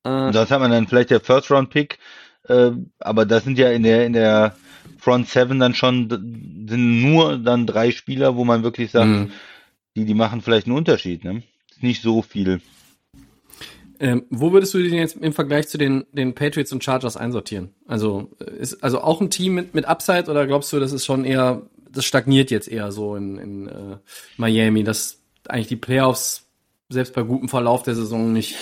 [0.05, 1.99] Äh, das hat man dann vielleicht der First Round Pick,
[2.49, 4.55] äh, aber das sind ja in der in der
[4.99, 9.33] Front Seven dann schon sind nur dann drei Spieler, wo man wirklich sagt, mhm.
[9.97, 11.25] die die machen vielleicht einen Unterschied.
[11.25, 11.43] Ne?
[11.71, 12.61] Ist nicht so viel.
[14.01, 17.71] Ähm, wo würdest du den jetzt im Vergleich zu den, den Patriots und Chargers einsortieren?
[17.87, 21.25] Also ist also auch ein Team mit, mit Upside oder glaubst du, das ist schon
[21.25, 21.63] eher
[21.95, 23.97] das stagniert jetzt eher so in, in äh,
[24.37, 26.47] Miami, dass eigentlich die Playoffs
[26.89, 28.57] selbst bei gutem Verlauf der Saison nicht.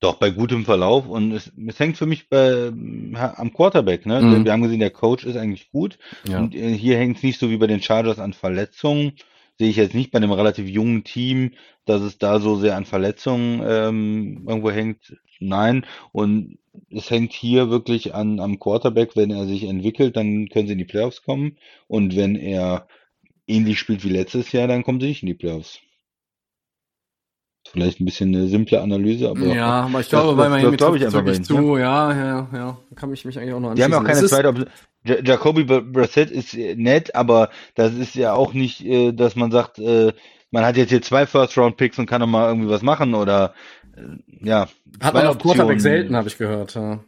[0.00, 4.06] Doch, bei gutem Verlauf und es, es hängt für mich bei, am Quarterback.
[4.06, 4.20] Ne?
[4.22, 4.44] Mhm.
[4.44, 6.38] Wir haben gesehen, der Coach ist eigentlich gut ja.
[6.38, 9.12] und äh, hier hängt es nicht so wie bei den Chargers an Verletzungen.
[9.60, 11.50] Sehe ich jetzt nicht bei einem relativ jungen Team,
[11.84, 15.18] dass es da so sehr an Verletzungen ähm, irgendwo hängt.
[15.38, 16.56] Nein, und
[16.88, 19.16] es hängt hier wirklich an am Quarterback.
[19.16, 21.58] Wenn er sich entwickelt, dann können sie in die Playoffs kommen.
[21.88, 22.88] Und wenn er
[23.46, 25.80] ähnlich spielt wie letztes Jahr, dann kommen sie nicht in die Playoffs.
[27.72, 30.78] Vielleicht ein bisschen eine simple Analyse, aber ja, aber ich glaube, bei das- Miami das
[30.78, 31.76] glaub ich einfach wirklich bei zu.
[31.76, 32.78] Ja, ja, ja.
[32.96, 33.92] Kann ich mich eigentlich auch noch Die haben anschließen.
[33.92, 34.66] ja auch keine zweite Option.
[35.04, 39.36] Ja- Jacoby Br- Brissett ist äh, nett, aber das ist ja auch nicht, äh, dass
[39.36, 40.12] man sagt, äh,
[40.50, 43.54] man hat jetzt hier zwei First-Round-Picks und kann noch mal irgendwie was machen oder
[44.42, 44.68] ja.
[45.00, 46.74] Hat man auf Quarterback selten, habe ich gehört.
[46.74, 47.00] Ja.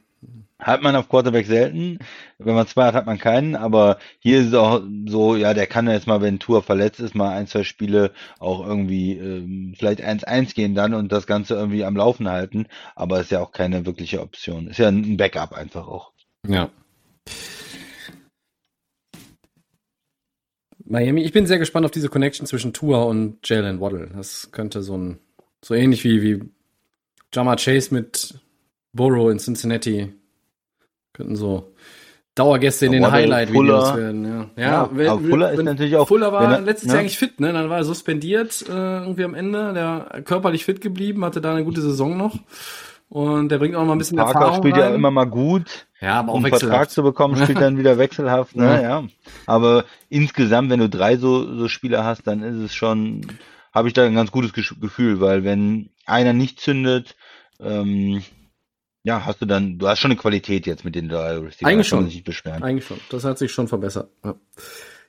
[0.63, 1.99] Hat man auf Quarterback selten.
[2.39, 3.57] Wenn man zwei hat, hat man keinen.
[3.57, 7.17] Aber hier ist es auch so, ja, der kann jetzt mal, wenn Tour verletzt ist,
[7.17, 11.85] mal ein, zwei Spiele auch irgendwie ähm, vielleicht 1-1 gehen dann und das Ganze irgendwie
[11.85, 12.67] am Laufen halten.
[12.95, 14.69] Aber ist ja auch keine wirkliche Option.
[14.69, 16.13] Ist ja ein Backup einfach auch.
[16.47, 16.71] Ja.
[20.85, 24.11] Miami, ich bin sehr gespannt auf diese Connection zwischen Tua und Jalen Waddle.
[24.15, 25.19] Das könnte so ein,
[25.65, 26.51] so ähnlich wie, wie
[27.35, 28.35] Jama Chase mit
[28.93, 30.22] Burrow in Cincinnati.
[31.13, 31.73] Könnten so
[32.35, 34.25] Dauergäste in den Highlight-Videos werden,
[34.57, 34.63] ja.
[34.63, 36.95] Ja, wenn- aber Fuller ist wenn- natürlich auch- Fuller war er- letztes ja.
[36.95, 37.53] Jahr eigentlich fit, ne?
[37.53, 39.75] Dann war er suspendiert, äh, irgendwie am Ende.
[39.75, 42.39] Der körperlich fit geblieben, hatte da eine gute Saison noch.
[43.11, 44.81] Und der bringt auch mal ein bisschen Parker Erfahrung spielt rein.
[44.81, 45.87] ja immer mal gut.
[46.01, 48.63] ja, aber auch um Vertrag zu bekommen, spielt dann wieder wechselhaft, Ja.
[48.77, 49.05] ne, ja.
[49.45, 53.27] Aber insgesamt, wenn du drei so, so Spieler hast, dann ist es schon,
[53.75, 57.15] habe ich da ein ganz gutes Gefühl, weil wenn einer nicht zündet,
[57.61, 58.23] ähm,
[59.05, 61.89] ja, hast du dann, du hast schon eine Qualität jetzt mit den drei Receiver, Eigentlich
[61.89, 62.05] schon.
[62.05, 62.63] nicht beschweren.
[62.63, 62.99] Eigentlich schon.
[63.11, 64.11] Das hat sich schon verbessert.
[64.25, 64.35] Ja,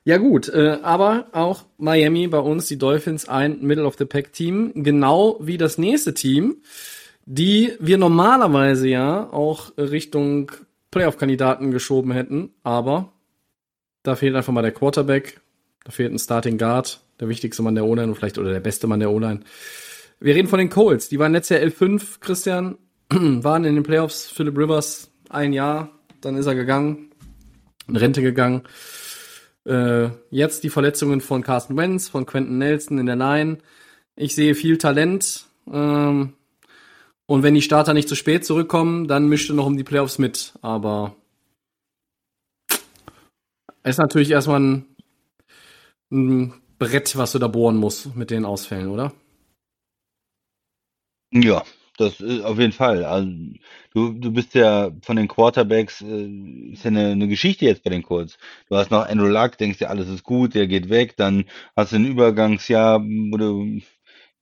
[0.06, 4.32] ja gut, äh, aber auch Miami bei uns, die Dolphins, ein Middle of the Pack
[4.32, 6.56] Team, genau wie das nächste Team,
[7.24, 10.52] die wir normalerweise ja auch Richtung
[10.90, 13.12] Playoff-Kandidaten geschoben hätten, aber
[14.02, 15.40] da fehlt einfach mal der Quarterback,
[15.84, 18.86] da fehlt ein Starting Guard, der wichtigste Mann der O-Line und vielleicht oder der beste
[18.86, 19.40] Mann der O-Line.
[20.20, 22.76] Wir reden von den Colts, die waren letztes Jahr L5, Christian,
[23.10, 25.90] waren in den Playoffs, Philip Rivers ein Jahr,
[26.20, 27.10] dann ist er gegangen,
[27.88, 28.62] in Rente gegangen.
[29.66, 33.58] Äh, jetzt die Verletzungen von Carsten Wentz, von Quentin Nelson in der Line.
[34.16, 35.46] Ich sehe viel Talent.
[35.70, 36.34] Ähm,
[37.26, 40.18] und wenn die Starter nicht zu spät zurückkommen, dann mischt er noch um die Playoffs
[40.18, 40.54] mit.
[40.60, 41.16] Aber
[43.82, 44.96] ist natürlich erstmal ein,
[46.10, 49.12] ein Brett, was du da bohren musst mit den Ausfällen, oder?
[51.32, 51.64] Ja,
[51.96, 53.04] das ist auf jeden Fall.
[53.04, 53.30] Also,
[53.92, 57.90] du, du bist ja von den Quarterbacks, äh, ist ja eine, eine Geschichte jetzt bei
[57.90, 58.38] den Colts.
[58.68, 61.44] Du hast noch Andrew Luck, denkst dir, alles ist gut, der geht weg, dann
[61.76, 63.80] hast du ein Übergangsjahr, wo du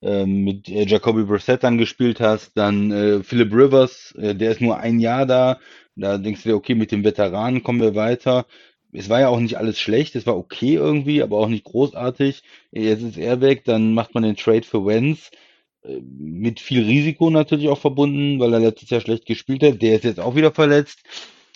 [0.02, 4.60] ähm, mit äh, Jacoby Brissett dann gespielt hast, dann äh, Philip Rivers, äh, der ist
[4.60, 5.60] nur ein Jahr da,
[5.96, 8.46] da denkst du dir, okay, mit dem Veteranen kommen wir weiter.
[8.92, 12.42] Es war ja auch nicht alles schlecht, es war okay irgendwie, aber auch nicht großartig.
[12.72, 15.51] Jetzt ist er weg, dann macht man den Trade für Wentz äh,
[15.84, 19.82] mit viel Risiko natürlich auch verbunden, weil er letztes Jahr schlecht gespielt hat.
[19.82, 21.00] Der ist jetzt auch wieder verletzt.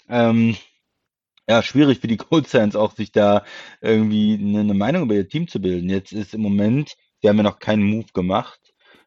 [0.09, 0.57] Ähm,
[1.49, 3.45] ja, schwierig für die Colts Fans auch, sich da
[3.81, 5.89] irgendwie eine, eine Meinung über ihr Team zu bilden.
[5.89, 8.61] Jetzt ist im Moment, wir haben ja noch keinen Move gemacht.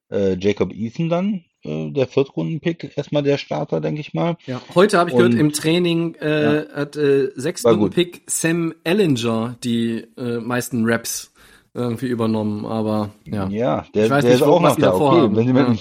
[0.10, 4.38] Äh, Jacob Eason dann, äh, der Viertrunden-Pick, erstmal der Starter, denke ich mal.
[4.48, 4.62] Ja.
[4.74, 7.96] Heute habe ich Und- gehört, im Training äh, hat äh, sechs War Stunden gut.
[7.96, 11.34] Pick Sam Ellinger die äh, meisten Raps
[11.74, 13.48] irgendwie übernommen, aber ja.
[13.50, 14.94] Ja, der, Ich weiß der nicht, ist auch noch da.
[14.94, 15.68] Okay, wenn sie mit, Ja.
[15.68, 15.80] einem-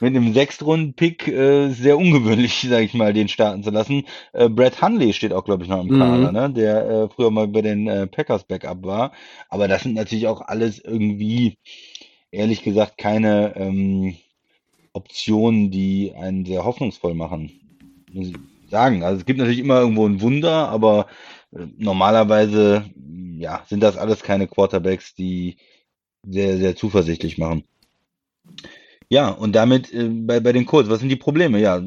[0.00, 4.04] mit einem Sechstrunden-Pick äh, sehr ungewöhnlich, sage ich mal, den starten zu lassen.
[4.32, 5.98] Äh, Brad Hunley steht auch, glaube ich, noch im Mhm.
[5.98, 6.50] Kader, ne?
[6.50, 9.12] der äh, früher mal bei den äh, Packers Backup war.
[9.48, 11.56] Aber das sind natürlich auch alles irgendwie,
[12.30, 14.16] ehrlich gesagt, keine ähm,
[14.92, 17.52] Optionen, die einen sehr hoffnungsvoll machen.
[18.12, 18.36] Muss ich
[18.70, 19.02] sagen.
[19.02, 21.06] Also es gibt natürlich immer irgendwo ein Wunder, aber
[21.76, 22.84] normalerweise
[23.38, 25.56] ja, sind das alles keine Quarterbacks, die
[26.26, 27.64] sehr, sehr zuversichtlich machen.
[29.08, 31.60] Ja, und damit äh, bei, bei den Colts, was sind die Probleme?
[31.60, 31.80] Ja,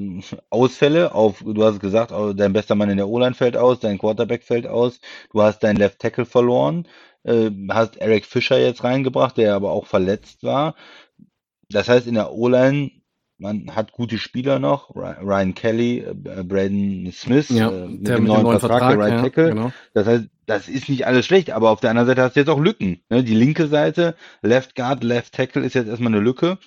[0.49, 3.97] Ausfälle auf, du hast es gesagt, dein bester Mann in der O-Line fällt aus, dein
[3.97, 5.01] Quarterback fällt aus,
[5.31, 6.87] du hast deinen Left Tackle verloren,
[7.23, 10.75] äh, hast Eric Fischer jetzt reingebracht, der aber auch verletzt war.
[11.69, 12.91] Das heißt, in der O-Line,
[13.39, 16.13] man hat gute Spieler noch, Ry- Ryan Kelly, äh,
[16.43, 19.49] Braden Smith, Ja, äh, mit der dem mit dem neuen Vertrag, der Right ja, Tackle.
[19.49, 19.71] genau.
[19.93, 22.49] Das heißt, das ist nicht alles schlecht, aber auf der anderen Seite hast du jetzt
[22.49, 23.01] auch Lücken.
[23.09, 23.23] Ne?
[23.23, 26.57] Die linke Seite, Left Guard, Left Tackle ist jetzt erstmal eine Lücke,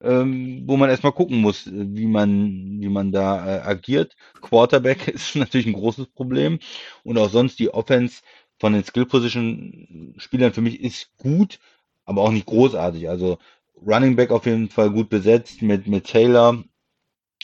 [0.00, 4.16] ähm, wo man erstmal gucken muss, äh, wie man, wie man da äh, agiert.
[4.40, 6.58] Quarterback ist natürlich ein großes Problem
[7.04, 8.22] und auch sonst die Offense
[8.58, 11.58] von den Skill Position Spielern für mich ist gut,
[12.04, 13.08] aber auch nicht großartig.
[13.08, 13.38] Also
[13.86, 16.62] Running Back auf jeden Fall gut besetzt mit, mit Taylor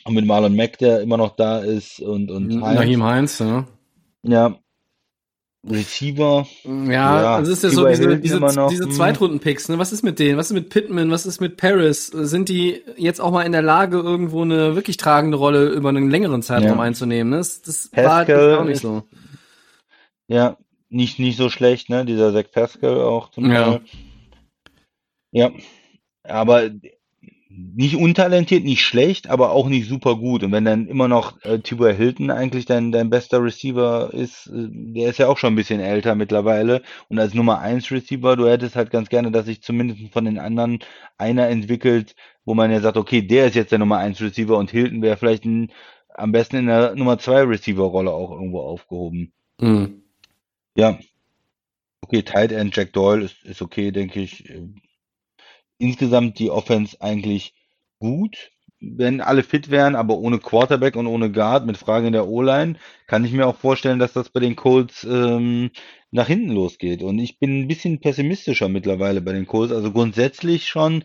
[0.05, 2.63] und mit Marlon Mack, der immer noch da ist und, und Hines.
[2.63, 3.67] Naheem Heinz, ja.
[4.23, 4.59] Ja.
[5.69, 6.47] Receiver.
[6.65, 8.91] Ja, Ja, das ist ja so diese, diese, diese hm.
[8.93, 9.79] Zweitrunden-Picks, ne?
[9.79, 10.39] Was ist mit denen?
[10.39, 11.11] Was ist mit Pittman?
[11.11, 12.07] Was ist mit Paris?
[12.07, 16.09] Sind die jetzt auch mal in der Lage, irgendwo eine wirklich tragende Rolle über einen
[16.09, 16.83] längeren Zeitraum Ja.
[16.83, 17.31] einzunehmen?
[17.31, 17.37] Ne?
[17.37, 19.03] Das, das war Pascal halt auch nicht so.
[20.29, 20.57] Ja,
[20.89, 22.07] nicht, nicht so schlecht, ne?
[22.07, 23.65] Dieser Zach Pascal auch zum Ja.
[23.65, 23.81] Teil.
[25.33, 25.51] Ja.
[26.31, 26.71] Aber
[27.51, 30.45] nicht untalentiert, nicht schlecht, aber auch nicht super gut.
[30.45, 34.69] Und wenn dann immer noch äh, Tibor Hilton eigentlich dein, dein bester Receiver ist, äh,
[34.71, 36.83] der ist ja auch schon ein bisschen älter mittlerweile.
[37.09, 40.39] Und als Nummer 1 Receiver, du hättest halt ganz gerne, dass sich zumindest von den
[40.39, 40.79] anderen
[41.19, 44.71] einer entwickelt, wo man ja sagt, okay, der ist jetzt der Nummer 1 Receiver und
[44.71, 45.73] Hilton wäre vielleicht ein,
[46.15, 49.33] am besten in der Nummer 2 Receiver-Rolle auch irgendwo aufgehoben.
[49.61, 50.03] Mhm.
[50.77, 50.99] Ja.
[52.01, 54.49] Okay, Tight End Jack Doyle ist, ist okay, denke ich
[55.81, 57.55] insgesamt die Offense eigentlich
[57.99, 58.51] gut,
[58.81, 62.77] wenn alle fit wären, aber ohne Quarterback und ohne Guard mit Fragen in der O-Line,
[63.07, 65.71] kann ich mir auch vorstellen, dass das bei den Colts ähm,
[66.11, 67.03] nach hinten losgeht.
[67.03, 69.73] Und ich bin ein bisschen pessimistischer mittlerweile bei den Colts.
[69.73, 71.05] Also grundsätzlich schon,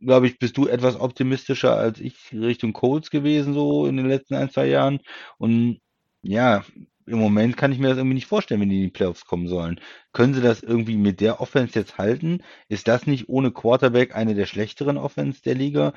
[0.00, 4.34] glaube ich, bist du etwas optimistischer als ich Richtung Colts gewesen, so in den letzten
[4.34, 5.00] ein, zwei Jahren.
[5.38, 5.80] Und
[6.22, 6.64] ja,
[7.08, 9.48] im Moment kann ich mir das irgendwie nicht vorstellen, wenn die in die Playoffs kommen
[9.48, 9.80] sollen.
[10.12, 12.42] Können sie das irgendwie mit der Offense jetzt halten?
[12.68, 15.92] Ist das nicht ohne Quarterback eine der schlechteren Offense der Liga?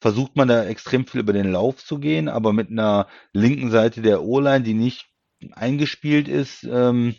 [0.00, 4.02] Versucht man da extrem viel über den Lauf zu gehen, aber mit einer linken Seite
[4.02, 5.08] der O-Line, die nicht
[5.52, 7.14] eingespielt ist, ähm,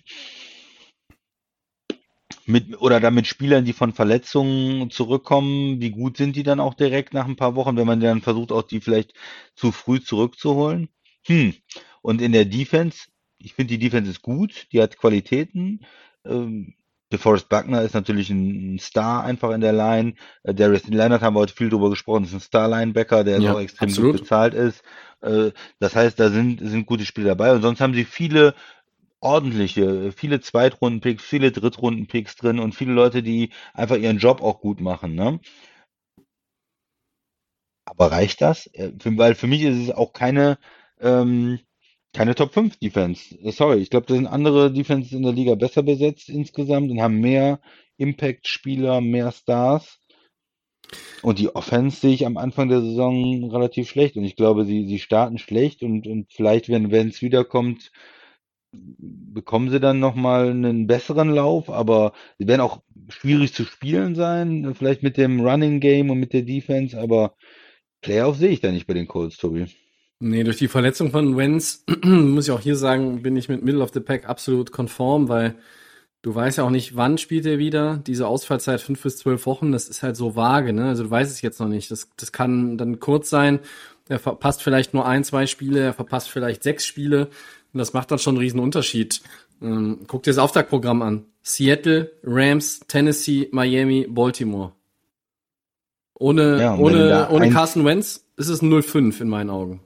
[2.45, 7.13] mit, oder damit Spielern, die von Verletzungen zurückkommen, wie gut sind die dann auch direkt
[7.13, 9.13] nach ein paar Wochen, wenn man dann versucht, auch die vielleicht
[9.55, 10.89] zu früh zurückzuholen?
[11.25, 11.53] Hm.
[12.01, 13.07] Und in der Defense,
[13.43, 15.81] ich finde, die Defense ist gut, die hat Qualitäten.
[16.25, 16.75] Ähm,
[17.11, 20.15] DeForest Buckner ist natürlich ein Star einfach in der Line.
[20.43, 23.59] Äh, Darius Leonard haben wir heute viel drüber gesprochen, ist ein Star-Linebacker, der ja, auch
[23.59, 24.13] extrem absolut.
[24.13, 24.83] gut bezahlt ist.
[25.21, 27.53] Äh, das heißt, da sind, sind gute Spiele dabei.
[27.53, 28.55] Und sonst haben sie viele
[29.19, 34.81] ordentliche, viele Zweitrunden-Picks, viele Drittrunden-Picks drin und viele Leute, die einfach ihren Job auch gut
[34.81, 35.13] machen.
[35.15, 35.39] Ne?
[37.85, 38.67] Aber reicht das?
[38.67, 40.57] Äh, weil für mich ist es auch keine
[40.99, 41.59] ähm,
[42.13, 43.35] keine Top 5 Defense.
[43.51, 47.19] Sorry, ich glaube, da sind andere Defenses in der Liga besser besetzt insgesamt und haben
[47.19, 47.59] mehr
[47.97, 49.99] Impact-Spieler, mehr Stars.
[51.23, 54.15] Und die Offense sehe ich am Anfang der Saison relativ schlecht.
[54.15, 57.91] Und ich glaube, sie, sie starten schlecht und, und vielleicht, wenn es wiederkommt,
[58.71, 61.69] bekommen sie dann nochmal einen besseren Lauf.
[61.69, 64.75] Aber sie werden auch schwierig zu spielen sein.
[64.75, 66.99] Vielleicht mit dem Running Game und mit der Defense.
[66.99, 67.35] Aber
[68.01, 69.67] Playoff sehe ich da nicht bei den Colts, Tobi.
[70.25, 73.83] Nee, durch die Verletzung von Wenz, muss ich auch hier sagen, bin ich mit Middle
[73.83, 75.55] of the Pack absolut konform, weil
[76.21, 77.97] du weißt ja auch nicht, wann spielt er wieder.
[78.07, 80.87] Diese Ausfallzeit fünf bis zwölf Wochen, das ist halt so vage, ne?
[80.87, 81.91] Also du weißt es jetzt noch nicht.
[81.91, 83.59] Das, das kann dann kurz sein.
[84.07, 87.25] Er verpasst vielleicht nur ein, zwei Spiele, er verpasst vielleicht sechs Spiele.
[87.73, 89.21] Und das macht dann schon einen riesen Unterschied.
[89.61, 91.25] Ähm, guck dir das Auftaktprogramm an.
[91.41, 94.71] Seattle, Rams, Tennessee, Miami, Baltimore.
[96.13, 99.81] Ohne, ja, ohne, ohne Carson Wentz ist es 0-5 in meinen Augen.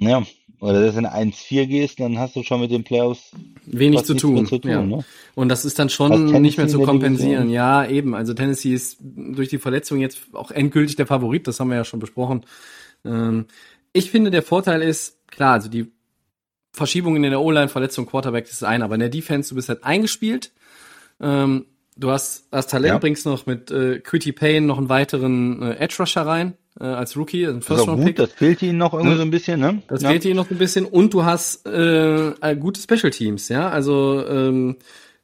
[0.00, 0.26] Ja,
[0.60, 3.30] oder dass du in 1-4 gehst, dann hast du schon mit den Playoffs
[3.64, 4.46] wenig zu tun.
[4.46, 4.70] zu tun.
[4.70, 4.82] ja.
[4.82, 5.04] ne?
[5.34, 7.48] Und das ist dann schon nicht mehr zu kompensieren.
[7.50, 8.14] Ja, eben.
[8.14, 11.46] Also Tennessee ist durch die Verletzung jetzt auch endgültig der Favorit.
[11.46, 12.44] Das haben wir ja schon besprochen.
[13.04, 13.46] Ähm,
[13.92, 15.90] ich finde, der Vorteil ist, klar, also die
[16.72, 19.68] Verschiebungen in der O-Line, Verletzung, Quarterback, das ist ein, aber in der Defense, du bist
[19.68, 20.52] halt eingespielt.
[21.20, 21.66] Ähm,
[22.00, 22.98] du hast das Talent, ja.
[22.98, 27.16] bringst noch mit äh, Quitty Payne noch einen weiteren äh, Edge Rusher rein äh, als
[27.16, 28.16] Rookie, ein First Round Pick.
[28.16, 29.16] Das fehlt ihnen noch irgendwie ne?
[29.16, 29.82] so ein bisschen, ne?
[29.88, 30.10] Das ja.
[30.10, 33.68] fehlt ihnen noch ein bisschen und du hast äh, gute Special Teams, ja.
[33.68, 34.76] Also ähm,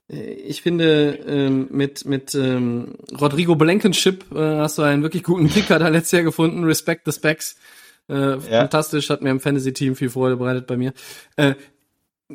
[0.08, 5.78] ich finde ähm, mit mit ähm, Rodrigo Blankenship äh, hast du einen wirklich guten Kicker
[5.78, 6.64] da letztes Jahr gefunden.
[6.64, 7.56] Respect the Specs.
[8.08, 8.38] Äh, ja.
[8.38, 10.92] Fantastisch, hat mir im Fantasy-Team viel Freude bereitet bei mir.
[11.34, 11.54] Äh,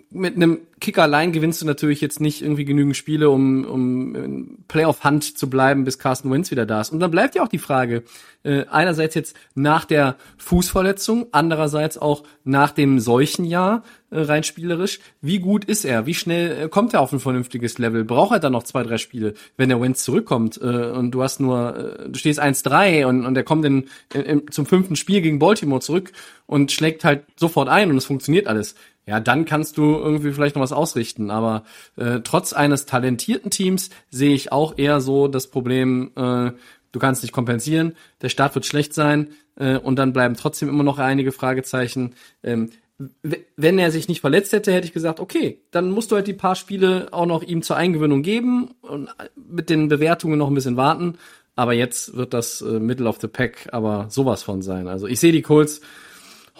[0.09, 5.37] mit einem Kicker allein gewinnst du natürlich jetzt nicht irgendwie genügend Spiele, um, um Playoff-Hand
[5.37, 6.91] zu bleiben, bis Carsten Wentz wieder da ist.
[6.91, 8.03] Und dann bleibt ja auch die Frage,
[8.43, 15.39] äh, einerseits jetzt nach der Fußverletzung, andererseits auch nach dem Seuchenjahr, äh, rein spielerisch, wie
[15.39, 16.05] gut ist er?
[16.05, 18.05] Wie schnell äh, kommt er auf ein vernünftiges Level?
[18.05, 21.39] Braucht er dann noch zwei, drei Spiele, wenn der Wentz zurückkommt äh, und du hast
[21.41, 25.37] nur, äh, du stehst 1-3 und, und er kommt in, in, zum fünften Spiel gegen
[25.37, 26.11] Baltimore zurück
[26.45, 28.75] und schlägt halt sofort ein und es funktioniert alles
[29.11, 31.31] ja, dann kannst du irgendwie vielleicht noch was ausrichten.
[31.31, 31.65] Aber
[31.97, 36.51] äh, trotz eines talentierten Teams sehe ich auch eher so das Problem, äh,
[36.93, 39.27] du kannst nicht kompensieren, der Start wird schlecht sein
[39.57, 42.15] äh, und dann bleiben trotzdem immer noch einige Fragezeichen.
[42.41, 42.69] Ähm,
[43.57, 46.33] wenn er sich nicht verletzt hätte, hätte ich gesagt, okay, dann musst du halt die
[46.33, 50.77] paar Spiele auch noch ihm zur Eingewöhnung geben und mit den Bewertungen noch ein bisschen
[50.77, 51.17] warten.
[51.57, 54.87] Aber jetzt wird das äh, Middle of the Pack aber sowas von sein.
[54.87, 55.81] Also ich sehe die Colts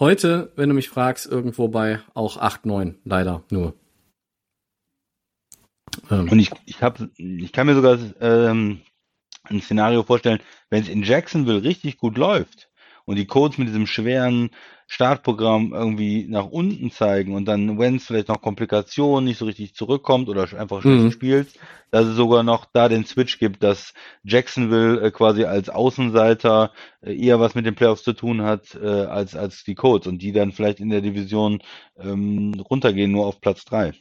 [0.02, 3.76] Heute, wenn du mich fragst, irgendwo bei auch 8, 9, leider nur.
[6.10, 6.28] Ähm.
[6.28, 8.82] Und ich, ich, hab, ich kann mir sogar ähm,
[9.44, 10.40] ein Szenario vorstellen,
[10.72, 12.71] wenn es in Jacksonville richtig gut läuft
[13.12, 14.50] und die Codes mit diesem schweren
[14.88, 20.28] Startprogramm irgendwie nach unten zeigen und dann Wenz vielleicht noch Komplikationen nicht so richtig zurückkommt
[20.30, 21.12] oder einfach schlecht Mhm.
[21.12, 21.50] spielt,
[21.92, 23.94] dass es sogar noch da den Switch gibt, dass
[24.24, 28.88] Jacksonville äh, quasi als Außenseiter äh, eher was mit den Playoffs zu tun hat äh,
[28.88, 31.62] als als die Colts und die dann vielleicht in der Division
[31.98, 33.94] ähm, runtergehen nur auf Platz drei.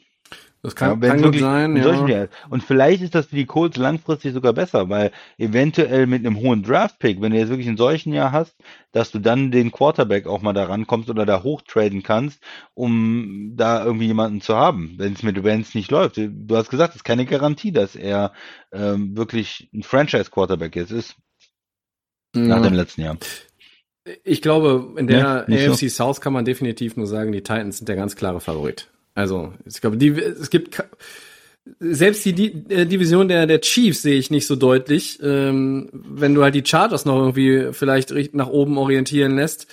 [0.63, 2.29] Das kann, Ja, kann gut wirklich sein, ja.
[2.51, 6.63] Und vielleicht ist das für die Colts langfristig sogar besser, weil eventuell mit einem hohen
[6.63, 8.57] Draft-Pick, wenn du jetzt wirklich in solchen Jahr hast,
[8.93, 12.43] dass du dann den Quarterback auch mal da rankommst oder da hochtraden kannst,
[12.75, 16.19] um da irgendwie jemanden zu haben, wenn es mit Vance nicht läuft.
[16.19, 18.33] Du hast gesagt, es ist keine Garantie, dass er
[18.71, 21.17] ähm, wirklich ein Franchise-Quarterback jetzt ist,
[22.35, 22.63] nach Ja.
[22.65, 23.17] dem letzten Jahr.
[24.25, 25.73] Ich glaube, in der Nee, nicht so.
[25.73, 28.91] AFC South kann man definitiv nur sagen, die Titans sind der ganz klare Favorit.
[29.15, 30.83] Also, ich glaube, die, es gibt,
[31.79, 35.19] selbst die, die äh, Division der, der Chiefs sehe ich nicht so deutlich.
[35.23, 39.67] Ähm, wenn du halt die Chargers noch irgendwie vielleicht nach oben orientieren lässt,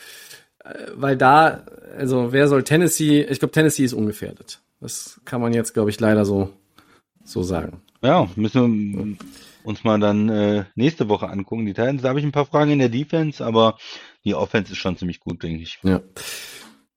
[0.64, 1.66] äh, weil da,
[1.98, 4.60] also, wer soll Tennessee, ich glaube, Tennessee ist ungefährdet.
[4.80, 6.50] Das kann man jetzt, glaube ich, leider so,
[7.24, 7.82] so sagen.
[8.02, 9.18] Ja, müssen wir
[9.64, 11.66] uns mal dann äh, nächste Woche angucken.
[11.66, 13.78] Die Titans, da habe ich ein paar Fragen in der Defense, aber
[14.24, 15.80] die Offense ist schon ziemlich gut, denke ich.
[15.84, 16.02] Ja.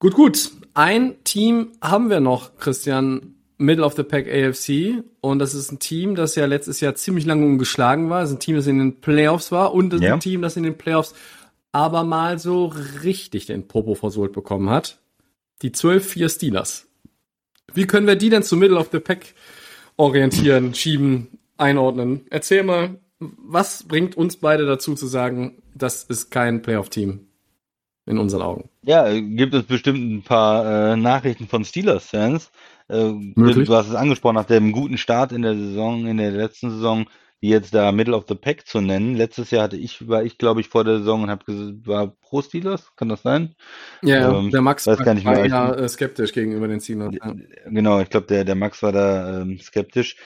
[0.00, 0.50] Gut, gut.
[0.72, 5.04] Ein Team haben wir noch, Christian, Middle of the Pack AFC.
[5.20, 8.22] Und das ist ein Team, das ja letztes Jahr ziemlich lange ungeschlagen war.
[8.22, 9.74] Das ist ein Team, das in den Playoffs war.
[9.74, 10.14] Und das ist Ja.
[10.14, 11.14] ein Team, das in den Playoffs
[11.72, 12.72] aber mal so
[13.04, 14.98] richtig den Popo versohlt bekommen hat.
[15.62, 16.88] Die 12-4 Steelers.
[17.74, 19.34] Wie können wir die denn zu Middle of the Pack
[19.96, 21.28] orientieren, schieben,
[21.58, 22.22] einordnen?
[22.30, 27.26] Erzähl mal, was bringt uns beide dazu zu sagen, das ist kein Playoff-Team
[28.10, 28.68] in unseren Augen?
[28.82, 32.50] Ja, gibt es bestimmt ein paar äh, Nachrichten von Steelers-Fans.
[32.88, 33.68] Äh, Möglich.
[33.68, 37.06] du hast es angesprochen, nach dem guten Start in der Saison, in der letzten Saison,
[37.42, 39.14] die jetzt da Middle of the Pack zu nennen.
[39.14, 42.08] Letztes Jahr hatte ich, war ich, glaube ich, vor der Saison und habe gesagt, war
[42.20, 43.54] pro Steelers, kann das sein?
[44.02, 45.46] Ja, Ähm, der Max weiß gar nicht war mehr.
[45.46, 47.14] eher äh, skeptisch gegenüber den Steelers.
[47.14, 47.34] Ja.
[47.66, 50.16] Genau, ich glaube, der, der Max war da ähm, skeptisch.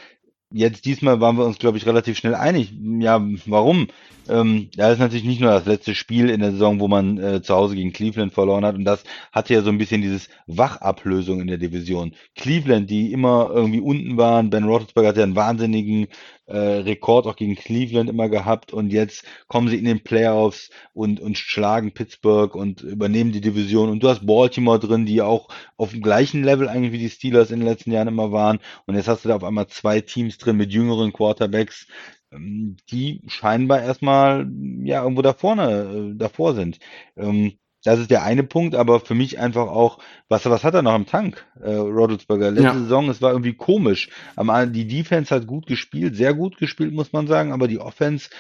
[0.57, 2.73] Jetzt diesmal waren wir uns, glaube ich, relativ schnell einig.
[3.01, 3.89] Ja, warum?
[4.29, 7.43] Ähm, das ist natürlich nicht nur das letzte Spiel in der Saison, wo man äh,
[7.43, 8.77] zu Hause gegen Cleveland verloren hat.
[8.77, 9.03] Und das
[9.33, 12.15] hatte ja so ein bisschen dieses Wachablösung in der Division.
[12.37, 14.51] Cleveland, die immer irgendwie unten waren.
[14.51, 16.07] Ben Roethlisberger hat ja einen wahnsinnigen
[16.47, 18.73] äh, Rekord auch gegen Cleveland immer gehabt.
[18.73, 23.89] Und jetzt kommen sie in den Playoffs und, und schlagen Pittsburgh und übernehmen die Division.
[23.91, 27.51] Und du hast Baltimore drin, die auch auf dem gleichen Level eigentlich wie die Steelers
[27.51, 28.61] in den letzten Jahren immer waren.
[28.87, 31.87] Und jetzt hast du da auf einmal zwei Teams drin mit jüngeren Quarterbacks,
[32.33, 34.49] ähm, die scheinbar erstmal
[34.83, 36.79] ja irgendwo da vorne, äh, davor sind.
[37.17, 39.99] Ähm, das ist der eine Punkt, aber für mich einfach auch,
[40.29, 42.51] was, was hat er noch im Tank, äh, Rodelsberger?
[42.51, 42.75] Letzte Ja.
[42.75, 44.09] Saison, es war irgendwie komisch.
[44.37, 48.31] Am, die Defense hat gut gespielt, sehr gut gespielt, muss man sagen, aber die Offense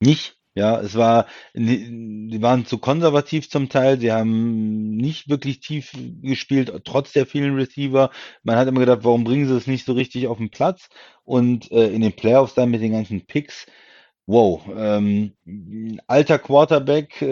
[0.00, 0.36] nicht.
[0.54, 6.72] Ja, es war, die waren zu konservativ zum Teil, sie haben nicht wirklich tief gespielt,
[6.84, 8.10] trotz der vielen Receiver.
[8.42, 10.88] Man hat immer gedacht, warum bringen sie es nicht so richtig auf den Platz?
[11.24, 13.66] Und äh, in den Playoffs dann mit den ganzen Picks,
[14.26, 17.26] wow, ähm, ein alter Quarterback, äh,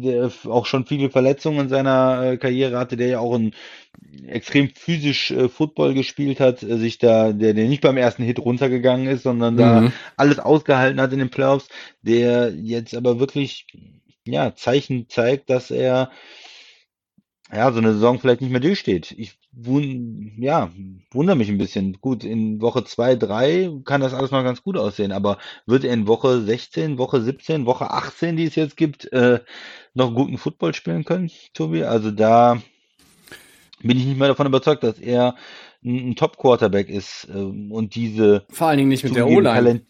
[0.00, 3.54] der auch schon viele Verletzungen in seiner äh, Karriere hatte, der ja auch ein
[4.26, 8.38] extrem physisch äh, Football gespielt hat, äh, sich da, der, der nicht beim ersten Hit
[8.38, 9.92] runtergegangen ist, sondern da Mhm.
[10.16, 11.68] alles ausgehalten hat in den Playoffs,
[12.02, 13.66] der jetzt aber wirklich
[14.24, 16.10] ja Zeichen zeigt, dass er
[17.52, 19.12] ja so eine Saison vielleicht nicht mehr durchsteht.
[19.16, 20.70] Ich wun ja,
[21.10, 21.94] wundere mich ein bisschen.
[22.00, 25.92] Gut, in Woche 2, 3 kann das alles noch ganz gut aussehen, aber wird er
[25.94, 29.40] in Woche 16, Woche 17, Woche 18, die es jetzt gibt, äh,
[29.94, 31.84] noch guten Football spielen können, Tobi?
[31.84, 32.60] Also da
[33.82, 35.34] bin ich nicht mehr davon überzeugt, dass er
[35.84, 39.82] ein, ein Top-Quarterback ist ähm, und diese Vor allen Dingen nicht mit der O-Line.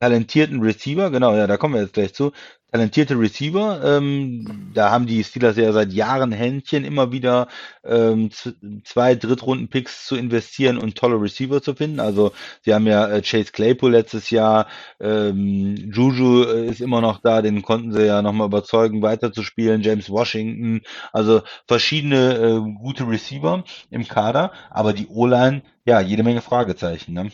[0.00, 2.32] Talent talentierten Receiver, genau, ja, da kommen wir jetzt gleich zu.
[2.70, 7.48] Talentierte Receiver, ähm, da haben die Steelers ja seit Jahren Händchen, immer wieder
[7.82, 8.30] ähm,
[8.84, 11.98] zwei Drittrunden-Picks zu investieren und tolle Receiver zu finden.
[11.98, 14.66] Also sie haben ja äh, Chase Claypool letztes Jahr,
[15.00, 20.10] ähm, Juju äh, ist immer noch da, den konnten sie ja nochmal überzeugen, weiterzuspielen, James
[20.10, 27.14] Washington, also verschiedene äh, gute Receiver im Kader, aber die O-Line, ja, jede Menge Fragezeichen,
[27.14, 27.30] ne?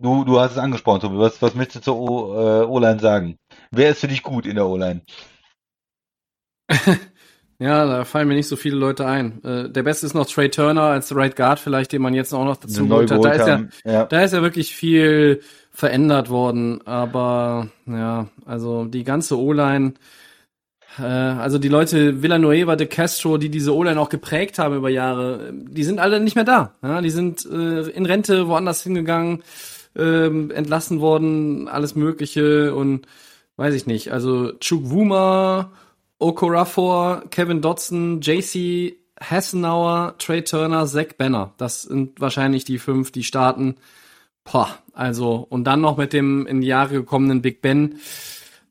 [0.00, 1.18] Du, du hast es angesprochen, Tobi.
[1.18, 3.36] Was, was möchtest du zur äh, O-Line sagen?
[3.70, 5.02] Wer ist für dich gut in der O-Line?
[7.62, 9.44] Ja, da fallen mir nicht so viele Leute ein.
[9.44, 12.46] Äh, der beste ist noch Trey Turner als Right Guard vielleicht, den man jetzt auch
[12.46, 13.22] noch dazu geholt hat.
[13.22, 13.64] Da ist, ja.
[13.84, 14.04] Ja.
[14.06, 16.80] da ist ja wirklich viel verändert worden.
[16.86, 19.92] Aber ja, also die ganze O-Line,
[20.98, 25.52] äh, also die Leute Villanueva, De Castro, die diese O-Line auch geprägt haben über Jahre,
[25.52, 26.72] die sind alle nicht mehr da.
[26.82, 29.42] Ja, die sind äh, in Rente woanders hingegangen,
[29.96, 33.06] ähm, entlassen worden, alles Mögliche und
[33.56, 34.12] weiß ich nicht.
[34.12, 35.72] Also Chukwuma,
[36.18, 41.52] Okorafor, Kevin Dodson, JC Hassenauer, Trey Turner, Zach Banner.
[41.58, 43.76] Das sind wahrscheinlich die fünf, die starten.
[44.44, 48.00] Boah, also, und dann noch mit dem in die Jahre gekommenen Big Ben.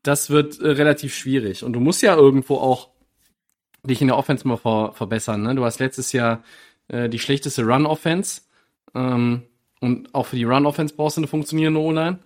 [0.02, 1.64] Das wird äh, relativ schwierig.
[1.64, 2.90] Und du musst ja irgendwo auch
[3.84, 5.44] dich in der Offense mal ver verbessern.
[5.44, 5.56] Ne?
[5.56, 6.44] Du hast letztes Jahr
[6.88, 8.42] äh, die schlechteste Run-Offense.
[8.96, 9.44] Ähm,
[9.80, 12.20] und auch für die Run-Offense brauchst du eine funktionierende O-Line.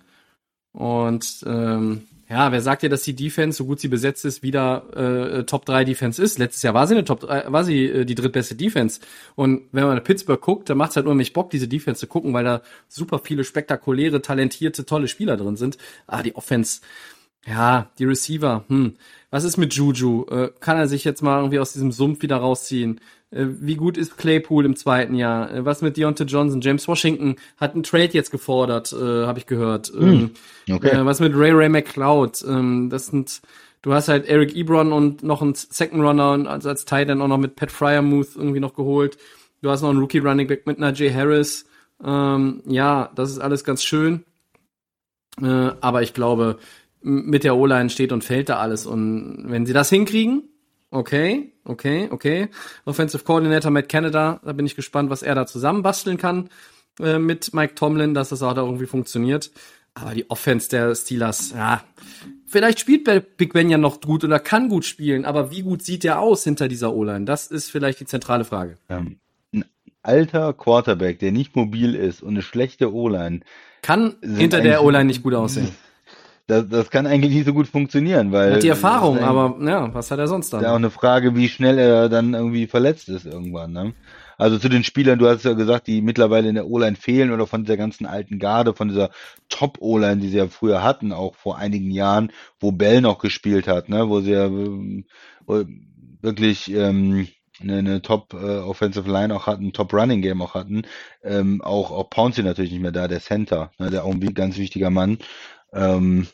[0.72, 4.86] Und ähm, ja, wer sagt dir, dass die Defense, so gut sie besetzt ist, wieder
[4.96, 6.40] äh, Top 3 Defense ist?
[6.40, 9.02] Letztes Jahr war sie eine Top 3, war sie äh, die drittbeste Defense.
[9.36, 12.08] Und wenn man Pittsburgh guckt, dann macht es halt nur mich Bock, diese Defense zu
[12.08, 15.78] gucken, weil da super viele spektakuläre, talentierte, tolle Spieler drin sind.
[16.08, 16.82] Ah, die Offense,
[17.46, 18.96] ja, die Receiver, hm.
[19.30, 20.28] Was ist mit Juju?
[20.30, 23.02] Äh, kann er sich jetzt mal irgendwie aus diesem Sumpf wieder rausziehen?
[23.34, 25.52] Äh, wie gut ist Claypool im zweiten Jahr?
[25.52, 26.62] Äh, was mit Deontay Johnson?
[26.62, 29.88] James Washington hat einen Trade jetzt gefordert, äh, habe ich gehört.
[29.88, 30.32] Hm,
[30.72, 30.90] okay.
[30.90, 32.44] Äh, was mit Ray Ray McCloud?
[32.48, 33.42] Ähm, das sind,
[33.82, 37.22] du hast halt Eric Ebron und noch einen Second Runner und als, als Tight End
[37.22, 39.18] auch noch mit Pat Fryermuth irgendwie noch geholt.
[39.62, 41.66] Du hast noch einen Rookie Running Back mit Najee Harris.
[42.04, 44.26] Ähm, ja, das ist alles ganz schön.
[45.42, 46.58] Äh, aber ich glaube,
[47.02, 48.86] mit der O-Line steht und fällt da alles.
[48.86, 50.44] Und wenn sie das hinkriegen,
[50.92, 52.50] okay, okay, okay.
[52.86, 56.50] Offensive Coordinator Matt Canada, da bin ich gespannt, was er da zusammenbasteln kann
[57.00, 59.52] äh, mit Mike Tomlin, dass das auch da irgendwie funktioniert.
[59.96, 61.84] Aber die Offense der Steelers, ja,
[62.48, 66.04] vielleicht spielt Big Ben ja noch gut oder kann gut spielen, aber wie gut sieht
[66.04, 67.26] der aus hinter dieser O-Line?
[67.26, 68.78] Das ist vielleicht die zentrale Frage.
[68.90, 69.20] Ähm,
[69.54, 69.66] ein
[70.02, 73.42] alter Quarterback, der nicht mobil ist und eine schlechte O-Line.
[73.84, 75.76] Kann hinter der O-Line nicht gut aussehen
[76.48, 78.56] das, das kann eigentlich nicht so gut funktionieren, weil.
[78.56, 80.64] Hat die Erfahrung, aber ja, was hat er sonst dann?
[80.64, 83.94] Ja, auch eine Frage, wie schnell er dann irgendwie verletzt ist irgendwann, ne?
[84.38, 87.48] Also zu den Spielern, du hast ja gesagt, die mittlerweile in der O-Line fehlen oder
[87.48, 89.12] von dieser ganzen alten Garde, von dieser
[89.50, 93.90] Top-O-Line, die sie ja früher hatten, auch vor einigen Jahren, wo Bell noch gespielt hat,
[93.90, 94.50] ne, wo sie ja
[96.22, 97.28] wirklich ähm,
[97.62, 100.84] eine, eine Top äh, Offensive Line auch hatten, Top Running Game auch hatten,
[101.24, 104.58] ähm, auch auch Pouncey natürlich nicht mehr da, der Center, ne, der auch ein ganz
[104.58, 105.20] wichtiger Mann.
[105.74, 106.28] Ähm,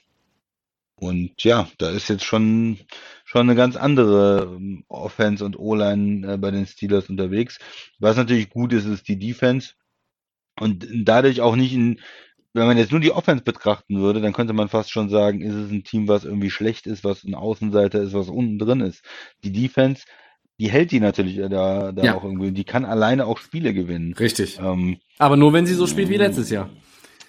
[0.99, 2.77] und ja, da ist jetzt schon,
[3.23, 7.57] schon eine ganz andere ähm, Offense und O-Line äh, bei den Steelers unterwegs.
[7.99, 9.73] Was natürlich gut ist, ist die Defense.
[10.59, 12.01] Und dadurch auch nicht in,
[12.53, 15.55] wenn man jetzt nur die Offense betrachten würde, dann könnte man fast schon sagen, ist
[15.55, 19.01] es ein Team, was irgendwie schlecht ist, was ein Außenseiter ist, was unten drin ist.
[19.45, 20.03] Die Defense,
[20.59, 22.15] die hält die natürlich da, da ja.
[22.15, 22.51] auch irgendwie.
[22.51, 24.13] Die kann alleine auch Spiele gewinnen.
[24.15, 24.59] Richtig.
[24.59, 26.69] Ähm, Aber nur wenn sie so spielt wie letztes Jahr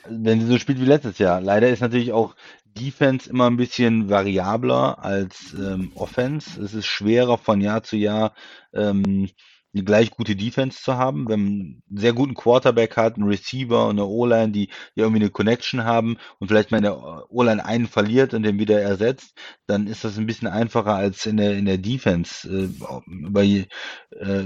[0.08, 1.40] wenn sie so spielt wie letztes Jahr.
[1.40, 6.60] Leider ist natürlich auch Defense immer ein bisschen variabler als ähm, Offense.
[6.62, 8.34] Es ist schwerer von Jahr zu Jahr
[8.72, 9.28] ähm,
[9.72, 11.28] eine gleich gute Defense zu haben.
[11.28, 15.20] Wenn man einen sehr guten Quarterback hat, einen Receiver und eine O-Line, die, die irgendwie
[15.20, 19.34] eine Connection haben und vielleicht mal in der O-Line einen verliert und den wieder ersetzt,
[19.66, 22.68] dann ist das ein bisschen einfacher als in der, in der Defense äh,
[23.06, 23.66] über, äh,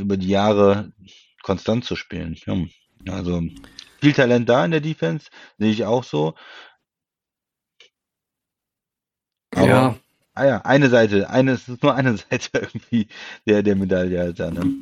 [0.00, 0.92] über die Jahre
[1.42, 2.36] konstant zu spielen.
[3.06, 3.42] Ja, also
[4.04, 5.28] viel Talent da in der Defense,
[5.58, 6.34] sehe ich auch so.
[9.54, 9.96] Aber, ja.
[10.34, 13.06] Ah ja, eine Seite, eine, es ist nur eine Seite irgendwie
[13.46, 14.74] der, der Medaille halt da, ne?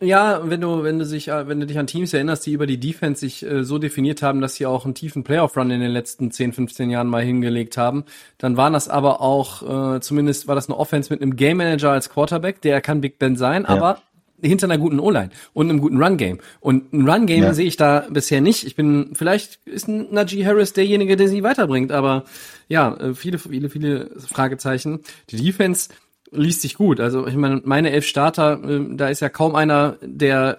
[0.00, 2.80] Ja, wenn du, wenn du sich, wenn du dich an Teams erinnerst, die über die
[2.80, 6.32] Defense sich äh, so definiert haben, dass sie auch einen tiefen Playoff-Run in den letzten
[6.32, 8.04] 10, 15 Jahren mal hingelegt haben,
[8.38, 11.92] dann waren das aber auch, äh, zumindest war das eine Offense mit einem Game Manager
[11.92, 13.68] als Quarterback, der kann Big Ben sein, ja.
[13.68, 14.02] aber
[14.42, 16.38] hinter einer guten O-Line und einem guten Run-Game.
[16.60, 17.54] Und ein Run-Game ja.
[17.54, 18.64] sehe ich da bisher nicht.
[18.66, 22.24] Ich bin, vielleicht ist ein Najee Harris derjenige, der sie weiterbringt, aber
[22.68, 25.00] ja, äh, viele, viele, viele Fragezeichen.
[25.30, 25.88] Die Defense
[26.30, 27.00] liest sich gut.
[27.00, 30.58] Also ich meine, meine elf Starter, äh, da ist ja kaum einer, der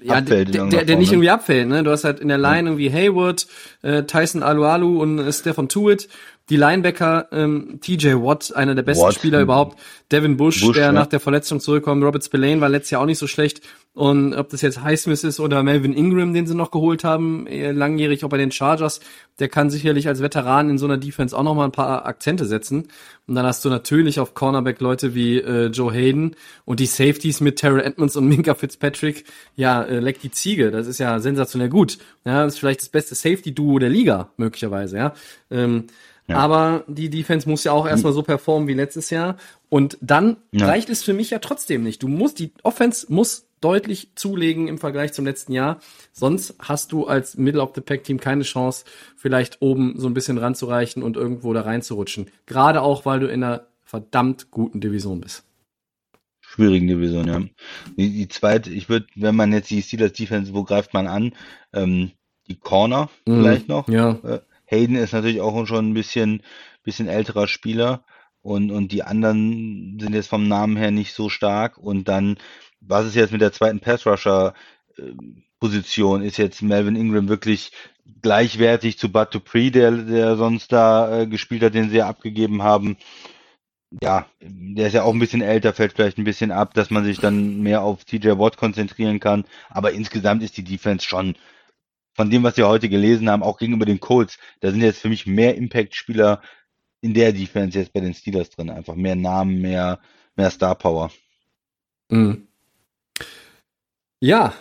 [0.00, 1.82] äh, ja, abfällt der, der, der nicht irgendwie abfällt, ne?
[1.82, 3.46] Du hast halt in der Line irgendwie Hayward,
[3.82, 6.08] äh, Tyson Alualu und äh, Stefan Tuitt.
[6.52, 9.14] Die Linebacker, ähm, TJ Watt, einer der besten Watt.
[9.14, 9.78] Spieler überhaupt.
[10.12, 10.92] Devin Bush, Bush der ja.
[10.92, 12.04] nach der Verletzung zurückkommt.
[12.04, 13.62] Robert Spillane war letztes Jahr auch nicht so schlecht.
[13.94, 18.22] Und ob das jetzt Highsmith ist oder Melvin Ingram, den sie noch geholt haben, langjährig
[18.22, 19.00] auch bei den Chargers,
[19.38, 22.44] der kann sicherlich als Veteran in so einer Defense auch noch mal ein paar Akzente
[22.44, 22.88] setzen.
[23.26, 27.40] Und dann hast du natürlich auf Cornerback Leute wie äh, Joe Hayden und die Safeties
[27.40, 29.24] mit Terrell Edmonds und Minka Fitzpatrick.
[29.56, 31.96] Ja, äh, leck die Ziege, das ist ja sensationell gut.
[32.26, 35.14] Ja, das ist vielleicht das beste Safety-Duo der Liga, möglicherweise, ja.
[35.50, 35.84] Ähm,
[36.28, 36.36] ja.
[36.36, 39.36] Aber die Defense muss ja auch erstmal so performen wie letztes Jahr.
[39.68, 40.66] Und dann ja.
[40.66, 42.02] reicht es für mich ja trotzdem nicht.
[42.02, 45.80] Du musst, die Offense muss deutlich zulegen im Vergleich zum letzten Jahr.
[46.12, 48.84] Sonst hast du als Middle of the Pack Team keine Chance,
[49.16, 52.28] vielleicht oben so ein bisschen ranzureichen und irgendwo da reinzurutschen.
[52.46, 55.44] Gerade auch, weil du in einer verdammt guten Division bist.
[56.40, 57.40] Schwierigen Division, ja.
[57.96, 61.32] Die, die zweite, ich würde, wenn man jetzt die Steelers Defense, wo greift man an?
[61.72, 62.10] Ähm,
[62.48, 63.88] die Corner mm, vielleicht noch.
[63.88, 64.18] Ja.
[64.22, 64.40] Äh,
[64.72, 66.42] Hayden ist natürlich auch schon ein bisschen,
[66.82, 68.04] bisschen älterer Spieler
[68.42, 71.78] und, und die anderen sind jetzt vom Namen her nicht so stark.
[71.78, 72.38] Und dann,
[72.80, 74.54] was ist jetzt mit der zweiten Pass-Rusher?
[74.98, 77.70] äh, ist jetzt Melvin Ingram wirklich
[78.20, 82.62] gleichwertig zu Bud Dupree, der, der sonst da äh, gespielt hat, den sie ja abgegeben
[82.62, 82.96] haben.
[84.02, 87.04] Ja, der ist ja auch ein bisschen älter, fällt vielleicht ein bisschen ab, dass man
[87.04, 89.44] sich dann mehr auf TJ Watt konzentrieren kann.
[89.68, 91.36] Aber insgesamt ist die Defense schon
[92.14, 95.08] von dem, was wir heute gelesen haben, auch gegenüber den Colts, da sind jetzt für
[95.08, 96.42] mich mehr Impact-Spieler
[97.00, 98.70] in der Defense jetzt bei den Steelers drin.
[98.70, 99.98] Einfach mehr Namen, mehr,
[100.36, 101.10] mehr Star Power.
[102.08, 102.46] Mhm.
[104.20, 104.54] Ja,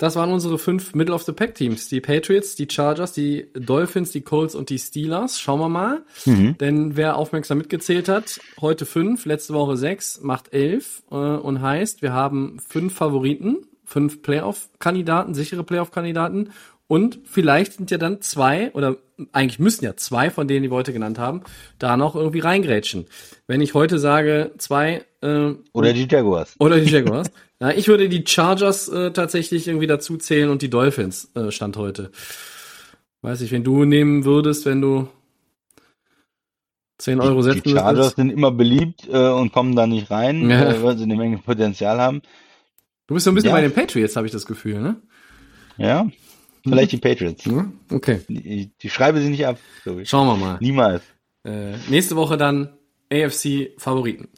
[0.00, 1.90] das waren unsere fünf Middle of the Pack Teams.
[1.90, 5.38] Die Patriots, die Chargers, die Dolphins, die Colts und die Steelers.
[5.38, 6.06] Schauen wir mal.
[6.24, 6.56] Mhm.
[6.56, 12.00] Denn wer aufmerksam mitgezählt hat, heute fünf, letzte Woche sechs, macht elf äh, und heißt,
[12.00, 13.58] wir haben fünf Favoriten,
[13.90, 16.50] fünf Playoff-Kandidaten, sichere Playoff-Kandidaten
[16.86, 18.96] und vielleicht sind ja dann zwei, oder
[19.32, 21.42] eigentlich müssen ja zwei von denen, die wir heute genannt haben,
[21.78, 23.06] da noch irgendwie reingrätschen.
[23.48, 25.04] Wenn ich heute sage, zwei.
[25.22, 26.54] Äh, oder die Jaguars.
[26.58, 27.30] Oder die Jaguars.
[27.62, 31.76] Ja, ich würde die Chargers äh, tatsächlich irgendwie dazu zählen und die Dolphins äh, stand
[31.76, 32.10] heute.
[33.20, 35.08] Weiß ich, wenn du nehmen würdest, wenn du
[37.00, 40.70] 10 Euro setzen Die Chargers sind immer beliebt äh, und kommen da nicht rein, ja.
[40.70, 42.22] äh, weil sie eine Menge Potenzial haben.
[43.10, 43.56] Du bist so ein bisschen ja.
[43.56, 44.94] bei den Patriots, habe ich das Gefühl, ne?
[45.78, 46.08] Ja,
[46.62, 47.44] vielleicht die Patriots.
[47.44, 47.72] Mhm.
[47.90, 48.20] Okay.
[48.28, 50.08] Die, die schreibe sie nicht ab, glaube ich.
[50.08, 50.58] Schauen wir mal.
[50.60, 51.02] Niemals.
[51.42, 52.68] Äh, nächste Woche dann
[53.12, 54.28] AFC Favoriten.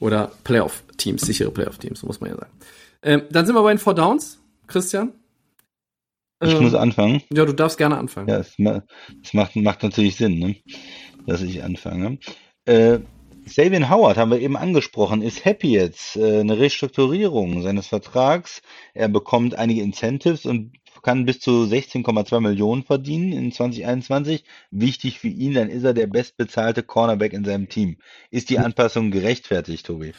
[0.00, 2.52] Oder Playoff-Teams, sichere Playoff-Teams, muss man ja sagen.
[3.02, 5.12] Ähm, dann sind wir bei den Four Downs, Christian.
[6.42, 7.22] Ich ähm, muss anfangen.
[7.32, 8.28] Ja, du darfst gerne anfangen.
[8.28, 10.56] Ja, es macht, macht natürlich Sinn, ne?
[11.24, 12.18] dass ich anfange.
[12.64, 12.98] Äh,
[13.48, 16.16] Sabian Howard haben wir eben angesprochen, ist happy jetzt.
[16.16, 18.62] Äh, eine Restrukturierung seines Vertrags.
[18.94, 20.72] Er bekommt einige Incentives und
[21.02, 24.44] kann bis zu 16,2 Millionen verdienen in 2021.
[24.70, 27.96] Wichtig für ihn, dann ist er der bestbezahlte Cornerback in seinem Team.
[28.30, 30.12] Ist die Anpassung gerechtfertigt, Tobi?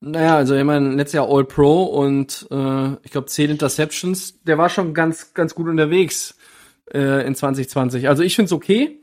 [0.00, 4.42] Naja, also ich meine, letztes Jahr All Pro und äh, ich glaube 10 Interceptions.
[4.44, 6.36] Der war schon ganz, ganz gut unterwegs
[6.92, 8.08] äh, in 2020.
[8.08, 9.00] Also ich finde es okay.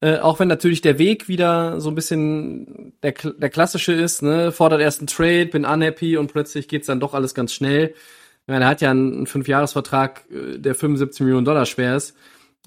[0.00, 4.52] Äh, auch wenn natürlich der Weg wieder so ein bisschen der, der klassische ist, ne,
[4.52, 7.94] fordert erst einen Trade, bin unhappy und plötzlich geht's dann doch alles ganz schnell.
[8.42, 12.16] Ich meine, er hat ja einen Fünfjahresvertrag, äh, der 75 Millionen Dollar schwer ist.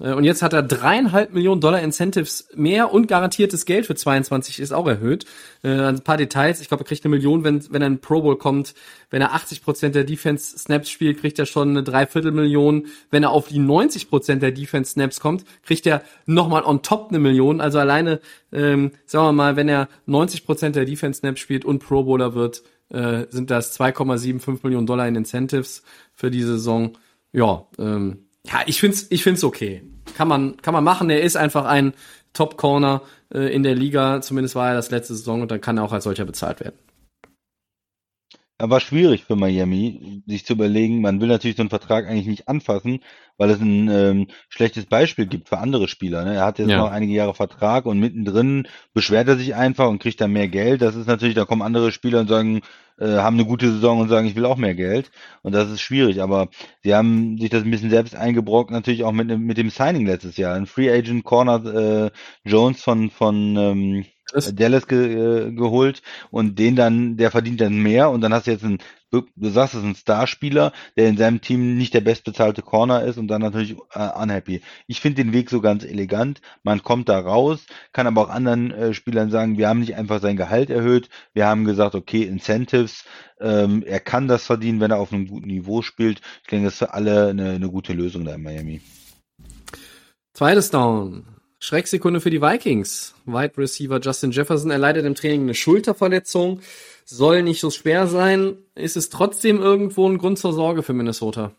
[0.00, 4.60] Äh, und jetzt hat er dreieinhalb Millionen Dollar Incentives mehr und garantiertes Geld für 22
[4.60, 5.24] ist auch erhöht.
[5.62, 6.60] Äh, ein paar Details.
[6.60, 8.74] Ich glaube, er kriegt eine Million, wenn, wenn er in Pro Bowl kommt.
[9.10, 12.86] Wenn er 80 Prozent der Defense Snaps spielt, kriegt er schon eine Dreiviertelmillion.
[13.10, 17.08] Wenn er auf die 90 Prozent der Defense Snaps kommt, kriegt er nochmal on top
[17.08, 17.60] eine Million.
[17.60, 18.20] Also alleine,
[18.52, 22.34] ähm, sagen wir mal, wenn er 90 Prozent der Defense Snaps spielt und Pro Bowler
[22.34, 25.82] wird, äh, sind das 2,75 Millionen Dollar in Incentives
[26.14, 26.96] für die Saison.
[27.32, 29.82] Ja, ähm, ja, ich find's, ich find's okay.
[30.16, 31.10] Kann man, kann man machen.
[31.10, 31.92] Er ist einfach ein
[32.32, 33.02] Top Corner
[33.32, 34.20] äh, in der Liga.
[34.20, 36.76] Zumindest war er das letzte Saison und dann kann er auch als solcher bezahlt werden.
[38.58, 42.48] War schwierig für Miami, sich zu überlegen, man will natürlich so einen Vertrag eigentlich nicht
[42.48, 43.00] anfassen,
[43.36, 46.24] weil es ein ähm, schlechtes Beispiel gibt für andere Spieler.
[46.24, 46.34] Ne?
[46.34, 46.78] Er hat jetzt ja.
[46.78, 50.82] noch einige Jahre Vertrag und mittendrin beschwert er sich einfach und kriegt dann mehr Geld.
[50.82, 52.62] Das ist natürlich, da kommen andere Spieler und sagen,
[52.98, 55.12] äh, haben eine gute Saison und sagen, ich will auch mehr Geld.
[55.42, 56.20] Und das ist schwierig.
[56.20, 56.48] Aber
[56.82, 60.36] sie haben sich das ein bisschen selbst eingebrockt, natürlich auch mit, mit dem Signing letztes
[60.36, 60.56] Jahr.
[60.56, 62.10] Ein Free Agent Corner äh,
[62.44, 64.04] Jones von, von ähm,
[64.54, 68.50] Dallas ge, äh, geholt und den dann, der verdient dann mehr und dann hast du
[68.50, 68.78] jetzt einen
[69.10, 73.16] du sagst, es ist ein Starspieler, der in seinem Team nicht der bestbezahlte Corner ist
[73.16, 74.60] und dann natürlich äh, unhappy.
[74.86, 76.40] Ich finde den Weg so ganz elegant.
[76.62, 80.20] Man kommt da raus, kann aber auch anderen äh, Spielern sagen, wir haben nicht einfach
[80.20, 83.04] sein Gehalt erhöht, wir haben gesagt, okay, Incentives,
[83.40, 86.20] ähm, er kann das verdienen, wenn er auf einem guten Niveau spielt.
[86.42, 88.80] Ich denke, das ist für alle eine, eine gute Lösung da in Miami.
[90.34, 91.37] Zweites Down.
[91.58, 93.14] Schrecksekunde für die Vikings.
[93.26, 96.60] Wide Receiver Justin Jefferson erleidet im Training eine Schulterverletzung
[97.10, 98.58] soll nicht so schwer sein.
[98.74, 101.52] Ist es trotzdem irgendwo ein Grund zur Sorge für Minnesota?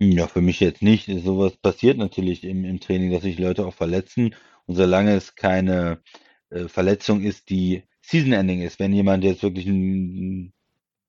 [0.00, 1.06] Ja, für mich jetzt nicht.
[1.24, 4.34] Sowas passiert natürlich im, im Training, dass sich Leute auch verletzen.
[4.66, 6.00] Und solange es keine
[6.50, 10.52] äh, Verletzung ist, die Season-Ending ist, wenn jemand jetzt wirklich ein,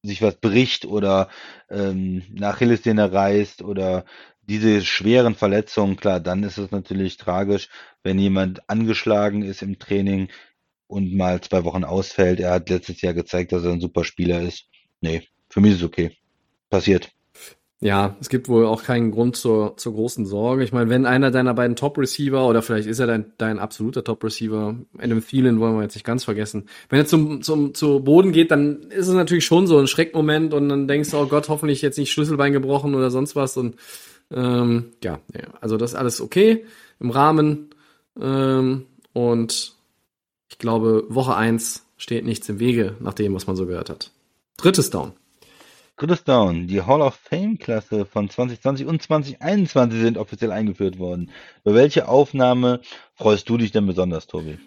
[0.03, 1.29] sich was bricht oder
[1.69, 4.05] ähm, nach Achillessehne reißt oder
[4.47, 7.69] diese schweren Verletzungen, klar, dann ist es natürlich tragisch,
[8.03, 10.29] wenn jemand angeschlagen ist im Training,
[10.87, 12.39] und mal zwei Wochen ausfällt.
[12.39, 14.65] Er hat letztes Jahr gezeigt, dass er ein super Spieler ist.
[15.01, 16.11] Nee, für mich ist es okay.
[16.69, 17.09] Passiert.
[17.79, 20.63] Ja, es gibt wohl auch keinen Grund zur, zur großen Sorge.
[20.63, 24.77] Ich meine, wenn einer deiner beiden Top-Receiver oder vielleicht ist er dein, dein absoluter Top-Receiver,
[24.97, 28.49] Adam Thielen wollen wir jetzt nicht ganz vergessen, wenn er zum, zum, zu Boden geht,
[28.49, 31.83] dann ist es natürlich schon so ein Schreckmoment und dann denkst du, oh Gott, hoffentlich
[31.83, 33.75] jetzt nicht Schlüsselbein gebrochen oder sonst was und
[34.31, 35.19] Ähm, ja,
[35.61, 36.65] also das ist alles okay
[36.99, 37.69] im Rahmen.
[38.19, 39.75] Ähm, und
[40.49, 44.11] ich glaube, Woche eins steht nichts im Wege, nach dem, was man so gehört hat.
[44.57, 45.13] Drittes Down.
[45.97, 46.67] Drittes Down.
[46.67, 51.31] Die Hall of Fame-Klasse von 2020 und 2021 sind offiziell eingeführt worden.
[51.63, 52.81] Über welche Aufnahme
[53.15, 54.59] freust du dich denn besonders, Tobi?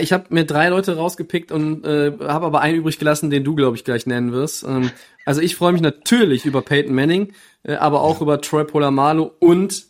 [0.00, 3.54] Ich habe mir drei Leute rausgepickt und äh, habe aber einen übrig gelassen, den du,
[3.54, 4.64] glaube ich, gleich nennen wirst.
[4.64, 4.90] Ähm,
[5.24, 7.32] also ich freue mich natürlich über Peyton Manning,
[7.62, 9.86] äh, aber auch über Troy Polamalu und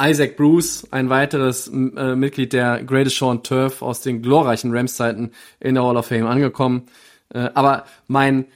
[0.00, 5.74] Isaac Bruce, ein weiteres äh, Mitglied der Greatest Sean Turf aus den glorreichen Rams-Zeiten in
[5.74, 6.86] der Hall of Fame angekommen.
[7.32, 8.46] Äh, aber mein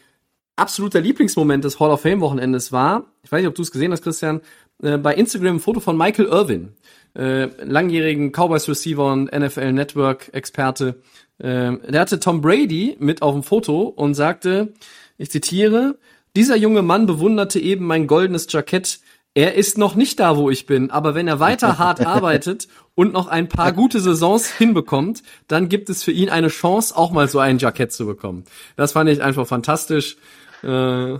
[0.56, 3.92] absoluter Lieblingsmoment des Hall of Fame Wochenendes war, ich weiß nicht, ob du es gesehen
[3.92, 4.40] hast, Christian,
[4.82, 6.74] äh, bei Instagram ein Foto von Michael Irvin
[7.14, 11.00] äh, langjährigen Cowboys Receiver und NFL Network Experte.
[11.38, 14.74] Äh, der hatte Tom Brady mit auf dem Foto und sagte,
[15.16, 15.98] ich zitiere,
[16.36, 19.00] dieser junge Mann bewunderte eben mein goldenes Jackett.
[19.34, 23.12] Er ist noch nicht da, wo ich bin, aber wenn er weiter hart arbeitet und
[23.12, 27.28] noch ein paar gute Saisons hinbekommt, dann gibt es für ihn eine Chance, auch mal
[27.28, 28.44] so ein Jackett zu bekommen.
[28.76, 30.16] Das fand ich einfach fantastisch.
[30.62, 31.18] Äh,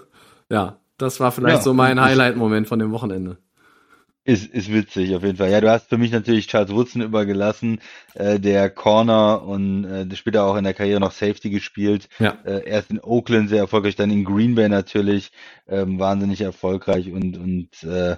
[0.50, 3.38] ja, das war vielleicht ja, so mein Highlight-Moment von dem Wochenende.
[4.26, 5.50] Ist, ist witzig, auf jeden Fall.
[5.50, 7.78] Ja, du hast für mich natürlich Charles Woodson übergelassen,
[8.14, 12.08] äh, der Corner und äh, später auch in der Karriere noch Safety gespielt.
[12.18, 12.38] Ja.
[12.46, 15.30] Äh, erst in Oakland sehr erfolgreich, dann in Green Bay natürlich
[15.68, 18.16] ähm, wahnsinnig erfolgreich und, und äh,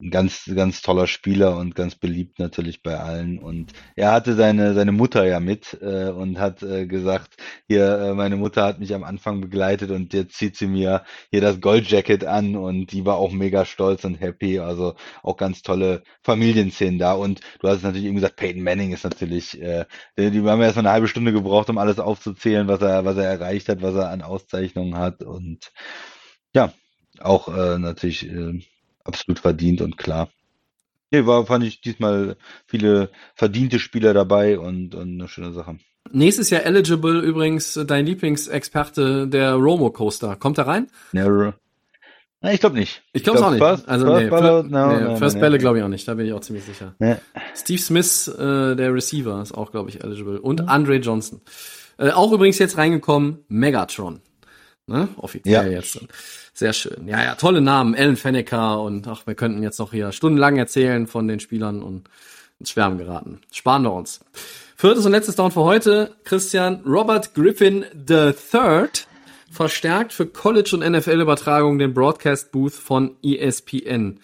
[0.00, 3.38] ein ganz, ganz toller Spieler und ganz beliebt natürlich bei allen.
[3.38, 7.36] Und er hatte seine, seine Mutter ja mit äh, und hat äh, gesagt,
[7.66, 11.40] hier, äh, meine Mutter hat mich am Anfang begleitet und jetzt zieht sie mir hier
[11.40, 14.58] das Goldjacket an und die war auch mega stolz und happy.
[14.58, 17.12] Also auch ganz tolle Familienszenen da.
[17.12, 19.86] Und du hast natürlich eben gesagt, Peyton Manning ist natürlich, äh,
[20.18, 23.24] die, haben erst mal eine halbe Stunde gebraucht, um alles aufzuzählen, was er, was er
[23.24, 25.22] erreicht hat, was er an Auszeichnungen hat.
[25.22, 25.72] Und
[26.54, 26.72] ja,
[27.20, 28.60] auch äh, natürlich äh,
[29.04, 30.30] absolut verdient und klar.
[31.10, 32.36] Nee, war, fand ich diesmal
[32.66, 35.78] viele verdiente Spieler dabei und, und eine schöne Sache.
[36.12, 40.36] Nächstes Jahr eligible übrigens dein Lieblingsexperte, der Romo Coaster.
[40.36, 40.88] Kommt er rein?
[41.12, 41.52] Ja,
[42.42, 43.02] Nein, ich glaube nicht.
[43.12, 43.62] Ich glaube es auch nicht.
[43.62, 46.08] First, also first nee, Bälle, no, nee, no, First no, Bälle glaube ich auch nicht.
[46.08, 46.94] Da bin ich auch ziemlich sicher.
[47.54, 51.42] Steve Smith, äh, der Receiver, ist auch glaube ich eligible und Andre Johnson.
[51.98, 54.22] Äh, auch übrigens jetzt reingekommen Megatron.
[54.90, 55.08] Ne?
[55.18, 55.78] Offiziell ja.
[55.78, 56.00] jetzt.
[56.52, 57.06] Sehr schön.
[57.06, 57.94] Ja, ja, tolle Namen.
[57.94, 62.10] Ellen Fennecker und ach, wir könnten jetzt noch hier stundenlang erzählen von den Spielern und
[62.58, 63.40] ins Schwärmen geraten.
[63.52, 64.20] Sparen wir uns.
[64.74, 66.16] Viertes und letztes Down für heute.
[66.24, 68.88] Christian Robert Griffin III
[69.50, 74.18] verstärkt für College- und NFL-Übertragung den Broadcast-Booth von ESPN.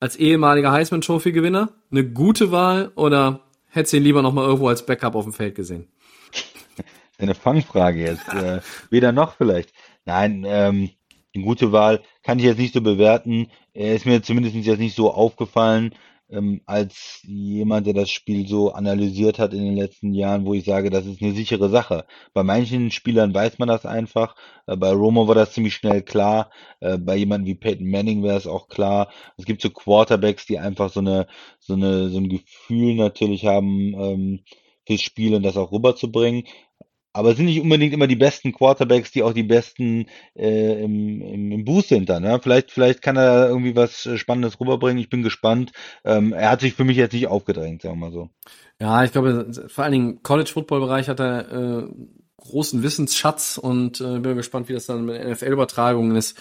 [0.00, 4.68] Als ehemaliger Heisman Trophy-Gewinner eine gute Wahl oder hättest du ihn lieber noch mal irgendwo
[4.68, 5.88] als Backup auf dem Feld gesehen?
[7.18, 8.28] Eine Fangfrage jetzt.
[8.28, 9.74] äh, weder noch vielleicht.
[10.10, 10.90] Nein, ähm,
[11.32, 13.46] eine gute Wahl kann ich jetzt nicht so bewerten.
[13.74, 15.94] Er ist mir zumindest jetzt nicht so aufgefallen,
[16.28, 20.64] ähm, als jemand, der das Spiel so analysiert hat in den letzten Jahren, wo ich
[20.64, 22.06] sage, das ist eine sichere Sache.
[22.32, 24.34] Bei manchen Spielern weiß man das einfach.
[24.66, 26.50] Äh, bei Romo war das ziemlich schnell klar.
[26.80, 29.12] Äh, bei jemandem wie Peyton Manning wäre es auch klar.
[29.38, 31.28] Es gibt so Quarterbacks, die einfach so eine,
[31.60, 34.40] so eine, so ein Gefühl natürlich haben, ähm,
[34.86, 36.44] fürs Spiel und das auch rüberzubringen.
[37.12, 40.06] Aber sind nicht unbedingt immer die besten Quarterbacks, die auch die besten
[40.36, 42.24] äh, im, im, im Boost sind dann.
[42.24, 42.38] Ja?
[42.38, 44.98] Vielleicht, vielleicht kann er irgendwie was äh, Spannendes rüberbringen.
[44.98, 45.72] Ich bin gespannt.
[46.04, 48.30] Ähm, er hat sich für mich jetzt nicht aufgedrängt, sagen wir mal so.
[48.80, 51.88] Ja, ich glaube, vor allen Dingen College-Football-Bereich hat er äh,
[52.40, 56.38] großen Wissensschatz und äh, bin gespannt, wie das dann mit NFL-Übertragungen ist.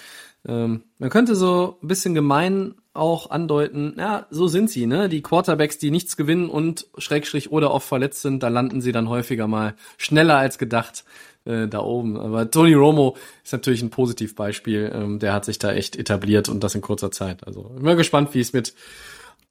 [0.48, 5.10] Ähm, man könnte so ein bisschen gemein auch andeuten, ja, so sind sie, ne?
[5.10, 9.10] Die Quarterbacks, die nichts gewinnen und Schrägstrich oder oft verletzt sind, da landen sie dann
[9.10, 11.06] häufiger mal schneller als gedacht
[11.46, 12.18] äh, da oben.
[12.18, 14.92] Aber Tony Romo ist natürlich ein Positivbeispiel.
[14.94, 17.46] Ähm, der hat sich da echt etabliert und das in kurzer Zeit.
[17.46, 18.74] Also bin gespannt, wie es mit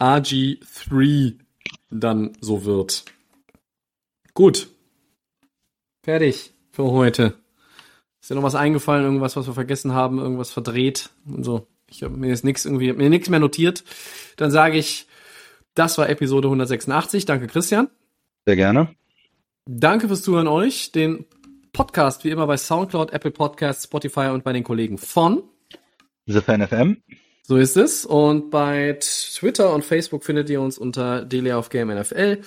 [0.01, 1.39] RG3
[1.91, 3.05] dann so wird.
[4.35, 4.69] Gut.
[6.05, 7.35] Fertig für heute.
[8.29, 11.67] Ist dir noch was eingefallen, irgendwas, was wir vergessen haben, irgendwas verdreht und so?
[11.91, 13.85] Ich habe mir jetzt nichts irgendwie, mir nichts mehr notiert.
[14.37, 15.07] Dann sage ich,
[15.73, 17.25] das war Episode 186.
[17.25, 17.89] Danke, Christian.
[18.45, 18.95] Sehr gerne.
[19.65, 20.93] Danke fürs Zuhören euch.
[20.93, 21.25] Den
[21.73, 25.43] Podcast wie immer bei Soundcloud, Apple Podcasts, Spotify und bei den Kollegen von
[26.27, 26.99] The Fan FM.
[27.45, 28.05] So ist es.
[28.05, 32.43] Und bei Twitter und Facebook findet ihr uns unter Delay of Game NFL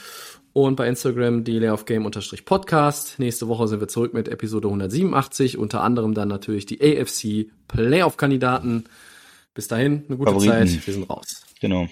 [0.53, 2.09] und bei Instagram Delay of Game
[2.45, 3.19] Podcast.
[3.19, 8.17] Nächste Woche sind wir zurück mit Episode 187, unter anderem dann natürlich die AFC Playoff
[8.17, 8.85] Kandidaten.
[9.53, 10.67] Bis dahin, eine gute Favoriten.
[10.67, 10.87] Zeit.
[10.87, 11.43] Wir sind raus.
[11.59, 11.87] Genau.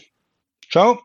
[0.69, 0.99] Ciao.